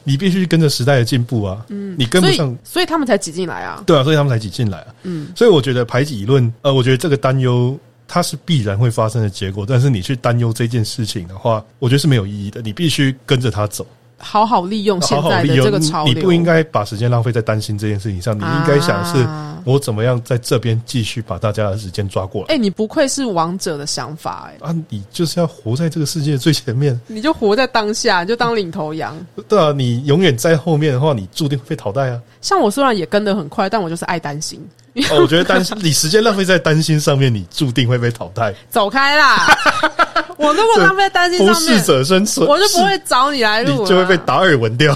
[0.02, 1.64] 你必须去跟着时代的进步啊！
[1.68, 3.82] 嗯，你跟不上，所以他们才挤进来啊。
[3.86, 4.86] 对啊，所以他们才挤进来啊。
[5.02, 12.60] 嗯，所以我觉得排挤论，呃，我觉得这个担忧它是必然会发生的结果，但是你去担忧这件事情的话，我觉得是没有意义的。
[12.62, 13.86] 你必须跟着它走，
[14.18, 22.54] 好好利用现在的这个潮流，你不应该把时间浪费在担心这件事情上，你应该想的是啊我怎么样在这边继续把大家的时间抓过来。
[22.54, 29.16] 哎、你不愧是王者的想法、哎，啊，你就是要活在这个世界的最前面，你就活在当下，你就当领头羊。
[29.48, 32.20] 对啊，你永远在后面的话，你注定会被淘汰啊。
[32.42, 34.62] 像我虽然也跟得很快，但我就是爱担心。
[35.10, 38.54] 哦，我觉得担心，你时间浪费在担心上面，你注定会被淘汰。
[38.70, 39.46] 走开啦！
[40.38, 44.94] 我如果浪费在担心不适上面，者生存，我就不会找你来录，你就会被达尔文掉。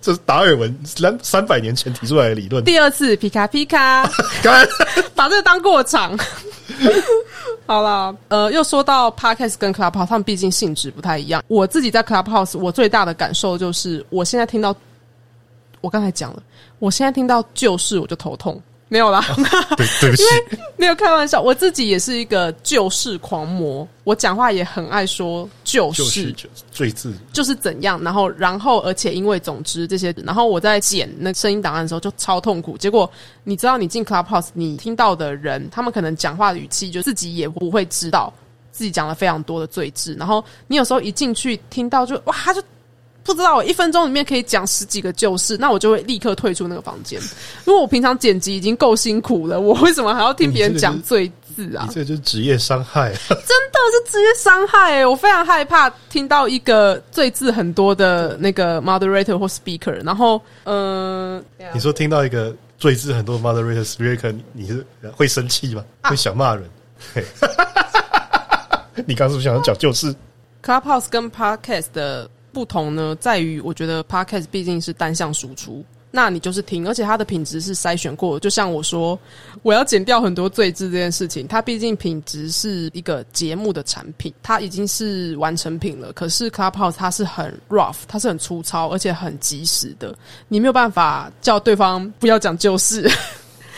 [0.00, 2.62] 这是达尔文三三百年前提出来的理论。
[2.64, 4.08] 第二次皮卡皮卡，
[4.42, 4.66] 干
[5.16, 6.16] 把这个当过场。
[7.66, 11.42] 好了，呃，又说到 podcast 跟 Clubhouse，他们毕竟性质不太一样。
[11.48, 14.74] 我自己在 Clubhouse，我最大的感受就是，我现在听到，
[15.80, 16.42] 我刚才讲了，
[16.78, 19.20] 我现在听到旧事我就头痛，没有啦，
[19.76, 20.22] 对对不起，
[20.78, 21.40] 没有开玩笑。
[21.40, 32.78] 我自己也是一个旧事狂魔，我讲话也很爱说旧事，就是就最字就是怎样，然后然后而且因为总之这些，然后我在剪那声音档案的时候就超痛苦。
[32.78, 33.10] 结果
[33.42, 38.32] 你知道，你进 Clubhouse，你听到的人，他们可能讲话的语气就自己也不会知道
[38.70, 42.62] 自己讲了非常多的罪字，然后你有时候一进去听到就哇，他就
[43.26, 47.20] 不知道，我一分钟里面可以讲十几个旧事，那我就会立刻退出那个房间，
[47.66, 51.94] 因为我平常剪辑已经够辛苦了，我为什么还要听别人讲罪字啊你？
[51.94, 53.12] 这就是职业伤害。
[53.28, 64.84] 真的是职业伤害、欸，我非常害怕听到一个罪字很多的那个 moderator 或 speaker，然后嗯，呃你说听到一个罪字很多 moderator speaker，你你是
[65.14, 65.84] 会生气吗？
[66.02, 66.68] 啊 会想骂人？
[67.14, 67.24] 嘿
[69.06, 70.14] 你刚刚是不是想要讲旧事
[70.64, 78.40] ？Clubhouse 跟 Podcast 的不同呢，在于我觉得 Podcast 毕竟是单向输出，那你就是听，而且它的品质是筛选过。
[78.40, 79.18] 就像我说，
[79.60, 86.14] 我要剪掉很多罪字这件事情，它毕竟品质是一个节目的产品，它已经是完成品了。
[86.14, 90.16] 可是 Clubhouse 它是很 rough，它是很粗糙，而且很及时的，
[90.48, 93.06] 你没有办法叫对方不要讲旧事。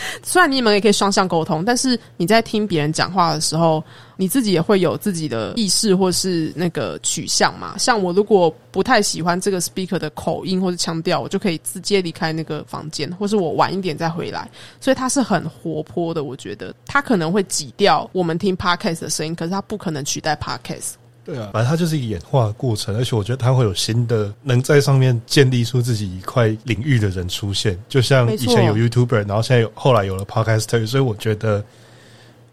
[0.23, 3.83] 虽然你们也可以双向沟通，但是你在听别人讲话的时候，
[4.17, 7.77] 你自己也会有自己的意识或是那个取向嘛。
[7.79, 14.49] 像我如果不太喜欢这个 speaker 的口音或是腔调，我就可以直接离开那个房间，或是我晚一点再回来。
[14.81, 20.93] 所以它是很活泼的，我觉得它可能会挤掉我们听 podcast 的声音，可是它不可能取代 podcast。
[21.29, 31.63] 对啊，反正它就是一个演化的过程，而且我觉得它会有新的能在上面建立出自己一块领域的人出现，就像以前有 YouTuber，然后现在有后来有了 Podcaster，所以我觉得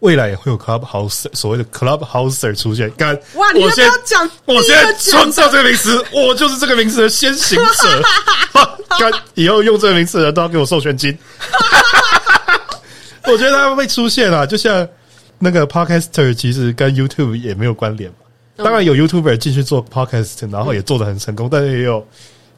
[0.00, 2.90] 未来也会有 Clubhouse 所谓的 Clubhouser 出现。
[2.98, 4.30] 干，哇，你要不我先要讲？
[4.44, 8.02] 我现在创造这个名词，我就是这个名词的先行 者。
[8.98, 11.16] 干，以后用这个名词的人都要给我授权金。
[13.24, 14.86] 我觉得它会出现啊，就像
[15.38, 18.16] 那个 Podcaster，其实跟 YouTube 也没有关联嘛。
[18.56, 22.06] 当然有 YouTuber 进去做 Podcast，然后也做的很成功，但是也有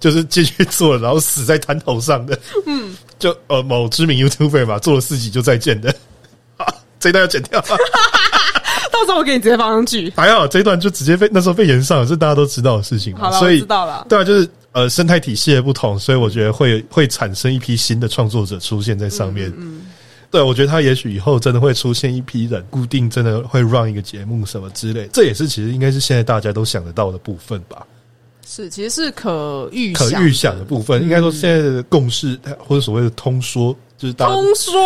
[0.00, 2.38] 就是进去做，然后死在滩头上的。
[2.66, 5.94] 嗯，就呃某知名 YouTuber 嘛，做了四集就再见的。
[6.56, 6.66] 啊，
[7.00, 7.60] 这一段要剪掉。
[8.90, 10.12] 到时候我给你直接放上去。
[10.16, 13.20] 还好这一段就直接被那时候被延上了，这大家都知道的事情嘛。
[13.20, 14.06] 好了，所以我知道了。
[14.08, 19.52] 对啊，就是呃生态体系的不同，所以我觉得会会产生一批新的创作者出现在上面。
[19.56, 19.82] 嗯，
[20.30, 27.86] 对，我觉得他也许以后真的会出现一批人，固定真的会 run 一个节目什么之类，这也是其实应该是现在大家都想得到的部分吧。
[28.46, 34.80] 是，其实是可预可预想的部分，应该说现在的共识或者所谓的通说，就是大家通说，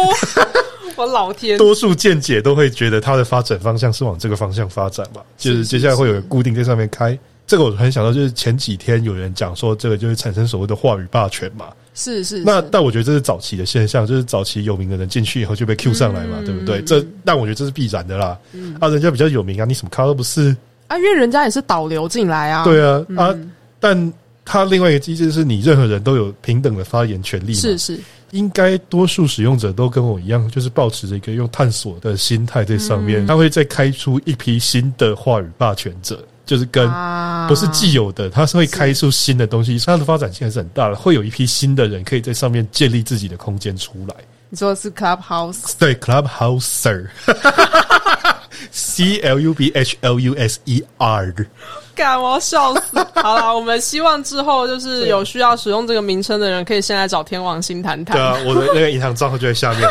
[0.96, 7.18] 我老天，多数见解都会觉得它的发展方向是往这个方向发展吧，就是接下来会有人固定在上面开。
[7.46, 11.66] 这个我很想到，就是前几天有人讲说，这个就会产生所谓的话语霸权嘛。
[11.94, 16.80] 是是，那但我觉得这是早期的现象，就是早期有名的人进去以后就被 Q 上来嘛，嗯对不对？
[16.82, 18.38] 这但我觉得这是必然的啦。
[18.80, 20.56] 啊，人家比较有名啊，你什么咖都不是，
[20.86, 23.34] 啊，因为人家也是导流进来啊，对啊啊。
[23.78, 24.12] 但
[24.44, 27.98] 他另外一个机制是你任何人都有平等的发言权利嘛，是是，
[28.30, 44.14] 应该多数使用者都跟我一样，就是保持着一个用探索的心态在上面，他会再开出一批新的话语霸权者，就是跟啊不是既有的，它是会开出新的东西，它的发展性还是很大的，会有一批新的人可以在上面建立自己的空间出来。
[44.50, 47.06] 你说的是 Clubhouse，对，Clubhouser。
[48.70, 51.34] C L U B H L U S E R，
[51.96, 52.98] 干我要笑死！
[53.16, 58.14] 好了，我们希望之后就是有需要使用这个名称的人，可以先来找天王星谈谈。
[58.16, 59.88] 对啊，我的那个银行账号就在下面。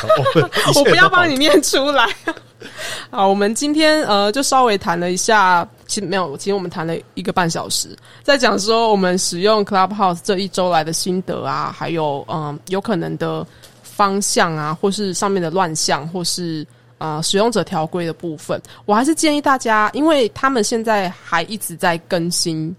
[0.75, 2.07] 我不要帮你念出来。
[3.09, 13.45] 好，我们今天呃就稍微谈了一下，其实没有，其实我们谈了一个半小时，在讲说我们使用 Clubhouse 这一周来的心得啊，还有嗯有可能的
[13.81, 16.65] 方向啊，或是上面的乱象，或是
[16.97, 22.73] 呃使用者条规的部分，我还是建议大家，因为他们现在还一直在更新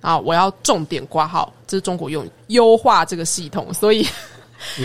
[0.00, 4.06] 啊，我要重点挂号，这是中国用语优化这个系统，所以。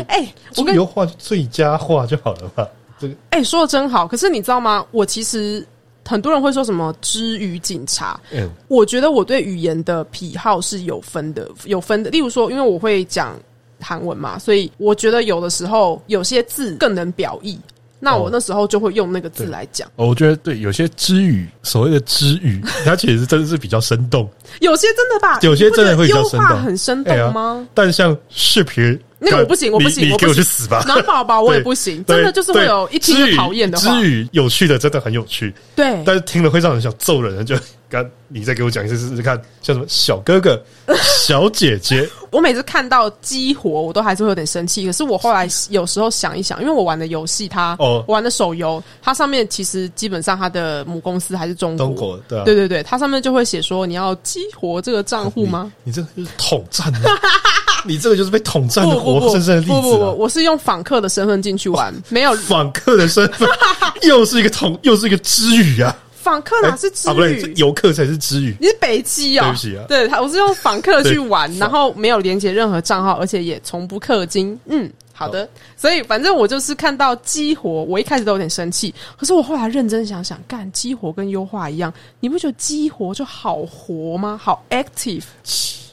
[0.10, 0.28] 哎、
[0.58, 2.68] 我跟优化最佳化就好了吧？
[3.00, 4.08] 这个哎、说的真好。
[4.08, 4.86] 可是你知道吗？
[4.92, 5.66] 我其实
[6.06, 12.10] 很多人会说什么知语警察，嗯，我觉得我对语言的癖好是有分的，有分的。
[12.10, 13.40] 例如说，因为我会讲
[13.80, 17.60] 韩文嘛，所以我觉得有的时候有些字更能表意，
[18.00, 19.88] 那我哦那时候就会用那个字对来讲。
[19.98, 24.28] 哦我觉得对，有些知语，所谓的知语，它其实真的是比较生动。
[24.62, 27.68] 有些真的吧，有些真的会优化生动很生动吗？
[27.74, 30.84] 但像视频，那个我不行，我不行，你你给我去死吧！
[30.88, 34.00] 暖宝宝我也不行，真的就是会有一听就讨厌的话。
[34.00, 37.56] 知语有趣的真的很有趣，对，但是听了会让人想揍人，就
[37.90, 40.62] 刚你再给我讲一次试试看，像什么小哥哥、
[41.26, 44.86] 小姐姐，我每次看到激活，我都还是会有点生气。
[44.86, 51.86] 可是我后来有时候想一想，因为我玩的游戏它，哦我玩的手游，它上面其实基本上它的母公司还是中国。
[51.88, 55.72] 中国对啊，对对对，它上面就会写说你要激活这个账户吗？
[55.84, 55.90] 你？
[55.90, 57.02] 你这个就是统战啊，
[57.86, 60.04] 你这个就是被统战的活生生的例子不不不！
[60.18, 63.48] 我是用访客的身份进去玩， 没有访客的身份
[64.04, 65.96] 又是一个统，又是一个知语啊！
[66.22, 67.14] 访客哪是之啊？
[67.14, 67.54] 不对，语？
[67.56, 68.54] 游客才是之语。
[68.60, 74.60] 你是北基哦、对不起啊对他，我是用访客去玩，然后没有连接任何账号，而且也从不氪金。
[74.66, 75.48] 嗯，好的。
[75.78, 84.38] 所以反正我就是看到激活，我一开始都有点生气，可是我后来认真想想，干激活跟优化一样，你不觉得激活就好活吗？
[84.44, 85.24] 好 active，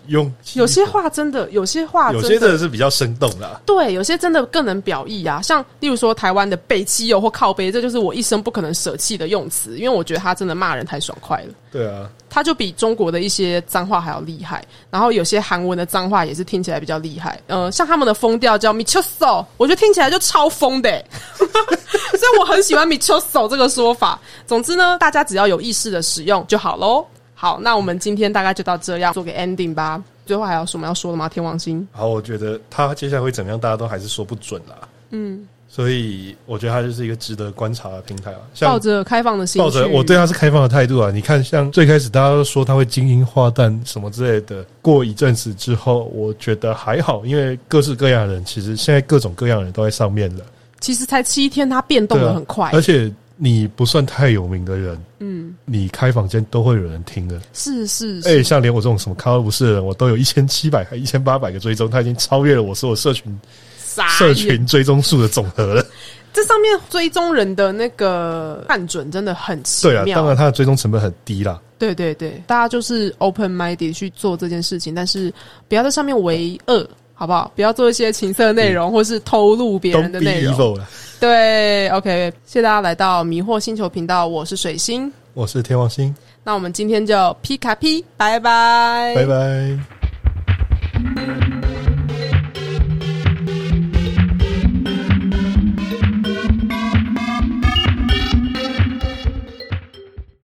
[0.08, 3.60] 用有些话真的，有些话有些真的是比较生动啦。
[3.66, 11.54] 对，有些真的更能表意啊，像例如说台湾的北基友或靠背，这就是我一生不可能舍弃的用词，因为我觉得他真的骂人太爽快了。
[11.70, 17.38] 对啊，他就比中国的一些脏话还要厉害，然后有些韩文的脏话也是听起来比较厉害。
[17.48, 21.04] 呃，像他们的风调叫 michoso，我觉得听起来就超疯的欸，
[21.38, 24.18] 所以我很喜欢 michoso 这个说法。
[24.46, 27.04] 总之呢，大家只要有意识的使用就好喽。
[27.38, 30.02] 好，那我们今天大概就到这样，做个 ending 吧。
[30.24, 31.28] 最后还有什么要说的吗？
[31.28, 31.86] 天王星？
[31.92, 34.88] 好，我觉得他接下来会怎么样，大家都还是说不准啦。
[35.10, 38.38] 嗯，所以我觉得他就是一个值得观察的平台啊。
[38.62, 41.10] 抱着开放的心，抱着我对他是开放的态度啊。
[41.12, 50.44] 你看，像最开始大家都说他会精英化蛋什么之类的，过一阵子之后，我觉得还好，因为各式各样的人，其实现在各种各样的人都在上面了。
[50.80, 57.40] 其实才七天，他变动的很快，而且你不算太有名的人，嗯，你开房间都会有人听的。
[57.52, 63.38] 是是哎、是，像连我这种什么咖都不是的人，我都有一千七百还一千八百个追踪，他已经超越了我所有社群
[64.18, 65.84] 社群追踪数的总和了。
[66.32, 70.18] 这上面追踪人的那个判准真的很奇对啊，妙。
[70.18, 71.58] 当然他的追踪成本很低啦。
[71.78, 75.32] 对对对，大家就是 open minded 去做这件事情，但是
[75.66, 76.86] 不要在上面为恶，
[77.18, 77.51] 好不好？
[77.56, 80.78] 不要做一些情色内容或是偷录别人的内容。
[81.18, 85.10] 对 ok 谢谢大家来到迷惑星球频道我是水星。
[85.32, 86.14] 我是天王星。
[86.44, 89.14] 那我们今天就皮卡皮拜拜。
[89.16, 89.78] 拜拜。